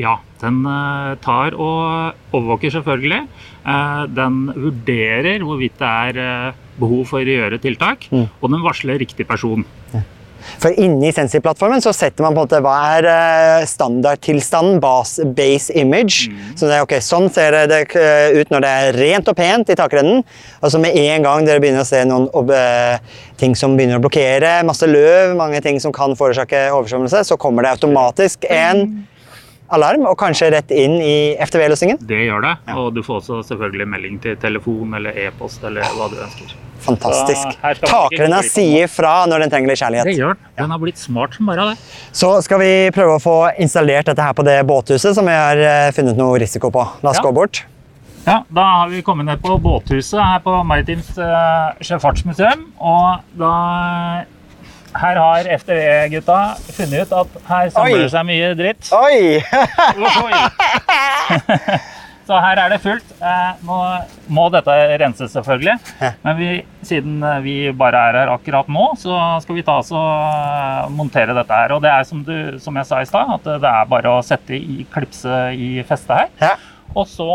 Ja, 0.00 0.16
den 0.40 0.62
tar 1.24 1.56
og 1.56 2.16
overvåker 2.32 2.72
selvfølgelig. 2.74 3.20
Den 4.16 4.38
vurderer 4.56 5.44
hvorvidt 5.44 5.76
det 5.80 5.90
er 6.20 6.54
behov 6.80 7.04
for 7.10 7.20
å 7.20 7.36
gjøre 7.36 7.60
tiltak, 7.62 8.08
mm. 8.12 8.26
og 8.40 8.54
den 8.54 8.64
varsler 8.64 9.00
riktig 9.02 9.28
person. 9.28 9.66
Ja. 9.92 10.02
For 10.60 10.74
inni 10.80 11.10
Sensi-plattformen 11.14 11.82
så 11.84 11.92
setter 11.96 12.24
man 12.24 12.34
på 12.34 12.40
en 12.40 12.46
måte 12.46 12.60
hva 12.64 12.74
er 12.96 13.08
eh, 13.10 13.66
standardtilstanden, 13.68 14.80
base, 14.82 15.24
base 15.36 15.74
image. 15.78 16.30
Mm. 16.30 16.54
Så 16.56 16.68
det 16.68 16.78
er 16.78 16.86
okay, 16.86 17.04
Sånn 17.04 17.28
ser 17.32 17.56
det 17.70 17.82
ut 18.36 18.52
når 18.52 18.64
det 18.64 18.70
er 18.70 18.98
rent 18.98 19.30
og 19.30 19.36
pent 19.38 19.72
i 19.72 19.78
takrennen. 19.78 20.24
Altså 20.60 20.80
Med 20.82 20.96
en 20.96 21.26
gang 21.26 21.46
dere 21.48 21.62
begynner 21.62 21.84
å 21.84 21.88
se 21.88 22.02
noen 22.08 22.28
eh, 22.56 23.20
ting 23.40 23.56
som 23.58 23.76
begynner 23.76 24.00
å 24.00 24.04
blokkere, 24.04 24.58
masse 24.68 24.88
løv, 24.88 25.36
mange 25.38 25.62
ting 25.64 25.80
som 25.82 25.94
kan 25.96 26.16
forårsake 26.18 26.68
oversvømmelse, 26.74 27.24
så 27.28 27.40
kommer 27.40 27.66
det 27.66 27.76
automatisk 27.76 28.48
en 28.50 28.86
alarm, 29.76 30.06
og 30.10 30.16
kanskje 30.20 30.50
rett 30.54 30.72
inn 30.74 30.96
i 31.02 31.36
FTV-løsningen? 31.40 32.00
Det 32.08 32.24
gjør 32.26 32.44
det, 32.46 32.56
og 32.76 32.90
du 32.96 33.04
får 33.06 33.22
også 33.22 33.42
selvfølgelig 33.52 33.86
melding 33.94 34.18
til 34.24 34.36
telefon 34.40 34.98
eller 34.98 35.16
e-post 35.26 35.64
eller 35.66 35.86
hva 35.96 36.10
du 36.12 36.18
ønsker. 36.20 36.56
Fantastisk. 36.80 37.58
Takrenna 37.84 38.40
sier 38.46 38.88
fra 38.88 39.26
når 39.28 39.44
den 39.44 39.52
trenger 39.52 39.72
litt 39.72 39.80
kjærlighet. 39.82 40.08
Det 40.08 40.16
gjør 40.16 40.36
den. 40.36 40.46
Den 40.62 40.72
har 40.74 40.80
blitt 40.80 41.00
smart 41.00 41.36
som 41.36 41.50
bare 41.50 41.66
det. 41.72 41.90
Så 42.16 42.30
skal 42.46 42.62
vi 42.62 42.72
prøve 42.96 43.18
å 43.18 43.22
få 43.22 43.36
installert 43.60 44.08
dette 44.08 44.24
her 44.24 44.36
på 44.36 44.46
det 44.46 44.56
båthuset 44.68 45.16
som 45.16 45.28
vi 45.28 45.36
har 45.36 45.60
eh, 45.60 45.90
funnet 45.96 46.18
noe 46.18 46.40
risiko 46.40 46.72
på. 46.72 46.86
La 47.04 47.12
oss 47.12 47.20
ja. 47.20 47.26
gå 47.28 47.34
bort. 47.36 47.64
Ja, 48.24 48.42
Da 48.48 48.64
har 48.82 48.90
vi 48.92 49.02
kommet 49.04 49.28
ned 49.28 49.40
på 49.42 49.56
båthuset 49.60 50.20
her 50.20 50.42
på 50.44 50.52
Maritimt 50.68 51.08
uh, 51.18 51.76
sjøfartsmuseum. 51.84 52.66
Og 52.76 53.40
da 53.40 53.54
her 54.96 55.18
har 55.20 55.46
FDV-gutta 55.60 56.38
funnet 56.74 57.06
ut 57.06 57.12
at 57.20 57.28
her 57.46 57.70
samler 57.74 58.04
det 58.04 58.10
seg 58.12 58.24
mye 58.26 58.54
dritt. 58.58 58.90
Oi! 58.96 59.40
Så 62.30 62.36
her 62.38 62.60
er 62.62 62.70
det 62.70 62.76
fullt. 62.78 63.08
Eh, 63.26 63.62
nå 63.66 63.76
må 64.30 64.44
dette 64.54 64.74
renses, 65.02 65.32
selvfølgelig. 65.34 65.72
Men 66.22 66.36
vi, 66.38 66.50
siden 66.86 67.16
vi 67.42 67.54
bare 67.74 68.02
er 68.10 68.18
her 68.20 68.30
akkurat 68.30 68.68
nå, 68.70 68.84
så 69.02 69.16
skal 69.42 69.56
vi 69.58 69.64
ta 69.66 69.80
oss 69.80 69.90
og 69.90 70.04
eh, 70.04 70.84
montere 70.94 71.34
dette 71.34 71.56
her. 71.58 71.74
Og 71.74 71.82
det 71.82 71.90
er 71.90 72.06
som, 72.06 72.20
du, 72.22 72.36
som 72.62 72.78
jeg 72.78 72.86
sa 72.86 73.00
i 73.02 73.08
stad, 73.10 73.32
at 73.34 73.48
det 73.64 73.72
er 73.72 73.88
bare 73.90 74.12
å 74.14 74.20
sette 74.22 74.54
i 74.54 74.86
klipse 74.94 75.40
i 75.58 75.72
festet 75.88 76.30
her. 76.44 76.62
Og 76.94 77.02
så 77.10 77.26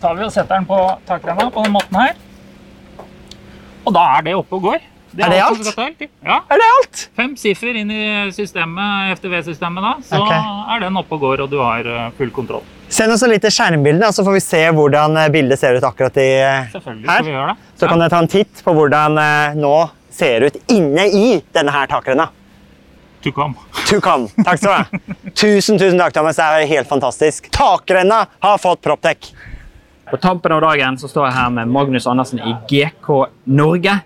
tar 0.00 0.14
vi 0.20 0.28
og 0.28 0.30
setter 0.36 0.54
den 0.60 0.70
på 0.70 0.78
takrenna 1.10 1.48
på 1.50 1.66
den 1.66 1.74
måten 1.74 1.98
her. 1.98 2.14
Og 3.82 3.90
da 3.96 4.06
er 4.20 4.28
det 4.28 4.36
oppe 4.38 4.54
og 4.60 4.68
går. 4.70 4.86
Det 5.10 5.24
er, 5.26 5.32
er, 5.32 5.32
det 5.34 5.76
alt? 5.76 6.02
Ja. 6.22 6.36
Er 6.46 6.60
det 6.60 6.66
alt? 6.76 7.00
Fem 7.18 7.32
siffer 7.38 7.74
inn 7.80 7.90
i 7.90 8.02
systemet, 8.34 9.16
FTV-systemet, 9.18 9.82
da, 9.82 9.94
så 10.06 10.20
okay. 10.22 10.50
er 10.74 10.84
den 10.84 10.98
oppe 11.00 11.16
og 11.16 11.24
går, 11.24 11.44
og 11.44 11.50
du 11.50 11.58
har 11.58 11.86
eh, 11.86 12.10
full 12.18 12.30
kontroll. 12.34 12.66
Send 12.90 13.14
oss 13.14 13.24
et 13.26 13.32
lite 13.32 13.50
skjermbilde, 13.54 14.10
så 14.14 14.22
får 14.26 14.36
vi 14.36 14.42
se 14.44 14.60
hvordan 14.76 15.18
eh, 15.18 15.30
bildet 15.34 15.58
ser 15.58 15.78
ut 15.78 15.86
akkurat 15.86 16.20
i, 16.22 16.28
Selvfølgelig 16.74 17.10
her. 17.10 17.16
skal 17.16 17.26
vi 17.26 17.34
gjøre 17.34 17.54
det. 17.54 17.70
Så 17.80 17.90
kan 17.90 18.04
dere 18.04 18.14
ta 18.14 18.20
en 18.22 18.30
titt 18.36 18.62
på 18.66 18.76
hvordan 18.76 19.22
nå 19.58 19.76
ser 20.14 20.46
ut 20.46 20.60
inne 20.70 21.08
i 21.10 21.26
denne 21.54 21.74
her 21.74 21.90
takrenna. 21.90 22.30
To 23.22 23.32
come. 23.32 23.54
To 23.90 24.00
come. 24.00 24.28
Takk 24.44 24.58
skal 24.58 24.70
du 24.70 24.76
ha. 24.76 25.00
Tusen, 25.42 25.78
tusen 25.78 25.98
takk, 26.00 26.14
Thomas. 26.16 26.38
Det 26.38 26.44
er 26.46 26.68
helt 26.70 26.88
fantastisk. 26.88 27.50
Takrenna 27.52 28.24
har 28.40 28.60
fått 28.62 28.80
proptech. 28.86 29.32
På 30.10 30.16
tampen 30.16 30.52
av 30.52 30.62
dagen 30.64 30.96
så 30.98 31.08
står 31.10 31.28
jeg 31.28 31.36
her 31.36 31.50
med 31.54 31.70
Magnus 31.70 32.06
Andersen 32.10 32.40
i 32.42 32.54
GK 32.70 33.10
Norge 33.44 34.00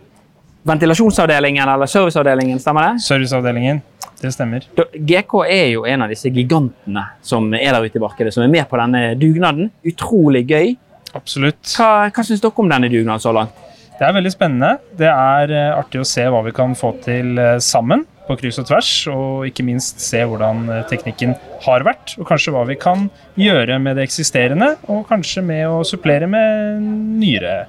ventilasjonsavdelingen 0.65 1.69
eller 1.69 1.91
serviceavdelingen, 1.91 2.61
stemmer 2.63 2.89
det? 2.89 3.03
Serviceavdelingen, 3.05 3.83
det 4.21 4.33
stemmer. 4.33 4.65
GK 4.95 5.35
er 5.45 5.67
jo 5.75 5.85
en 5.89 6.07
av 6.07 6.13
disse 6.13 6.33
gigantene 6.33 7.05
som 7.25 7.51
er 7.57 7.77
der 7.77 7.85
ute 7.85 8.01
i 8.01 8.03
markedet, 8.03 8.33
som 8.35 8.47
er 8.47 8.53
med 8.53 8.65
på 8.71 8.81
denne 8.81 9.05
dugnaden. 9.21 9.69
Utrolig 9.85 10.47
gøy. 10.49 10.75
Absolutt. 11.15 11.61
Hva, 11.77 12.09
hva 12.09 12.25
syns 12.27 12.43
dere 12.43 12.65
om 12.65 12.73
denne 12.73 12.91
dugnaden 12.93 13.23
så 13.23 13.35
langt? 13.37 13.61
Det 13.95 14.03
er 14.03 14.15
veldig 14.17 14.33
spennende. 14.33 14.73
Det 14.99 15.07
er 15.07 15.53
uh, 15.55 15.79
artig 15.79 16.01
å 16.03 16.09
se 16.09 16.25
hva 16.27 16.41
vi 16.43 16.53
kan 16.57 16.73
få 16.79 16.97
til 17.05 17.39
uh, 17.39 17.61
sammen 17.63 18.03
på 18.25 18.35
kryss 18.41 18.59
og 18.63 18.67
tvers, 18.67 18.91
og 19.13 19.45
ikke 19.47 19.67
minst 19.69 20.01
se 20.03 20.23
hvordan 20.27 20.65
uh, 20.67 20.79
teknikken 20.91 21.37
har 21.67 21.85
vært, 21.87 22.17
og 22.19 22.27
kanskje 22.27 22.55
hva 22.57 22.65
vi 22.67 22.79
kan 22.81 23.07
gjøre 23.39 23.77
med 23.85 24.01
det 24.01 24.09
eksisterende, 24.09 24.73
og 24.91 25.05
kanskje 25.11 25.45
med 25.47 25.69
å 25.69 25.85
supplere 25.87 26.27
med 26.31 26.83
nyere 27.21 27.61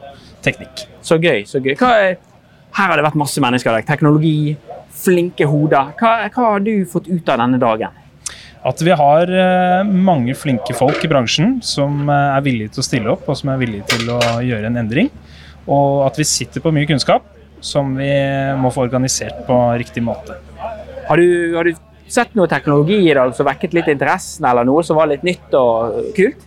teknikk. 0.46 0.88
Så 1.06 1.20
gøy. 1.22 1.44
så 1.46 1.62
gøy. 1.62 1.76
Hva 1.78 1.92
er 2.08 2.18
her 2.76 2.92
har 2.92 3.00
det 3.00 3.06
vært 3.06 3.20
masse 3.20 3.42
mennesker. 3.44 3.84
Teknologi, 3.88 4.56
flinke 5.06 5.48
hoder. 5.48 5.94
Hva, 6.00 6.18
hva 6.28 6.50
har 6.56 6.66
du 6.66 6.74
fått 6.90 7.08
ut 7.08 7.30
av 7.32 7.40
denne 7.44 7.60
dagen? 7.62 8.02
At 8.66 8.82
vi 8.82 8.96
har 8.98 9.30
eh, 9.30 9.86
mange 9.86 10.34
flinke 10.38 10.74
folk 10.74 11.04
i 11.06 11.10
bransjen 11.10 11.60
som 11.64 12.10
eh, 12.10 12.32
er 12.34 12.46
villige 12.46 12.74
til 12.76 12.82
å 12.82 12.88
stille 12.88 13.12
opp 13.14 13.28
og 13.30 13.38
som 13.38 13.52
er 13.54 13.62
villige 13.62 13.86
til 13.94 14.10
å 14.16 14.20
gjøre 14.44 14.72
en 14.72 14.82
endring. 14.82 15.12
Og 15.70 16.04
at 16.08 16.18
vi 16.20 16.26
sitter 16.28 16.64
på 16.64 16.74
mye 16.74 16.90
kunnskap 16.90 17.28
som 17.66 17.94
vi 17.98 18.10
må 18.60 18.72
få 18.74 18.86
organisert 18.86 19.46
på 19.48 19.60
riktig 19.80 20.04
måte. 20.06 20.38
Har 21.06 21.22
du, 21.22 21.54
har 21.56 21.70
du 21.70 21.78
sett 22.10 22.34
noe 22.38 22.50
teknologi 22.50 22.98
i 23.06 23.14
dag 23.16 23.32
som 23.38 23.48
vekket 23.48 23.78
litt 23.78 23.90
interessen, 23.94 24.46
eller 24.50 24.66
noe 24.68 24.84
som 24.86 24.98
var 24.98 25.10
litt 25.10 25.26
nytt 25.26 25.54
og 25.58 26.12
kult? 26.18 26.44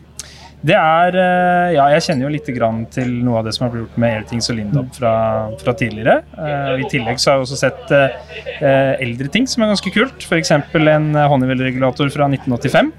Det 0.66 0.74
er 0.74 1.14
eh, 1.14 1.72
Ja, 1.76 1.86
jeg 1.94 2.04
kjenner 2.08 2.26
jo 2.26 2.34
litt 2.34 2.48
til 2.94 3.10
noe 3.22 3.40
av 3.40 3.46
det 3.46 3.54
som 3.54 3.66
har 3.66 3.72
blitt 3.72 3.86
gjort 3.86 3.98
med 4.02 4.14
Airthings 4.18 4.50
og 4.50 4.58
Lindop 4.58 4.94
fra, 4.96 5.12
fra 5.60 5.74
tidligere. 5.78 6.22
Uh, 6.34 6.78
I 6.82 6.88
tillegg 6.90 7.20
så 7.20 7.30
har 7.30 7.38
jeg 7.38 7.46
også 7.46 7.58
sett 7.60 7.92
uh, 7.94 8.94
eldre 8.98 9.30
ting 9.30 9.46
som 9.50 9.62
er 9.62 9.70
ganske 9.74 9.92
kult. 9.94 10.24
F.eks. 10.24 10.54
en 10.56 11.12
Honeywell-regulator 11.14 12.10
fra 12.14 12.30
1985. 12.32 12.90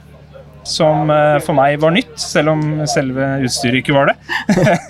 Som 0.69 1.09
for 1.41 1.55
meg 1.55 1.79
var 1.81 1.93
nytt, 1.95 2.11
selv 2.19 2.51
om 2.51 2.61
selve 2.91 3.25
utstyret 3.47 3.79
ikke 3.79 3.95
var 3.95 4.11
det. 4.11 4.15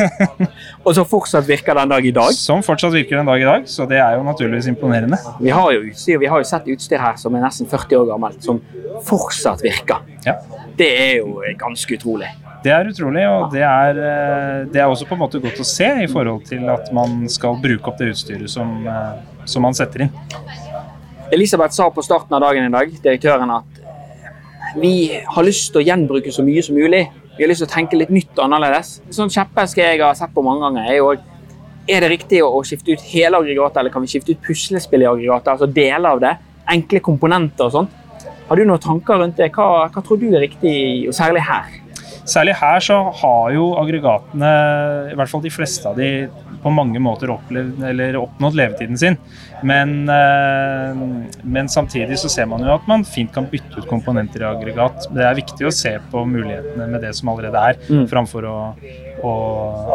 og 0.83 0.91
som 0.97 1.07
fortsatt 1.07 1.45
virker 1.47 1.77
den 1.77 1.93
dag 1.93 2.07
i 2.09 2.11
dag? 2.17 2.33
Som 2.35 2.65
fortsatt 2.65 2.91
virker 2.97 3.21
den 3.21 3.29
dag 3.29 3.39
i 3.39 3.47
dag, 3.47 3.69
så 3.69 3.87
det 3.87 4.01
er 4.01 4.17
jo 4.17 4.25
naturligvis 4.27 4.67
imponerende. 4.73 5.21
Vi 5.39 5.53
har 5.55 5.71
jo 5.77 5.85
utstyr, 5.85 6.19
vi 6.19 6.27
har 6.33 6.41
jo 6.43 6.49
sett 6.49 6.67
utstyr 6.73 6.99
her 6.99 7.15
som 7.21 7.37
er 7.37 7.45
nesten 7.45 7.69
40 7.69 8.01
år 8.01 8.11
gammelt, 8.11 8.43
som 8.43 8.59
fortsatt 9.07 9.63
virker. 9.63 10.03
Ja. 10.27 10.35
Det 10.75 10.91
er 11.05 11.17
jo 11.21 11.37
ganske 11.61 11.95
utrolig. 12.01 12.33
Det 12.63 12.71
er 12.75 12.89
utrolig, 12.91 13.23
og 13.23 13.53
det 13.53 13.61
er, 13.63 13.99
eh, 14.03 14.65
det 14.67 14.81
er, 14.81 14.89
også 14.91 15.05
på 15.07 15.15
en 15.15 15.21
måte 15.21 15.39
godt 15.39 15.61
å 15.63 15.67
se 15.67 15.87
i 16.03 16.09
forhold 16.11 16.43
til 16.49 16.65
at 16.67 16.89
man 16.95 17.21
skal 17.31 17.55
bruke 17.63 17.87
opp 17.87 18.01
det 18.01 18.09
utstyret 18.11 18.51
som, 18.51 18.85
eh, 18.87 19.45
som 19.47 19.63
man 19.63 19.77
setter 19.77 20.03
inn. 20.03 20.11
Elisabeth 21.31 21.71
sa 21.77 21.87
på 21.89 22.03
starten 22.03 22.35
av 22.35 22.43
dagen 22.43 22.67
i 22.67 22.73
dag, 22.73 22.91
direktøren, 23.05 23.53
at 23.61 23.79
eh, 23.79 24.75
vi 24.81 24.93
har 25.23 25.47
lyst 25.47 25.71
til 25.71 25.81
å 25.81 25.85
gjenbruke 25.87 26.33
så 26.35 26.43
mye 26.43 26.65
som 26.65 26.75
mulig. 26.75 27.05
Vi 27.37 27.45
har 27.45 27.53
lyst 27.53 27.63
til 27.63 27.69
å 27.69 27.75
tenke 27.77 27.95
litt 27.95 28.11
nytt 28.11 28.35
og 28.35 28.49
annerledes. 28.49 28.99
Sånn 29.15 29.31
kjeppeske 29.31 29.79
jeg 29.79 30.03
har 30.03 30.19
sett 30.19 30.35
på 30.35 30.43
mange 30.43 30.67
ganger, 30.67 30.91
er 30.91 30.99
jo 30.99 31.13
er 31.89 32.03
det 32.03 32.11
riktig 32.11 32.43
å 32.43 32.59
skifte 32.67 32.91
ut 32.91 33.07
hele 33.13 33.39
aggregatet, 33.39 33.79
eller 33.79 33.93
kan 33.93 34.03
vi 34.03 34.11
skifte 34.11 34.35
ut 34.35 34.43
puslespill 34.45 35.01
i 35.01 35.07
aggregatet? 35.09 35.55
Altså 35.55 35.65
deler 35.65 36.11
av 36.11 36.19
det. 36.21 36.35
Enkle 36.69 36.99
komponenter 37.01 37.65
og 37.65 37.71
sånt. 37.73 37.95
Har 38.49 38.59
du 38.59 38.65
noen 38.67 38.81
tanker 38.83 39.17
rundt 39.23 39.39
det? 39.39 39.47
Hva, 39.55 39.87
hva 39.89 40.03
tror 40.03 40.19
du 40.19 40.27
er 40.27 40.43
riktig, 40.43 41.07
og 41.07 41.15
særlig 41.17 41.41
her? 41.47 41.79
Særlig 42.29 42.53
her 42.59 42.83
så 42.83 42.99
har 43.21 43.49
jo 43.55 43.71
aggregatene, 43.79 44.51
i 45.09 45.17
hvert 45.17 45.31
fall 45.31 45.41
de 45.41 45.51
fleste 45.53 45.89
av 45.89 45.97
de, 45.97 46.27
på 46.61 46.73
mange 46.73 47.01
måter 47.01 47.31
opplevd, 47.33 47.81
eller 47.89 48.19
oppnådd 48.19 48.57
levetiden 48.59 48.99
sin. 48.99 49.17
Men, 49.65 49.95
eh, 50.13 51.01
men, 51.43 51.69
samtidig 51.71 52.19
så 52.21 52.29
ser 52.31 52.47
man 52.51 52.63
jo 52.63 52.75
at 52.75 52.87
man 52.89 53.03
fint 53.07 53.33
kan 53.33 53.49
bytte 53.49 53.81
ut 53.81 53.89
komponenter 53.89 54.45
i 54.45 54.49
aggregat. 54.49 55.09
Det 55.15 55.25
er 55.25 55.41
viktig 55.41 55.67
å 55.67 55.73
se 55.73 55.95
på 56.11 56.23
mulighetene 56.29 56.87
med 56.91 57.03
det 57.05 57.15
som 57.17 57.33
allerede 57.33 57.65
er, 57.71 57.81
mm. 57.89 58.05
framfor 58.11 58.47
å, 58.47 58.57
å 59.25 59.35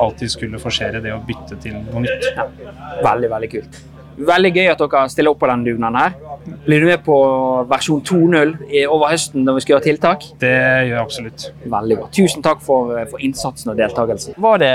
alltid 0.04 0.34
skulle 0.34 0.62
forsere 0.62 1.02
det 1.04 1.14
å 1.14 1.22
bytte 1.24 1.60
til 1.62 1.78
noe 1.86 2.06
nytt. 2.06 2.30
Ja. 2.34 2.48
Veldig, 3.04 3.34
veldig 3.38 3.52
kult. 3.58 3.84
Veldig 4.14 4.52
gøy 4.54 4.70
at 4.70 4.82
dere 4.84 5.04
stiller 5.10 5.34
opp 5.34 5.40
på 5.42 5.50
denne 5.50 5.66
dugnaden 5.66 5.98
her. 5.98 6.16
Blir 6.66 6.84
du 6.84 6.88
med 6.88 7.04
på 7.06 7.18
versjon 7.70 8.02
2.0 8.04 8.54
over 8.86 9.10
høsten 9.10 9.46
når 9.46 9.58
vi 9.58 9.64
skal 9.64 9.76
gjøre 9.76 9.86
tiltak? 9.88 10.26
Det 10.40 10.54
gjør 10.54 10.94
jeg 10.94 11.02
absolutt. 11.02 11.46
Veldig 11.76 12.00
bra. 12.00 12.10
Tusen 12.14 12.44
takk 12.44 12.62
for, 12.64 12.94
for 13.10 13.24
innsatsen 13.24 13.72
og 13.74 13.80
deltakelsen. 13.80 14.36
Var 14.44 14.62
det 14.62 14.74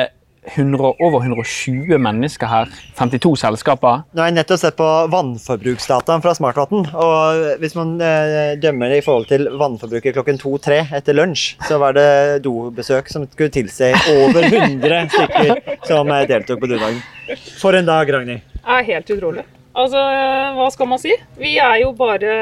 100, 0.55 0.93
over 0.99 1.23
120 1.23 1.99
mennesker 2.01 2.49
her. 2.49 2.71
52 2.97 3.33
selskaper. 3.43 4.03
Nå 4.13 4.23
har 4.23 4.31
jeg 4.31 4.37
nettopp 4.39 4.61
sett 4.61 4.77
på 4.79 4.87
vannforbruksdataen 5.13 6.23
fra 6.25 6.33
Smartvatn. 6.37 6.87
Og 6.93 7.59
hvis 7.61 7.77
man 7.77 7.95
eh, 8.03 8.55
dømmer 8.61 8.93
det 8.93 9.01
i 9.01 9.05
forhold 9.05 9.29
til 9.31 9.49
vannforbruket 9.59 10.17
klokken 10.17 10.41
to-tre 10.41 10.81
etter 10.95 11.17
lunsj, 11.17 11.53
så 11.67 11.79
var 11.81 11.95
det 11.97 12.09
dobesøk 12.45 13.11
som 13.11 13.27
skulle 13.29 13.53
tilsi 13.53 13.93
over 14.15 14.43
100 14.49 15.05
stykker 15.15 15.79
som 15.87 16.11
eh, 16.15 16.25
deltok 16.29 16.61
på 16.63 16.71
dugnaden. 16.73 17.01
For 17.61 17.77
en 17.77 17.89
dag, 17.89 18.09
Ragnhild. 18.13 18.43
Det 18.59 18.75
er 18.75 18.91
helt 18.93 19.15
utrolig. 19.15 19.45
Altså, 19.79 20.01
hva 20.57 20.67
skal 20.73 20.89
man 20.91 20.99
si? 20.99 21.13
Vi 21.39 21.55
er 21.61 21.79
jo 21.83 21.93
bare 21.95 22.33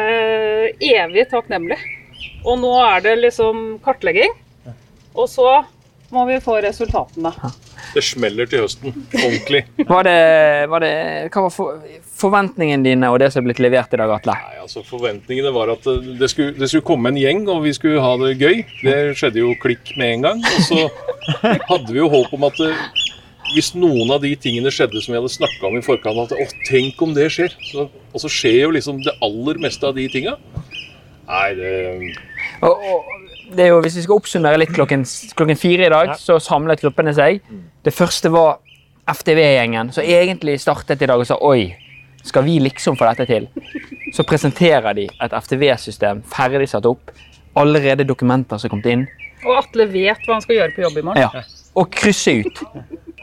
evig 0.73 1.27
takknemlige. 1.29 1.95
Og 2.47 2.59
nå 2.61 2.71
er 2.81 3.03
det 3.03 3.17
liksom 3.19 3.77
kartlegging. 3.83 4.33
Og 5.17 5.27
så 5.29 5.47
må 6.13 6.23
vi 6.29 6.37
få 6.43 6.57
resultatene. 6.63 7.31
Det 7.93 8.03
smeller 8.05 8.47
til 8.49 8.63
høsten. 8.63 8.93
Ordentlig. 9.11 9.63
Var 9.91 10.07
det, 10.07 10.19
var 10.69 10.83
det, 10.83 10.91
hva 11.33 11.43
var 11.47 11.53
for, 11.53 11.81
forventningene 12.19 12.85
dine 12.85 13.09
og 13.11 13.19
det 13.21 13.29
som 13.33 13.41
er 13.41 13.47
blitt 13.49 13.61
levert 13.63 13.93
i 13.93 13.99
dag, 13.99 14.11
Atle? 14.17 14.35
Nei, 14.35 14.59
altså 14.63 14.83
Forventningene 14.85 15.51
var 15.55 15.71
at 15.71 15.85
det 15.87 16.29
skulle, 16.31 16.55
det 16.57 16.69
skulle, 16.69 16.85
komme 16.87 17.11
en 17.11 17.19
gjeng, 17.19 17.43
og 17.51 17.63
vi 17.65 17.73
skulle 17.75 18.03
ha 18.03 18.13
det 18.21 18.35
gøy. 18.41 18.63
Det 18.83 18.95
skjedde 19.19 19.43
jo 19.43 19.53
klikk 19.63 19.93
med 19.99 20.17
en 20.17 20.25
gang. 20.27 20.43
Og 20.43 20.65
så 20.67 20.87
hadde 21.69 21.91
vi 21.91 22.01
jo 22.01 22.09
håp 22.11 22.33
om 22.37 22.47
at 22.49 22.63
hvis 23.53 23.71
noen 23.79 24.11
av 24.11 24.23
de 24.23 24.33
tingene 24.39 24.71
skjedde 24.73 25.01
som 25.03 25.13
vi 25.13 25.19
hadde 25.21 25.31
snakka 25.31 25.69
om 25.69 25.77
i 25.79 25.85
forkant, 25.85 26.25
at 26.25 26.35
å, 26.35 26.47
tenk 26.67 26.99
om 27.03 27.13
det 27.15 27.29
skjer. 27.33 27.55
Så, 27.69 27.87
og 27.87 28.23
så 28.23 28.31
skjer 28.31 28.59
jo 28.65 28.73
liksom 28.75 28.99
det 29.05 29.15
aller 29.23 29.61
meste 29.63 29.87
av 29.87 29.95
de 29.97 30.07
tinga. 30.11 30.35
Nei, 31.27 31.47
det 31.59 31.71
og, 32.65 32.73
og, 32.73 33.26
det 33.55 33.63
er 33.65 33.67
jo, 33.71 33.81
Hvis 33.81 33.97
vi 33.97 34.03
skal 34.05 34.19
oppsummere 34.19 34.59
litt 34.59 34.73
klokken, 34.75 35.03
klokken 35.37 35.59
fire 35.59 35.87
i 35.87 35.91
dag, 35.93 36.13
så 36.19 36.39
samlet 36.43 36.81
gruppene 36.83 37.13
seg. 37.15 37.41
Det 37.85 37.93
første 37.95 38.31
var 38.33 38.59
FTV-gjengen, 39.07 39.93
som 39.95 40.03
egentlig 40.03 40.57
startet 40.59 41.01
i 41.01 41.07
dag 41.07 41.19
og 41.19 41.27
sa 41.29 41.37
oi, 41.41 41.69
skal 42.27 42.43
vi 42.43 42.57
liksom 42.59 42.97
få 42.99 43.07
dette 43.07 43.27
til? 43.29 43.47
Så 44.13 44.25
presenterer 44.27 44.93
de 44.97 45.07
et 45.07 45.35
FTV-system 45.37 46.23
ferdig 46.27 46.67
satt 46.71 46.87
opp. 46.89 47.13
Allerede 47.57 48.05
dokumenter 48.07 48.59
som 48.59 48.67
er 48.67 48.73
kommet 48.73 48.91
inn. 48.91 49.07
Og 49.45 49.55
Atle 49.61 49.87
vet 49.89 50.25
hva 50.25 50.35
han 50.35 50.43
skal 50.43 50.59
gjøre 50.59 50.75
på 50.75 50.83
jobb 50.83 50.99
i 50.99 51.05
morgen. 51.07 51.23
Ja. 51.23 51.43
Og 51.77 51.89
krysse 51.93 52.33
ut. 52.41 52.63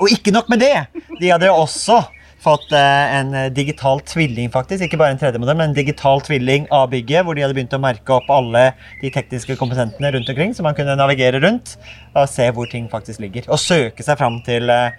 Og 0.00 0.10
ikke 0.10 0.32
nok 0.34 0.48
med 0.50 0.62
det! 0.64 0.86
De 1.20 1.30
hadde 1.30 1.52
også 1.52 2.00
fått 2.44 2.74
eh, 2.76 3.14
en 3.18 3.32
digital 3.54 4.02
tvilling, 4.04 4.50
faktisk. 4.52 4.84
Ikke 4.86 5.00
bare 5.00 5.14
en 5.14 5.20
3D-modell, 5.20 5.56
men 5.56 5.70
en 5.70 5.76
digital 5.76 6.22
tvilling 6.24 6.68
av 6.74 6.90
bygget, 6.92 7.24
hvor 7.24 7.36
de 7.36 7.44
hadde 7.44 7.56
begynt 7.56 7.76
å 7.76 7.80
merke 7.82 8.16
opp 8.18 8.30
alle 8.32 8.66
de 9.00 9.10
tekniske 9.14 9.56
kompetentene 9.60 10.12
rundt 10.14 10.30
omkring, 10.32 10.54
så 10.56 10.66
man 10.66 10.76
kunne 10.76 10.96
navigere 11.00 11.40
rundt 11.44 11.76
og 12.14 12.28
se 12.30 12.46
hvor 12.54 12.70
ting 12.70 12.86
faktisk 12.92 13.24
ligger. 13.24 13.48
Og 13.48 13.60
søke 13.60 14.06
seg 14.06 14.20
fram 14.20 14.38
til 14.46 14.70
eh, 14.70 14.94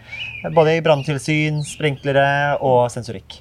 både 0.56 0.80
branntilsyn, 0.86 1.62
sprinklere 1.66 2.28
og 2.66 2.90
sensorikk. 2.94 3.40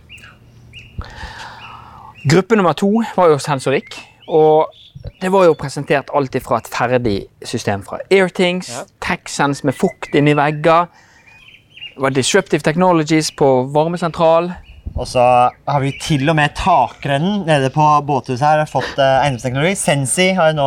Gruppe 2.24 2.56
nummer 2.56 2.76
to 2.78 2.92
var 3.16 3.34
jo 3.34 3.42
sensorikk. 3.42 3.98
og 4.28 4.72
det 5.20 5.28
var 5.32 5.44
jo 5.44 5.56
presentert 5.56 6.10
alt 6.16 6.36
fra 6.44 6.58
et 6.62 6.68
ferdig 6.72 7.18
system 7.44 7.82
fra 7.84 7.98
Airthings, 8.10 8.70
ja. 8.72 8.84
TechSense 9.04 9.66
med 9.66 9.76
fukt 9.76 10.14
inni 10.16 10.32
vegger, 10.36 10.88
det 11.94 12.02
var 12.02 12.10
Disruptive 12.10 12.60
Technologies 12.60 13.30
på 13.30 13.48
varmesentral. 13.70 14.52
Og 14.94 15.06
så 15.08 15.22
har 15.66 15.80
vi 15.82 15.92
til 16.02 16.28
og 16.30 16.36
med 16.38 16.54
takrennen 16.58 17.44
nede 17.46 17.70
på 17.74 17.84
båthuset 18.06 18.42
her 18.42 18.60
har 18.62 18.70
fått 18.70 18.98
eh, 18.98 19.22
eiendomsteknologi. 19.24 19.76
Sensi 19.78 20.26
har 20.34 20.52
nå 20.54 20.66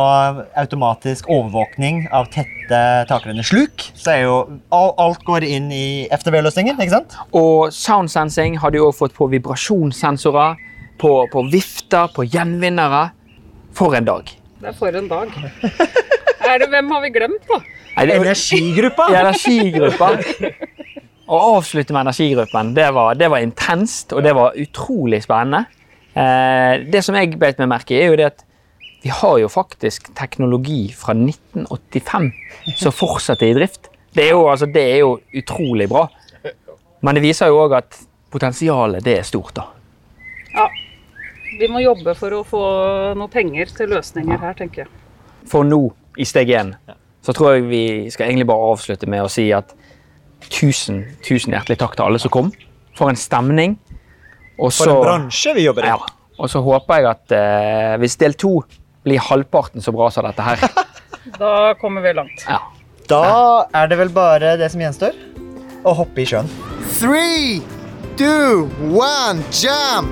automatisk 0.58 1.28
overvåkning 1.32 2.06
av 2.16 2.30
tette 2.32 2.80
takrennesluk. 3.08 3.86
Så 3.96 4.12
er 4.14 4.24
jo, 4.24 4.38
alt 4.72 5.24
går 5.28 5.44
inn 5.48 5.68
i 5.72 6.08
FTV-løsningen, 6.12 6.80
ikke 6.80 6.96
sant? 6.96 7.16
Og 7.36 7.72
sound 7.76 8.12
sensing 8.12 8.56
har 8.60 8.72
de 8.72 8.80
også 8.84 9.04
fått 9.04 9.16
på 9.16 9.28
vibrasjonssensorer, 9.32 10.60
på, 11.00 11.12
på 11.32 11.44
vifter, 11.52 12.08
på 12.12 12.24
gjenvinnere. 12.28 13.10
For 13.76 13.94
en 13.94 14.08
dag. 14.08 14.32
Det 14.58 14.72
er 14.72 14.76
for 14.76 14.96
en 14.96 15.08
dag. 15.12 15.32
er 16.48 16.64
det, 16.64 16.72
hvem 16.72 16.88
har 16.96 17.04
vi 17.04 17.12
glemt, 17.14 17.52
da? 17.52 17.60
Energigruppa! 18.02 19.12
Energigruppa. 19.22 20.16
Å 21.28 21.38
avslutte 21.58 21.92
med 21.92 22.06
energigruppen, 22.06 22.72
det 22.76 22.88
var, 22.96 23.16
det 23.20 23.28
var, 23.28 23.42
intenst, 23.44 24.14
og 24.16 24.24
det 24.24 24.32
var 24.36 24.56
utrolig 24.56 25.20
spennende. 25.26 25.66
Eh, 26.16 26.84
det 26.88 27.02
som 27.04 27.16
jeg 27.18 27.36
beit 27.36 27.60
meg 27.60 27.68
merke 27.74 27.92
i, 27.92 28.00
er 28.00 28.12
jo 28.12 28.18
det 28.20 28.30
at 28.30 28.44
vi 29.02 29.12
har 29.14 29.36
jo 29.38 29.50
faktisk 29.52 30.08
teknologi 30.18 30.88
fra 30.96 31.14
1985 31.14 32.30
som 32.80 32.94
fortsatt 32.96 33.44
er 33.44 33.52
i 33.52 33.58
drift. 33.60 33.90
Det 34.14 34.24
er 34.24 34.32
jo, 34.32 34.46
altså, 34.50 34.66
det 34.72 34.82
er 34.82 35.02
jo 35.04 35.18
utrolig 35.36 35.86
bra. 35.90 36.08
Men 37.04 37.14
det 37.14 37.22
viser 37.22 37.52
jo 37.52 37.60
òg 37.62 37.76
at 37.78 38.00
potensialet 38.32 39.04
det 39.04 39.18
er 39.20 39.28
stort, 39.28 39.54
da. 39.56 39.68
Ja. 40.56 40.66
Vi 41.58 41.66
må 41.70 41.80
jobbe 41.82 42.14
for 42.18 42.34
å 42.36 42.44
få 42.46 42.62
noe 43.18 43.30
penger 43.32 43.70
til 43.74 43.92
løsninger 43.92 44.40
her, 44.42 44.56
tenker 44.58 44.84
jeg. 44.84 44.90
For 45.48 45.66
nå, 45.66 45.80
i 46.18 46.26
steg 46.28 46.50
én, 46.54 46.74
så 47.24 47.34
tror 47.34 47.56
jeg 47.56 47.68
vi 47.70 47.84
skal 48.14 48.28
egentlig 48.28 48.48
bare 48.50 48.72
avslutte 48.72 49.08
med 49.10 49.24
å 49.24 49.30
si 49.32 49.48
at 49.54 49.72
tusen, 50.46 51.02
tusen 51.26 51.54
hjertelig 51.54 51.78
takk 51.80 51.96
til 51.98 52.06
alle 52.06 52.20
som 52.22 52.32
kom. 52.34 52.52
For 52.98 53.10
en 53.10 53.18
stemning. 53.18 53.76
Også, 54.58 54.84
for 54.84 54.94
en 54.94 55.04
bransje 55.04 55.54
vi 55.54 55.66
jobber 55.66 55.86
i. 55.86 55.92
Ja. 55.92 55.98
Og 56.38 56.50
så 56.50 56.62
håper 56.62 57.00
jeg 57.00 57.10
at 57.10 57.34
eh, 57.34 57.94
hvis 58.02 58.16
del 58.18 58.34
to 58.38 58.60
blir 59.06 59.22
halvparten 59.22 59.82
så 59.82 59.94
bra 59.94 60.10
som 60.12 60.26
dette 60.26 60.44
her 60.44 60.62
Da 61.38 61.74
kommer 61.80 62.02
vi 62.04 62.12
langt. 62.14 62.44
Ja. 62.46 62.60
Da 63.08 63.22
er 63.74 63.88
det 63.90 63.98
vel 64.00 64.10
bare 64.12 64.56
det 64.60 64.70
som 64.72 64.82
gjenstår 64.82 65.16
å 65.86 65.94
hoppe 65.96 66.22
i 66.22 66.26
sjøen. 66.28 66.48
Three, 66.98 67.62
two, 68.18 68.68
one, 68.92 69.44
jump! 69.54 70.08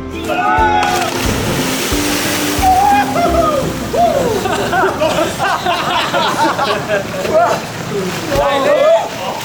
Deilig! 8.37 9.36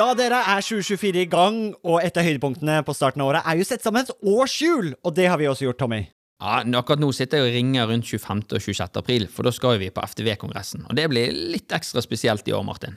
Da 0.00 0.12
dere 0.16 0.38
er 0.38 0.62
2024 0.62 1.24
i 1.24 1.26
gang, 1.28 1.58
og 1.82 1.98
et 2.04 2.16
av 2.16 2.24
høydepunktene 2.24 2.78
på 2.86 2.94
starten 2.94 3.24
av 3.24 3.32
året 3.32 3.42
er 3.50 3.58
jo 3.58 3.66
sett 3.66 3.82
sammen 3.82 4.06
et 4.06 4.14
årshjul, 4.22 4.94
og 5.02 5.16
det 5.16 5.26
har 5.26 5.40
vi 5.42 5.48
også 5.50 5.66
gjort, 5.66 5.80
Tommy. 5.82 6.04
Ja, 6.40 6.62
Akkurat 6.78 7.02
nå 7.02 7.10
sitter 7.12 7.42
jeg 7.42 7.50
og 7.50 7.56
ringer 7.58 7.90
rundt 7.90 8.06
25. 8.08 8.46
og 8.46 8.62
26. 8.62 8.86
april, 9.02 9.26
for 9.28 9.44
da 9.44 9.52
skal 9.52 9.80
vi 9.82 9.90
på 9.92 10.06
FTV-kongressen. 10.06 10.86
Og 10.88 10.96
det 10.96 11.10
blir 11.12 11.34
litt 11.34 11.74
ekstra 11.76 12.00
spesielt 12.06 12.46
i 12.48 12.54
år, 12.56 12.62
Martin. 12.64 12.96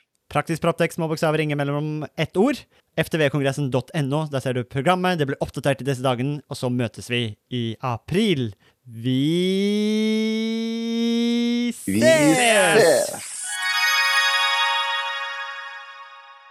Praktisk 0.31 0.61
Proptex 0.63 0.95
små 0.95 1.09
bokstaver, 1.11 1.39
ingen 1.43 1.57
mellom 1.59 2.05
ett 2.15 2.37
ord. 2.37 2.55
ftvkongressen.no, 2.95 4.21
der 4.31 4.39
ser 4.39 4.55
du 4.55 4.63
programmet. 4.63 5.19
Det 5.19 5.27
blir 5.27 5.43
oppdatert 5.43 5.83
i 5.83 5.87
disse 5.87 6.03
dagene, 6.05 6.39
og 6.47 6.55
så 6.59 6.71
møtes 6.71 7.11
vi 7.11 7.35
i 7.51 7.75
april. 7.83 8.53
Vi 8.87 9.19
ses! 11.75 11.83
Vi 11.87 11.99
ses! 11.99 13.30